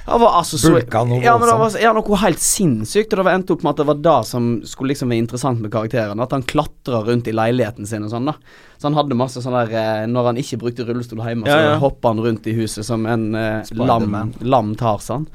Han 0.06 0.22
var 0.22 0.38
altså 0.38 0.58
så 0.58 0.76
ja, 0.78 1.38
men 1.38 1.48
det 1.48 1.56
var, 1.58 1.78
ja, 1.82 1.94
noe 1.98 2.20
helt 2.22 2.42
sinnssykt. 2.44 3.14
Og 3.14 3.18
det 3.18 3.26
var 3.26 3.38
endte 3.40 3.56
opp 3.56 3.64
med 3.66 3.74
at 3.74 3.82
det 3.82 3.88
var 3.90 4.02
det 4.06 4.18
som 4.30 4.50
skulle 4.70 4.94
liksom 4.94 5.10
være 5.10 5.24
interessant 5.24 5.64
med 5.64 5.74
karakteren. 5.74 6.22
At 6.22 6.36
han 6.36 6.46
klatra 6.46 7.02
rundt 7.08 7.30
i 7.30 7.34
leiligheten 7.34 7.90
sin 7.90 8.06
og 8.06 8.14
sånn, 8.14 8.30
da. 8.30 8.36
Så 8.78 8.86
han 8.86 8.98
hadde 9.00 9.18
masse 9.18 9.42
sånn 9.44 9.58
der 9.58 9.74
eh, 9.76 10.04
Når 10.08 10.30
han 10.30 10.38
ikke 10.40 10.60
brukte 10.62 10.86
rullestol 10.88 11.24
hjemme, 11.26 11.50
Ja, 11.50 11.58
ja. 11.58 11.72
så 11.74 11.82
hoppa 11.82 12.14
han 12.14 12.22
rundt 12.24 12.46
i 12.48 12.54
huset 12.56 12.86
som 12.88 13.08
en 13.10 13.34
eh, 13.36 13.74
lam, 13.82 14.14
lam 14.46 14.76
Tarzan. 14.80 15.26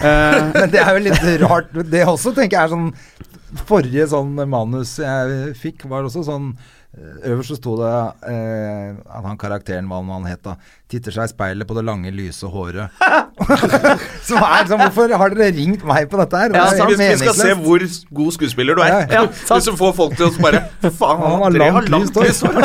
uh, 0.00 0.48
Men 0.56 0.72
det 0.72 0.80
er 0.80 0.96
jo 0.96 1.04
litt 1.10 1.28
rart. 1.44 1.76
Det 1.92 2.06
også 2.08 2.32
tenker 2.32 2.56
jeg 2.56 2.70
er 2.70 2.74
sånn 2.74 2.90
Forrige 3.68 4.08
sånn 4.10 4.32
manus 4.50 4.96
jeg 4.98 5.52
fikk, 5.60 5.84
var 5.86 6.02
også 6.08 6.24
sånn 6.26 6.48
Øverst 7.24 7.50
så 7.50 7.56
sto 7.58 7.74
det 7.80 7.90
eh, 8.30 8.94
at 8.94 9.24
han 9.26 9.38
karakteren, 9.40 9.88
hva 9.90 9.98
han 10.12 10.26
het 10.28 10.44
da, 10.44 10.52
titter 10.90 11.14
seg 11.14 11.26
i 11.26 11.32
speilet 11.32 11.66
på 11.66 11.74
det 11.74 11.82
lange, 11.86 12.12
lyse 12.14 12.46
håret. 12.46 12.92
Som 14.28 14.38
er 14.38 14.62
liksom 14.62 14.82
Hvorfor 14.84 15.14
har 15.18 15.34
dere 15.34 15.48
ringt 15.56 15.82
meg 15.88 16.06
på 16.12 16.20
dette 16.20 16.38
her? 16.38 16.54
Ja, 16.54 16.68
det 16.70 16.78
sant. 16.78 16.92
vi, 16.92 17.08
vi 17.10 17.16
skal 17.24 17.34
se 17.38 17.56
hvor 17.64 17.86
god 18.20 18.36
skuespiller 18.36 18.78
du 18.78 18.84
er. 18.84 18.92
Ja, 19.10 19.24
ja. 19.24 19.24
Hvis 19.54 19.66
du 19.70 19.74
får 19.80 19.96
folk 19.98 20.14
til 20.20 20.28
å 20.28 20.44
bare 20.44 20.62
Faen, 20.84 21.24
Han 21.24 21.42
har 21.42 21.58
langt 21.58 21.90
langt 21.94 22.20
lyst 22.22 22.46
hår. 22.46 22.62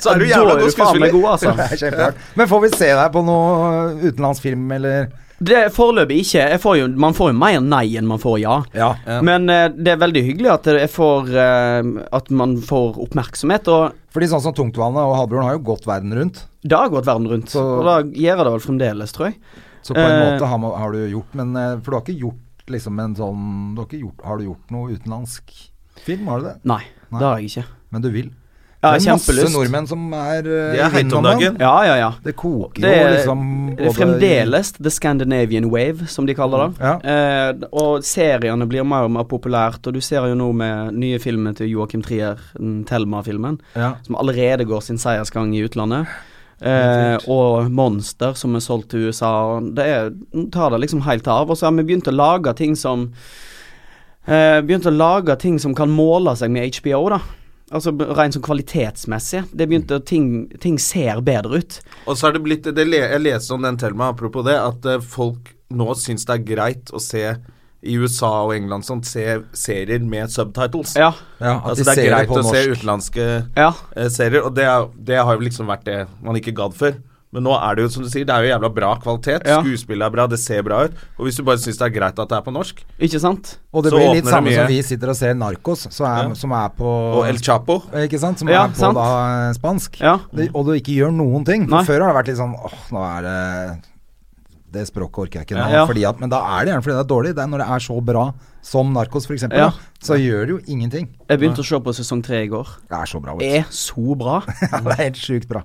Så 0.00 0.14
er 0.14 0.22
du 0.22 0.26
jævla 0.30 0.56
er 0.56 0.64
god 0.64 0.74
skuespiller. 0.78 1.12
god, 1.12 1.28
altså. 1.34 2.16
Men 2.40 2.48
får 2.48 2.64
vi 2.64 2.72
se 2.78 2.90
deg 2.94 3.12
på 3.12 3.24
noe 3.28 3.84
utenlandsfilm, 4.06 4.64
eller? 4.78 5.12
Det 5.38 5.56
er 5.58 5.72
Foreløpig 5.74 6.20
ikke. 6.22 6.44
Jeg 6.54 6.60
får 6.62 6.76
jo, 6.78 6.86
man 7.00 7.14
får 7.16 7.32
jo 7.32 7.36
mer 7.38 7.60
nei 7.64 7.96
enn 7.98 8.06
man 8.06 8.20
får 8.22 8.36
ja. 8.42 8.56
Ja. 8.76 8.92
Men 9.26 9.48
uh, 9.50 9.66
det 9.74 9.94
er 9.94 10.00
veldig 10.02 10.22
hyggelig 10.28 10.50
at, 10.52 10.68
jeg 10.78 10.90
får, 10.92 11.30
uh, 11.34 11.88
at 12.14 12.30
man 12.30 12.56
får 12.62 13.00
oppmerksomhet. 13.02 13.68
Og 13.72 13.96
Fordi 14.14 14.28
sånn 14.30 14.44
som 14.44 14.54
Tungtvannet 14.54 15.02
og 15.02 15.16
Halvbroren 15.18 15.48
har 15.48 15.56
jo 15.58 15.64
gått 15.72 15.88
verden 15.90 16.14
rundt. 16.14 16.44
det 16.62 16.78
har 16.78 16.88
gått 16.88 17.06
verden 17.06 17.28
rundt. 17.28 17.50
Så- 17.50 17.64
og 17.80 17.84
da 17.84 17.96
gjør 18.02 18.44
det 18.44 18.52
vel 18.54 18.64
fremdeles, 18.68 19.12
tror 19.12 19.26
jeg. 19.32 19.38
Så 19.82 19.92
på 19.94 20.00
en 20.00 20.14
uh, 20.14 20.24
måte 20.30 20.46
har, 20.48 20.58
man- 20.58 20.78
har 20.80 20.92
du 20.92 21.02
gjort 21.10 21.34
Men 21.34 21.52
For 21.82 21.90
du 21.90 21.96
har 21.98 22.02
ikke 22.06 22.20
gjort 22.20 22.40
liksom 22.72 22.98
en 23.00 23.14
sånn 23.14 23.74
du 23.74 23.82
har, 23.82 23.86
ikke 23.90 24.00
gjort, 24.06 24.24
har 24.24 24.38
du 24.38 24.44
gjort 24.44 24.70
noe 24.70 24.94
utenlandsk 24.94 25.50
film? 26.06 26.26
Har 26.28 26.40
du 26.40 26.44
det? 26.46 26.54
Nei, 26.64 26.80
Nei. 27.10 27.18
det 27.20 27.26
har 27.26 27.38
jeg 27.42 27.50
ikke. 27.50 27.66
Men 27.90 28.02
du 28.02 28.10
vil? 28.10 28.30
Ja, 28.84 28.90
det 28.98 29.06
er 29.08 29.16
masse 29.16 29.46
nordmenn 29.54 29.86
som 29.88 30.02
er 30.12 30.44
uh, 30.44 30.72
De 30.74 30.80
er 30.84 30.90
heit 30.92 31.12
om 31.16 31.24
dagen. 31.24 31.56
Ja, 31.62 31.72
ja, 31.88 31.94
ja. 32.02 32.10
Det 32.24 32.34
koker 32.36 32.84
Det 32.84 32.90
jo 32.92 33.06
er, 33.06 33.14
liksom 33.16 33.44
det 33.70 33.78
er 33.80 33.88
både- 33.88 33.94
fremdeles 33.96 34.72
the 34.76 34.90
Scandinavian 34.92 35.70
wave, 35.72 36.06
som 36.12 36.26
de 36.28 36.34
kaller 36.36 36.66
det. 36.66 36.84
Ja. 36.84 36.92
Eh, 37.00 37.64
og 37.72 38.04
seriene 38.04 38.68
blir 38.68 38.84
mer 38.84 39.08
og 39.08 39.10
mer 39.16 39.24
populært, 39.30 39.80
og 39.88 39.94
du 39.96 40.00
ser 40.04 40.28
jo 40.28 40.36
nå 40.36 40.50
med 40.54 40.92
nye 41.00 41.18
filmer 41.18 41.56
til 41.56 41.72
Joakim 41.72 42.02
Trier, 42.04 42.36
den 42.58 42.84
Thelma-filmen, 42.84 43.58
Ja. 43.74 43.94
som 44.04 44.16
allerede 44.20 44.64
går 44.68 44.82
sin 44.82 44.98
seiersgang 45.00 45.54
i 45.56 45.64
utlandet. 45.64 46.06
Eh, 46.62 47.18
og 47.28 47.70
Monster, 47.70 48.32
som 48.38 48.54
er 48.54 48.60
solgt 48.62 48.90
til 48.90 49.08
USA. 49.08 49.60
Det 49.74 49.84
er, 49.84 50.12
tar 50.54 50.70
det 50.70 50.80
liksom 50.84 51.02
helt 51.02 51.26
av. 51.28 51.50
Og 51.50 51.56
så 51.58 51.66
har 51.66 51.72
vi 51.72 51.82
begynt 51.82 52.06
å 52.08 52.14
lage 52.14 52.54
ting 52.56 52.76
som 52.78 53.08
eh, 54.26 54.60
Begynt 54.64 54.86
å 54.88 54.92
lage 54.94 55.36
ting 55.42 55.58
som 55.60 55.74
kan 55.76 55.90
måle 55.92 56.32
seg 56.38 56.50
med 56.54 56.74
HBO, 56.78 57.08
da. 57.10 57.18
Altså 57.74 57.90
rent 58.14 58.36
sånn 58.36 58.44
kvalitetsmessig. 58.46 59.44
Det 59.50 59.66
begynte 59.66 59.98
å 59.98 60.04
ting, 60.06 60.28
ting 60.62 60.76
ser 60.78 61.18
bedre 61.26 61.58
ut. 61.64 61.80
Og 62.06 62.14
så 62.16 62.28
har 62.28 62.36
det 62.36 62.44
blitt 62.44 62.68
det, 62.70 62.86
Jeg 62.92 63.22
leste 63.24 63.56
om 63.56 63.64
den 63.66 63.78
Thelma, 63.80 64.12
apropos 64.14 64.46
det, 64.46 64.54
at 64.54 64.86
eh, 64.86 65.00
folk 65.02 65.50
nå 65.74 65.88
syns 65.98 66.26
det 66.28 66.36
er 66.36 66.44
greit 66.46 66.92
å 66.94 67.00
se 67.02 67.24
i 67.84 67.96
USA 68.00 68.30
og 68.46 68.54
England 68.54 68.86
sånn, 68.86 69.02
se 69.04 69.24
serier 69.52 70.00
med 70.06 70.30
subtitles. 70.32 70.94
Ja. 70.96 71.10
ja, 71.40 71.58
Altså 71.60 71.82
de 71.82 71.90
Det 71.90 71.90
er 71.90 71.98
greit 71.98 72.04
det 72.04 72.12
greit 72.14 72.30
norsk. 72.30 72.46
å 72.46 72.54
se 72.54 72.70
utenlandske 72.72 73.26
Ja. 73.58 73.72
eh, 73.96 74.08
serier, 74.08 74.46
og 74.46 74.54
det, 74.56 74.64
er, 74.70 74.86
det 75.10 75.18
har 75.20 75.34
jo 75.34 75.44
liksom 75.44 75.68
vært 75.68 75.84
det 75.90 75.98
man 76.22 76.38
ikke 76.40 76.54
gadd 76.56 76.78
før. 76.78 76.96
Men 77.34 77.42
nå 77.48 77.52
er 77.58 77.74
det 77.74 77.82
jo 77.82 77.88
som 77.90 78.04
du 78.06 78.08
sier, 78.12 78.22
det 78.28 78.30
er 78.30 78.44
jo 78.46 78.50
jævla 78.52 78.68
bra 78.76 78.92
kvalitet. 79.02 79.42
Ja. 79.50 79.56
Skuespillet 79.64 80.06
er 80.06 80.12
bra, 80.14 80.26
det 80.30 80.38
ser 80.38 80.62
bra 80.62 80.84
ut. 80.86 80.92
Og 81.18 81.26
hvis 81.26 81.36
du 81.40 81.42
bare 81.42 81.58
syns 81.58 81.80
det 81.80 81.88
er 81.88 81.94
greit 81.96 82.20
at 82.22 82.30
det 82.30 82.36
er 82.38 82.44
på 82.46 82.54
norsk, 82.54 82.84
Ikke 83.02 83.18
sant? 83.20 83.56
Og 83.74 83.82
det 83.82 83.90
Så 83.90 83.98
blir 83.98 84.14
litt 84.14 84.30
samme 84.30 84.54
som 84.54 84.68
vi 84.70 84.76
sitter 84.86 85.10
og 85.10 85.16
ser 85.18 85.34
Narkos, 85.34 85.88
så 85.90 86.06
er, 86.06 86.28
Ja. 86.28 86.34
som 86.38 86.52
er 86.54 86.68
på 86.78 86.86
og 87.18 87.26
El 87.26 87.38
Chapo 87.42 87.80
Ikke 87.92 88.20
sant? 88.22 88.38
Som 88.38 88.48
Ja, 88.48 88.64
er 88.64 88.68
på 88.70 88.76
sant. 88.78 88.94
da 88.94 89.52
spansk. 89.58 89.98
Ja. 90.00 90.18
Det, 90.32 90.50
og 90.54 90.64
du 90.66 90.72
ikke 90.78 90.94
gjør 90.94 91.10
noen 91.12 91.44
ting. 91.44 91.66
Nei. 91.68 91.82
Før 91.82 92.00
har 92.06 92.12
det 92.14 92.20
vært 92.22 92.28
litt 92.30 92.38
sånn 92.38 92.54
åh, 92.54 92.78
nå 92.94 93.02
er 93.18 93.22
det 93.26 93.82
Det 94.74 94.86
språket 94.88 95.18
orker 95.26 95.38
jeg 95.42 95.46
ikke 95.46 95.58
nå. 95.58 95.70
Ja. 95.70 95.84
Fordi 95.86 96.02
at, 96.08 96.18
men 96.18 96.30
da 96.30 96.40
er 96.58 96.64
det 96.64 96.72
gjerne 96.72 96.82
fordi 96.82 96.94
det 96.96 97.04
er 97.04 97.10
dårlig. 97.14 97.34
Det 97.36 97.42
er 97.44 97.50
når 97.50 97.58
det 97.62 97.68
er 97.70 97.82
så 97.84 97.98
bra 98.04 98.24
som 98.60 98.92
Narkos, 98.92 99.26
f.eks., 99.28 99.44
Ja. 99.52 99.70
så 100.02 100.16
gjør 100.18 100.40
det 100.46 100.50
jo 100.50 100.58
ingenting. 100.66 101.08
Jeg 101.30 101.38
begynte 101.38 101.62
å 101.62 101.64
se 101.66 101.78
på 101.78 101.94
sesong 101.94 102.22
tre 102.24 102.42
i 102.42 102.48
går. 102.48 102.66
Det 102.90 102.96
er 102.98 103.06
så 103.06 103.20
bra. 103.22 103.36
vet 103.36 103.40
du. 103.40 103.54
Er 103.58 103.64
så 103.70 104.16
bra. 104.18 104.40
Ja, 104.72 104.80
det 104.80 104.90
er 104.98 105.02
helt 105.04 105.16
sjukt 105.20 105.46
bra. 105.48 105.62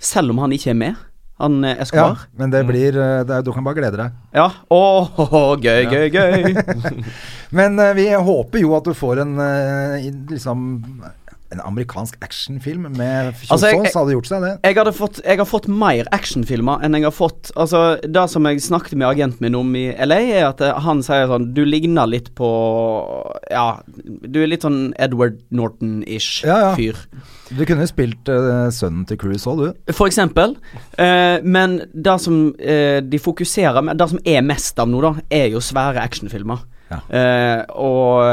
Selv 0.00 0.34
om 0.34 0.42
han 0.44 0.52
ikke 0.56 0.72
er 0.74 0.78
med. 0.78 1.02
Han 1.42 1.64
eh, 1.64 1.80
Ja, 1.92 2.14
men 2.38 2.52
det 2.52 2.62
blir 2.68 2.94
eh, 2.94 3.24
det 3.26 3.34
er, 3.34 3.42
Du 3.42 3.50
kan 3.52 3.64
bare 3.66 3.78
glede 3.80 3.98
deg. 3.98 4.14
Ja. 4.36 4.46
Åh, 4.70 5.56
gøy, 5.58 5.88
gøy, 5.90 6.06
gøy. 6.14 6.54
Men 7.58 7.78
eh, 7.82 7.94
vi 7.98 8.06
håper 8.14 8.62
jo 8.62 8.74
at 8.78 8.86
du 8.86 8.94
får 8.94 9.24
en 9.24 9.34
liksom 10.30 10.64
en 11.54 11.62
amerikansk 11.64 12.18
actionfilm 12.24 12.88
med 12.96 13.32
Kjosås. 13.34 13.64
Altså, 13.64 13.98
hadde 14.00 14.16
gjort 14.16 14.30
seg 14.30 14.44
det. 14.44 14.52
Jeg, 14.66 14.76
hadde 14.78 14.94
fått, 14.96 15.20
jeg 15.24 15.40
har 15.40 15.48
fått 15.48 15.68
mer 15.70 16.10
actionfilmer 16.14 16.84
enn 16.84 16.98
jeg 16.98 17.06
har 17.06 17.14
fått 17.14 17.52
Altså, 17.54 17.82
det 18.02 18.24
som 18.32 18.46
jeg 18.48 18.62
snakket 18.64 18.98
med 18.98 19.08
agenten 19.08 19.44
min 19.44 19.58
om 19.58 19.70
i 19.78 19.86
LA, 19.92 20.20
er 20.38 20.48
at 20.48 20.62
eh, 20.64 20.74
han 20.84 21.02
sier 21.04 21.28
sånn 21.30 21.50
Du 21.56 21.62
ligner 21.66 22.08
litt 22.10 22.32
på 22.38 22.48
Ja, 23.50 23.80
du 24.04 24.40
er 24.42 24.50
litt 24.50 24.66
sånn 24.66 24.94
Edward 25.00 25.40
Norton-ish 25.54 26.44
Ja, 26.46 26.58
ja. 26.68 26.74
fyr. 26.78 26.98
Du 27.54 27.62
kunne 27.68 27.86
spilt 27.86 28.28
uh, 28.32 28.70
sønnen 28.72 29.04
til 29.08 29.18
Cruise 29.20 29.46
òg, 29.50 29.60
du. 29.60 29.92
For 29.92 30.08
eksempel. 30.08 30.56
Uh, 30.96 31.38
men 31.44 31.82
det 31.92 32.16
som 32.24 32.46
uh, 32.56 33.00
de 33.04 33.20
fokuserer 33.20 33.84
med 33.84 34.00
Det 34.00 34.08
som 34.14 34.22
er 34.24 34.46
mest 34.46 34.80
av 34.80 34.88
nå, 34.90 35.02
da, 35.04 35.12
er 35.30 35.52
jo 35.52 35.62
svære 35.62 36.02
actionfilmer. 36.02 36.64
Ja. 36.90 36.98
Eh, 37.08 37.60
og 37.80 38.24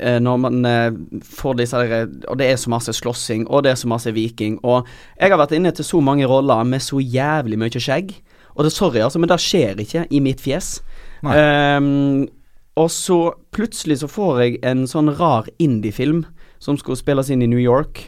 eh, 0.00 0.18
når 0.22 0.38
man 0.40 0.64
eh, 0.64 0.94
får 1.28 1.58
disse 1.60 1.76
der, 1.76 2.08
Og 2.28 2.38
det 2.40 2.48
er 2.48 2.56
så 2.56 2.72
masse 2.72 2.92
slåssing, 2.96 3.46
og 3.48 3.64
det 3.64 3.72
er 3.72 3.80
så 3.80 3.88
masse 3.88 4.12
viking. 4.12 4.58
Og 4.64 4.86
jeg 5.20 5.30
har 5.30 5.40
vært 5.40 5.54
inne 5.56 5.72
til 5.76 5.84
så 5.84 6.00
mange 6.00 6.26
roller 6.26 6.64
med 6.64 6.80
så 6.80 7.00
jævlig 7.00 7.58
mye 7.60 7.82
skjegg. 7.82 8.14
Og 8.56 8.64
det 8.64 8.72
sorry, 8.72 9.00
altså, 9.00 9.18
men 9.18 9.28
det 9.28 9.40
skjer 9.40 9.80
ikke 9.80 10.06
i 10.10 10.20
mitt 10.20 10.40
fjes. 10.40 10.80
Og 11.22 12.88
så 12.90 13.18
plutselig 13.52 13.98
så 14.00 14.08
får 14.08 14.40
jeg 14.40 14.60
en 14.64 14.86
sånn 14.88 15.12
rar 15.16 15.48
indie-film 15.60 16.24
som 16.60 16.76
skulle 16.80 17.00
spilles 17.00 17.28
inn 17.32 17.44
i 17.44 17.48
New 17.48 17.60
York, 17.60 18.06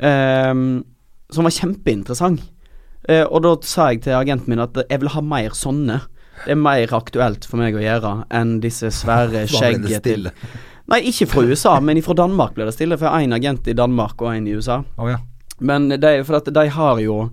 som 0.00 1.46
var 1.48 1.54
kjempeinteressant. 1.56 2.42
Eh, 3.08 3.24
og 3.28 3.42
da 3.44 3.52
sa 3.68 3.90
jeg 3.92 4.04
til 4.04 4.16
agenten 4.16 4.54
min 4.54 4.62
at 4.64 4.78
jeg 4.88 5.02
vil 5.02 5.12
ha 5.12 5.22
mer 5.24 5.56
sånne. 5.56 6.00
Det 6.44 6.54
er 6.54 6.60
mer 6.60 6.94
aktuelt 6.96 7.46
for 7.48 7.60
meg 7.60 7.76
å 7.76 7.82
gjøre 7.82 8.14
enn 8.34 8.58
disse 8.62 8.90
svære 8.92 9.46
til. 10.04 10.30
Nei, 10.92 11.00
ikke 11.08 11.28
fra 11.30 11.44
USA, 11.48 11.78
men 11.80 12.02
fra 12.04 12.16
Danmark 12.18 12.56
blir 12.56 12.68
det 12.68 12.76
stille. 12.76 12.98
For 13.00 13.08
en 13.08 13.32
agent 13.32 13.68
i 13.68 13.76
Danmark 13.76 14.20
og 14.20 14.34
en 14.34 14.48
i 14.48 14.56
USA. 14.56 14.82
Oh, 15.00 15.08
ja. 15.08 15.20
Men 15.64 15.88
er 15.92 16.24
for 16.26 16.40
at 16.40 16.50
de 16.50 16.64
har 16.68 16.98
jo 17.00 17.30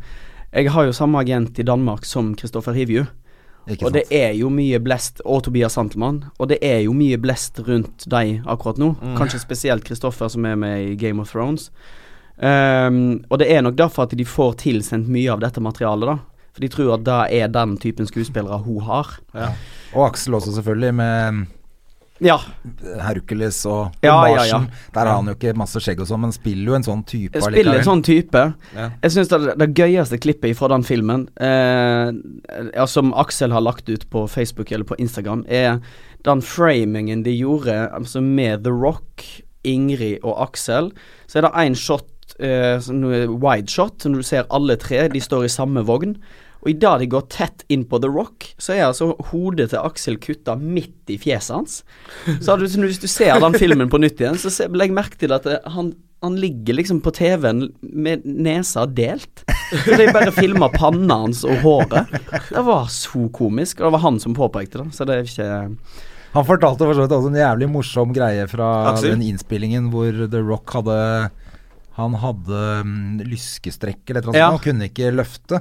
Jeg 0.54 0.70
har 0.72 0.84
jo 0.84 0.92
samme 0.94 1.20
agent 1.20 1.60
i 1.60 1.64
Danmark 1.64 2.06
som 2.06 2.36
Kristoffer 2.36 2.76
Hivju. 2.76 3.06
Og 3.70 3.94
det 3.94 4.04
er 4.12 4.34
jo 4.34 4.50
mye 4.50 4.80
blest 4.84 5.22
Og 5.26 5.44
Tobias 5.46 5.78
Santelmann. 5.78 6.26
Og 6.40 6.50
det 6.50 6.58
er 6.66 6.82
jo 6.82 6.94
mye 6.98 7.18
blest 7.22 7.60
rundt 7.68 8.08
deg 8.10 8.42
akkurat 8.46 8.80
nå. 8.82 8.94
Kanskje 9.18 9.40
spesielt 9.40 9.86
Kristoffer, 9.88 10.28
som 10.28 10.46
er 10.46 10.56
med 10.60 10.82
i 10.82 10.96
Game 10.96 11.22
of 11.22 11.32
Thrones. 11.32 11.70
Um, 12.42 13.22
og 13.30 13.38
det 13.38 13.52
er 13.54 13.62
nok 13.62 13.76
derfor 13.78 14.08
at 14.08 14.16
de 14.18 14.26
får 14.26 14.56
tilsendt 14.64 15.10
mye 15.12 15.30
av 15.30 15.44
dette 15.44 15.62
materialet, 15.62 16.10
da. 16.10 16.18
For 16.52 16.62
de 16.66 16.68
tror 16.72 16.94
at 16.98 17.04
det 17.08 17.42
er 17.42 17.48
den 17.54 17.78
typen 17.80 18.08
skuespillere 18.10 18.58
hun 18.66 18.82
har. 18.84 19.18
Og 19.96 20.06
Aksel 20.10 20.36
også, 20.36 20.54
selvfølgelig, 20.58 20.94
med 20.96 21.48
Ja. 22.22 22.36
Hercules 23.02 23.66
og 23.66 23.96
Ja, 24.04 24.28
ja, 24.30 24.44
ja. 24.46 24.60
Der 24.94 25.00
har 25.08 25.16
han 25.16 25.26
jo 25.26 25.34
ikke 25.34 25.56
masse 25.58 25.80
skjegg 25.82 26.04
og 26.04 26.08
sånn, 26.08 26.22
men 26.22 26.32
spiller 26.36 26.68
jo 26.70 26.76
en 26.78 26.86
sånn 26.86 27.02
type 27.10 27.34
Jeg 27.34 27.48
spiller 27.48 27.80
en 27.80 27.88
sånn 27.88 28.04
type. 28.06 28.44
Ja. 28.76 28.90
Jeg 29.02 29.16
syns 29.16 29.32
det, 29.32 29.40
det 29.58 29.70
gøyeste 29.80 30.20
klippet 30.22 30.54
fra 30.60 30.70
den 30.70 30.84
filmen, 30.86 31.24
eh, 31.42 32.12
ja, 32.76 32.86
som 32.86 33.10
Aksel 33.18 33.52
har 33.56 33.66
lagt 33.66 33.90
ut 33.90 34.06
på 34.14 34.28
Facebook 34.30 34.72
eller 34.72 34.86
på 34.86 35.00
Instagram, 35.02 35.46
er 35.50 35.80
den 36.24 36.42
framingen 36.46 37.24
de 37.26 37.34
gjorde 37.34 37.90
altså 37.90 38.22
med 38.22 38.64
The 38.68 38.72
Rock, 38.76 39.26
Ingrid 39.66 40.20
og 40.22 40.38
Aksel. 40.46 40.92
Så 41.26 41.40
er 41.40 41.48
det 41.48 41.54
én 41.64 41.74
shot, 41.78 42.06
eh, 42.40 42.78
wide 43.34 43.70
shot, 43.70 44.06
når 44.06 44.22
du 44.22 44.24
ser 44.30 44.46
alle 44.52 44.78
tre, 44.78 45.08
de 45.10 45.20
står 45.20 45.46
i 45.46 45.54
samme 45.58 45.82
vogn. 45.90 46.18
Og 46.62 46.70
idet 46.70 46.94
de 47.02 47.08
går 47.10 47.24
tett 47.34 47.64
inn 47.74 47.84
på 47.90 47.98
The 48.04 48.10
Rock, 48.14 48.52
så 48.62 48.76
er 48.76 48.84
altså 48.86 49.16
hodet 49.32 49.72
til 49.72 49.80
Aksel 49.82 50.20
kutta 50.22 50.54
midt 50.62 51.10
i 51.10 51.18
fjeset 51.18 51.56
hans. 51.56 51.80
Så 52.38 52.52
hadde 52.54 52.68
du, 52.70 52.86
hvis 52.86 53.00
du 53.02 53.08
ser 53.10 53.40
den 53.42 53.58
filmen 53.58 53.90
på 53.90 53.98
nytt 54.02 54.22
igjen, 54.22 54.38
så 54.38 54.52
se- 54.54 54.68
legg 54.70 54.94
merke 54.94 55.18
til 55.18 55.34
at 55.34 55.48
eh, 55.50 55.58
han, 55.74 55.90
han 56.22 56.36
ligger 56.38 56.78
liksom 56.78 57.00
på 57.02 57.10
TV-en 57.18 57.64
med 57.82 58.22
nesa 58.30 58.86
delt. 58.86 59.42
Så 59.72 59.98
de 59.98 60.06
bare 60.14 60.30
filma 60.36 60.70
panna 60.70 61.18
hans 61.24 61.42
og 61.48 61.58
håret. 61.66 62.14
Det 62.52 62.64
var 62.68 62.86
så 62.94 63.26
komisk, 63.34 63.80
og 63.82 63.88
det 63.90 63.94
var 63.98 64.06
han 64.06 64.20
som 64.22 64.38
påpekte 64.38 64.84
det, 64.84 64.92
så 64.94 65.08
det 65.10 65.18
er 65.18 65.26
ikke 65.32 65.50
Han 66.38 66.46
fortalte 66.48 66.86
for 66.88 66.96
så 66.96 67.04
vidt 67.08 67.12
også 67.18 67.28
en 67.34 67.42
jævlig 67.42 67.68
morsom 67.74 68.14
greie 68.16 68.46
fra 68.48 68.70
Aksel? 68.94 69.16
den 69.18 69.26
innspillingen 69.32 69.90
hvor 69.92 70.14
The 70.32 70.40
Rock 70.46 70.78
hadde 70.78 70.96
Han 71.98 72.14
hadde 72.22 72.62
mm, 72.88 73.20
lyskestrekk 73.28 74.14
eller 74.14 74.30
noe 74.30 74.38
Ja. 74.38 74.46
sånt. 74.52 74.62
Han 74.62 74.64
kunne 74.70 74.88
ikke 74.94 75.10
løfte. 75.18 75.60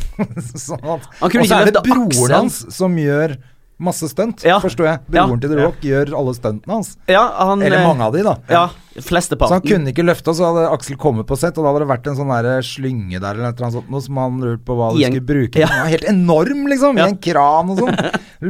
sånn 0.66 0.82
at, 0.82 1.08
Han 1.20 1.32
kunne 1.32 1.44
og 1.46 1.48
så 1.50 1.58
er 1.62 1.70
det 1.72 1.82
broren 1.86 2.36
hans 2.42 2.62
som 2.74 2.94
gjør 2.98 3.36
masse 3.82 4.06
stunt, 4.12 4.44
Ja. 4.46 4.60
forstår 4.62 4.86
jeg. 4.86 4.98
Ja. 5.10 5.24
Broren 5.26 5.40
til 5.42 5.50
The 5.50 5.58
Rock 5.58 5.80
gjør 5.82 6.12
alle 6.14 6.32
stuntene 6.36 6.70
hans. 6.76 6.92
Ja, 7.10 7.22
han 7.48 7.64
Eller 7.66 7.80
eh, 7.80 7.86
mange 7.88 8.04
av 8.06 8.12
de, 8.14 8.20
da. 8.22 8.34
Ja, 8.52 8.68
Så 8.94 9.48
han 9.50 9.64
kunne 9.64 9.90
ikke 9.90 10.04
løfte, 10.06 10.30
og 10.30 10.38
så 10.38 10.46
hadde 10.52 10.68
Aksel 10.70 10.98
kommet 11.00 11.26
på 11.26 11.34
sett, 11.40 11.58
og 11.58 11.64
da 11.66 11.72
hadde 11.72 11.82
det 11.82 11.90
vært 11.90 12.06
en 12.12 12.18
sånn 12.20 12.30
der 12.30 12.62
slynge 12.62 13.18
der 13.18 13.34
eller 13.40 13.50
noe 13.50 13.72
sånt, 13.74 13.90
noe 13.90 14.04
som 14.04 14.20
han 14.22 14.38
lurte 14.44 14.62
på 14.68 14.76
hva 14.78 14.92
de 14.94 15.02
skulle 15.02 15.26
bruke. 15.32 15.58
ja. 15.64 15.66
Den 15.72 15.82
var 15.82 15.90
helt 15.96 16.08
enorm, 16.12 16.62
liksom! 16.70 17.00
Ja. 17.00 17.08
I 17.08 17.16
en 17.16 17.20
kran 17.26 17.74
og 17.74 17.82
sånn. 17.82 17.98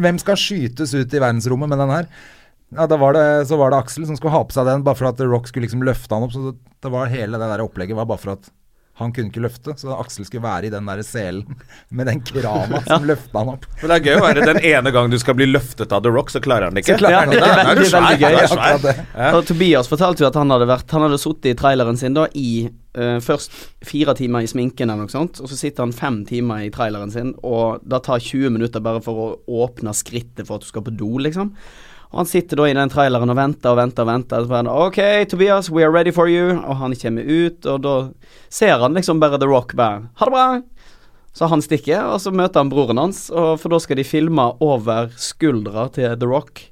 Hvem 0.05 0.21
skal 0.21 0.37
skytes 0.37 0.93
ut 0.99 1.17
i 1.17 1.23
verdensrommet 1.25 1.73
med 1.73 1.81
den 1.81 1.95
her? 1.97 2.11
Ja, 2.73 2.87
da 2.89 2.97
var 3.01 3.13
det, 3.17 3.25
Så 3.49 3.57
var 3.61 3.73
det 3.73 3.79
Aksel 3.87 4.05
som 4.09 4.17
skulle 4.17 4.33
ha 4.37 4.45
på 4.45 4.53
seg 4.53 4.69
den, 4.69 4.85
bare 4.85 4.97
for 5.01 5.09
at 5.09 5.17
The 5.17 5.25
Rock 5.29 5.49
skulle 5.49 5.65
liksom 5.69 5.85
løfte 5.87 6.13
han 6.13 6.25
opp. 6.29 6.33
Så 6.37 6.51
det, 6.51 6.59
det 6.85 6.93
var 6.93 7.09
hele 7.13 7.41
det 7.41 7.49
der 7.55 7.65
opplegget 7.65 7.97
var 7.97 8.05
bare 8.09 8.21
for 8.21 8.37
at 8.37 8.53
han 9.01 9.11
kunne 9.17 9.31
ikke 9.33 9.41
løfte, 9.43 9.73
så 9.81 9.95
Aksel 9.97 10.27
skulle 10.29 10.45
være 10.45 10.69
i 10.69 10.71
den 10.71 10.85
der 10.87 11.01
selen 11.07 11.57
med 11.97 12.07
den 12.11 12.21
krana 12.29 12.83
som 12.85 13.07
løfta 13.09 13.41
han 13.41 13.49
opp. 13.55 13.65
Men 13.81 13.89
det 13.91 13.97
er 13.97 14.05
gøy 14.05 14.19
å 14.21 14.25
være 14.27 14.45
den 14.47 14.61
ene 14.69 14.93
gang 14.95 15.09
du 15.11 15.17
skal 15.19 15.35
bli 15.39 15.47
løftet 15.49 15.95
av 15.97 16.03
The 16.05 16.13
Rock, 16.13 16.31
så 16.35 16.43
klarer 16.45 16.69
han 16.69 16.77
det 16.77 16.85
ikke. 16.85 16.99
Klarer 17.01 17.25
han 17.25 17.33
det 17.33 17.41
Da- 17.41 17.49
ikke. 17.49 17.57
da 17.57 17.63
er 17.63 17.73
Veldig, 17.73 17.93
veldig 17.97 18.19
gøy. 18.21 18.37
da 18.53 18.69
er 18.69 18.83
det. 18.85 18.95
Ja. 19.17 19.41
Tobias 19.49 19.89
fortalte 19.91 20.23
jo 20.23 20.29
at 20.29 20.37
han 20.39 20.51
hadde 20.53 20.69
vært 20.69 20.91
Han 20.93 21.07
hadde 21.07 21.19
sittet 21.23 21.51
i 21.55 21.55
traileren 21.59 21.97
sin 21.99 22.15
da 22.15 22.27
i 22.37 22.49
uh, 22.69 23.19
først 23.25 23.57
fire 23.89 24.15
timer 24.19 24.45
i 24.45 24.51
sminken 24.53 24.91
eller 24.93 25.07
noe 25.09 25.15
sånt, 25.15 25.41
og 25.41 25.49
så 25.49 25.57
sitter 25.57 25.87
han 25.87 25.97
fem 25.97 26.21
timer 26.29 26.67
i 26.67 26.71
traileren 26.75 27.11
sin, 27.11 27.33
og 27.43 27.81
det 27.89 28.03
tar 28.05 28.21
20 28.21 28.53
minutter 28.59 28.85
bare 28.85 29.01
for 29.03 29.15
å 29.25 29.31
åpne 29.65 29.97
skrittet 29.97 30.45
for 30.47 30.61
at 30.61 30.67
du 30.67 30.69
skal 30.69 30.85
på 30.85 30.93
do, 30.95 31.15
liksom. 31.19 31.55
Og 32.13 32.21
han 32.21 32.29
sitter 32.29 32.61
da 32.61 32.67
i 32.69 32.75
den 32.77 32.93
traileren 32.93 33.33
og 33.33 33.39
venter 33.39 33.73
og 33.73 33.79
venter 33.81 34.05
og 34.05 34.11
venter. 34.11 34.43
Og 34.43 34.47
så 34.47 34.53
bare, 34.53 34.75
OK, 34.87 35.01
Tobias, 35.33 35.71
we 35.73 35.85
are 35.85 35.93
ready 35.93 36.13
for 36.13 36.29
you. 36.29 36.59
Og 36.61 36.77
han 36.83 36.97
kommer 37.01 37.25
ut, 37.25 37.65
og 37.65 37.81
da 37.87 37.95
ser 38.53 38.77
han 38.85 38.93
liksom 38.99 39.21
bare 39.23 39.41
The 39.41 39.49
Rock 39.49 39.73
bare 39.79 40.05
Ha 40.21 40.29
det 40.29 40.37
bra! 40.37 40.47
Så 41.33 41.49
han 41.49 41.65
stikker, 41.65 42.11
og 42.13 42.21
så 42.21 42.29
møter 42.29 42.61
han 42.61 42.69
broren 42.69 43.01
hans, 43.01 43.31
og 43.33 43.57
for 43.63 43.73
da 43.73 43.79
skal 43.81 43.97
de 43.97 44.05
filme 44.05 44.51
over 44.61 45.09
skuldra 45.17 45.87
til 45.95 46.13
The 46.21 46.29
Rock 46.29 46.67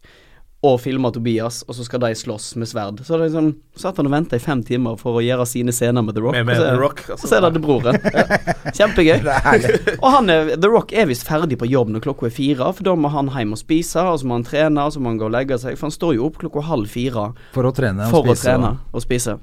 og 0.63 0.75
filma 0.83 1.09
Tobias, 1.09 1.63
og 1.65 1.73
så 1.73 1.87
skal 1.87 2.03
de 2.03 2.11
slåss 2.21 2.51
med 2.61 2.69
sverd. 2.69 2.99
Så 3.01 3.17
det 3.17 3.21
er 3.21 3.31
liksom, 3.31 3.47
satt 3.81 3.97
han 3.97 4.11
og 4.11 4.13
venta 4.13 4.37
i 4.37 4.43
fem 4.45 4.61
timer 4.67 4.99
for 5.01 5.17
å 5.17 5.23
gjøre 5.25 5.47
sine 5.49 5.73
scener 5.73 6.05
med 6.05 6.13
The 6.19 6.21
Rock. 6.27 6.37
Med- 6.37 6.47
med 6.51 6.59
og 6.59 6.61
så, 6.61 6.67
The 6.69 6.81
Rock, 6.83 7.01
altså. 7.07 7.17
og 7.25 7.31
så 7.31 7.39
er 7.39 7.47
det 7.47 7.53
det 7.57 7.63
broren. 7.65 8.01
Ja. 8.11 8.73
Kjempegøy. 8.77 9.25
og 10.05 10.09
han 10.13 10.29
er, 10.31 10.53
The 10.61 10.69
Rock 10.69 10.93
er 10.93 11.09
visst 11.09 11.25
ferdig 11.29 11.57
på 11.61 11.69
jobb 11.71 11.95
når 11.95 12.05
klokka 12.05 12.29
er 12.29 12.35
fire, 12.37 12.69
for 12.77 12.85
da 12.85 12.95
må 12.95 13.09
han 13.15 13.33
hjem 13.33 13.57
og 13.57 13.61
spise, 13.63 14.05
og 14.05 14.21
så 14.21 14.29
må 14.29 14.37
han 14.37 14.45
trene, 14.45 14.85
og 14.85 14.93
så 14.93 15.01
må 15.01 15.15
han 15.15 15.21
gå 15.23 15.31
og 15.31 15.35
legge 15.35 15.57
seg. 15.63 15.79
For 15.81 15.89
han 15.89 15.97
står 15.97 16.19
jo 16.19 16.29
opp 16.29 16.37
klokka 16.43 16.67
halv 16.69 16.93
fire 16.93 17.31
For 17.57 17.65
å 17.65 17.73
trene 17.73 18.11
og 18.11 18.13
for 18.13 18.29
å 18.29 18.37
trene 18.37 18.77
og 18.93 19.05
spise. 19.05 19.39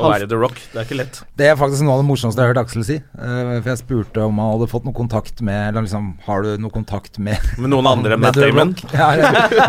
Å 0.00 0.10
være 0.12 0.28
The 0.30 0.38
Rock, 0.40 0.58
det 0.72 0.80
er 0.80 0.86
ikke 0.88 0.98
lett. 0.98 1.20
Det 1.40 1.48
er 1.50 1.56
faktisk 1.60 1.84
noe 1.86 1.96
av 1.98 2.02
det 2.02 2.08
morsomste 2.08 2.40
jeg 2.40 2.48
har 2.48 2.54
hørt 2.54 2.62
Aksel 2.64 2.84
si. 2.88 2.96
Uh, 3.14 3.58
for 3.60 3.70
jeg 3.72 3.80
spurte 3.82 4.24
om 4.26 4.40
han 4.42 4.54
hadde 4.54 4.68
fått 4.72 4.86
noe 4.88 4.96
kontakt 4.96 5.40
med 5.46 5.60
Eller 5.70 5.86
liksom, 5.86 6.12
har 6.26 6.46
du 6.46 6.54
noe 6.62 6.72
kontakt 6.74 7.18
med 7.22 7.36
Med 7.60 7.72
noen 7.72 7.88
andre 7.90 8.14
enn 8.16 8.24
Matt 8.24 8.38
Damon. 8.40 8.74
Ja, 8.94 9.10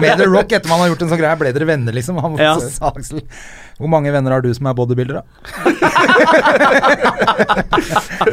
med 0.03 0.21
The 0.21 0.29
Rock 0.31 0.55
etter 0.57 0.71
man 0.71 0.83
har 0.83 0.91
gjort 0.93 1.05
en 1.05 1.11
sånn 1.13 1.21
greie. 1.21 1.39
Ble 1.41 1.51
dere 1.55 1.67
venner, 1.69 1.95
liksom? 1.95 2.19
Han 2.23 2.39
Ja. 2.41 2.55
Aksel. 2.91 3.23
Hvor 3.81 3.89
mange 3.89 4.11
venner 4.13 4.35
har 4.35 4.43
du 4.45 4.51
som 4.53 4.67
er 4.69 4.75
bodybuildere? 4.77 5.23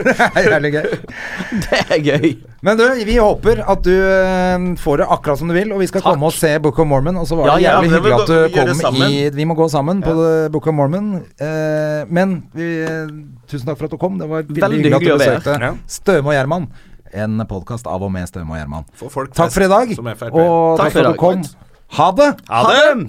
det 0.04 0.14
er 0.28 0.48
jævlig 0.50 0.72
gøy. 0.74 0.88
Det 1.64 1.78
er 1.80 2.02
gøy. 2.04 2.26
Men 2.66 2.76
du, 2.80 2.84
vi 3.08 3.14
håper 3.16 3.62
at 3.64 3.84
du 3.86 3.94
eh, 3.94 4.66
får 4.82 5.00
det 5.02 5.06
akkurat 5.08 5.40
som 5.40 5.48
du 5.48 5.54
vil, 5.56 5.72
og 5.72 5.80
vi 5.80 5.88
skal 5.88 6.02
Takk. 6.02 6.12
komme 6.12 6.28
og 6.28 6.34
se 6.36 6.50
Book 6.62 6.78
of 6.82 6.88
Mormon. 6.90 7.16
Og 7.22 7.28
så 7.30 7.38
var 7.38 7.44
det 7.48 7.54
Ja, 7.54 7.58
ja, 7.62 7.70
jævlig 7.78 7.88
ja, 7.88 7.94
hyggelig 7.96 8.14
at 8.18 8.28
du 8.28 8.36
kom 8.84 9.00
i 9.08 9.22
Vi 9.38 9.46
må 9.48 9.56
gå 9.58 9.68
sammen 9.72 10.02
på 10.04 10.16
Book 10.52 10.68
of 10.68 10.76
Mormon. 10.76 11.06
Eh, 11.40 12.02
men 12.12 12.42
vi, 12.56 12.68
tusen 13.48 13.70
takk 13.70 13.78
for 13.80 13.88
at 13.88 13.94
du 13.94 14.00
kom. 14.00 14.18
Det 14.20 14.28
var 14.28 14.44
veldig, 14.44 14.62
Veldig 14.66 14.82
hyggelig 14.84 15.00
at 15.00 15.06
du 15.06 15.24
besøkte 15.24 15.56
Ja. 15.64 15.72
Støme 15.88 16.32
og 16.32 16.36
Gjerman. 16.36 16.68
En 17.16 17.40
podkast 17.48 17.88
av 17.88 18.04
og 18.04 18.12
med 18.12 18.28
Støme 18.28 18.52
og 18.52 18.60
Gjerman. 18.60 18.84
Takk 19.32 19.54
for 19.54 19.64
i 19.64 19.70
dag, 19.72 19.96
og 19.96 20.04
Takk 20.04 20.28
takk 20.28 20.92
for 20.92 20.92
for 20.92 21.00
at 21.00 21.16
du 21.16 21.22
kom. 21.24 21.48
Ha 21.96 22.10
det! 22.12 22.34
Ha 22.52 22.66
det! 22.68 23.08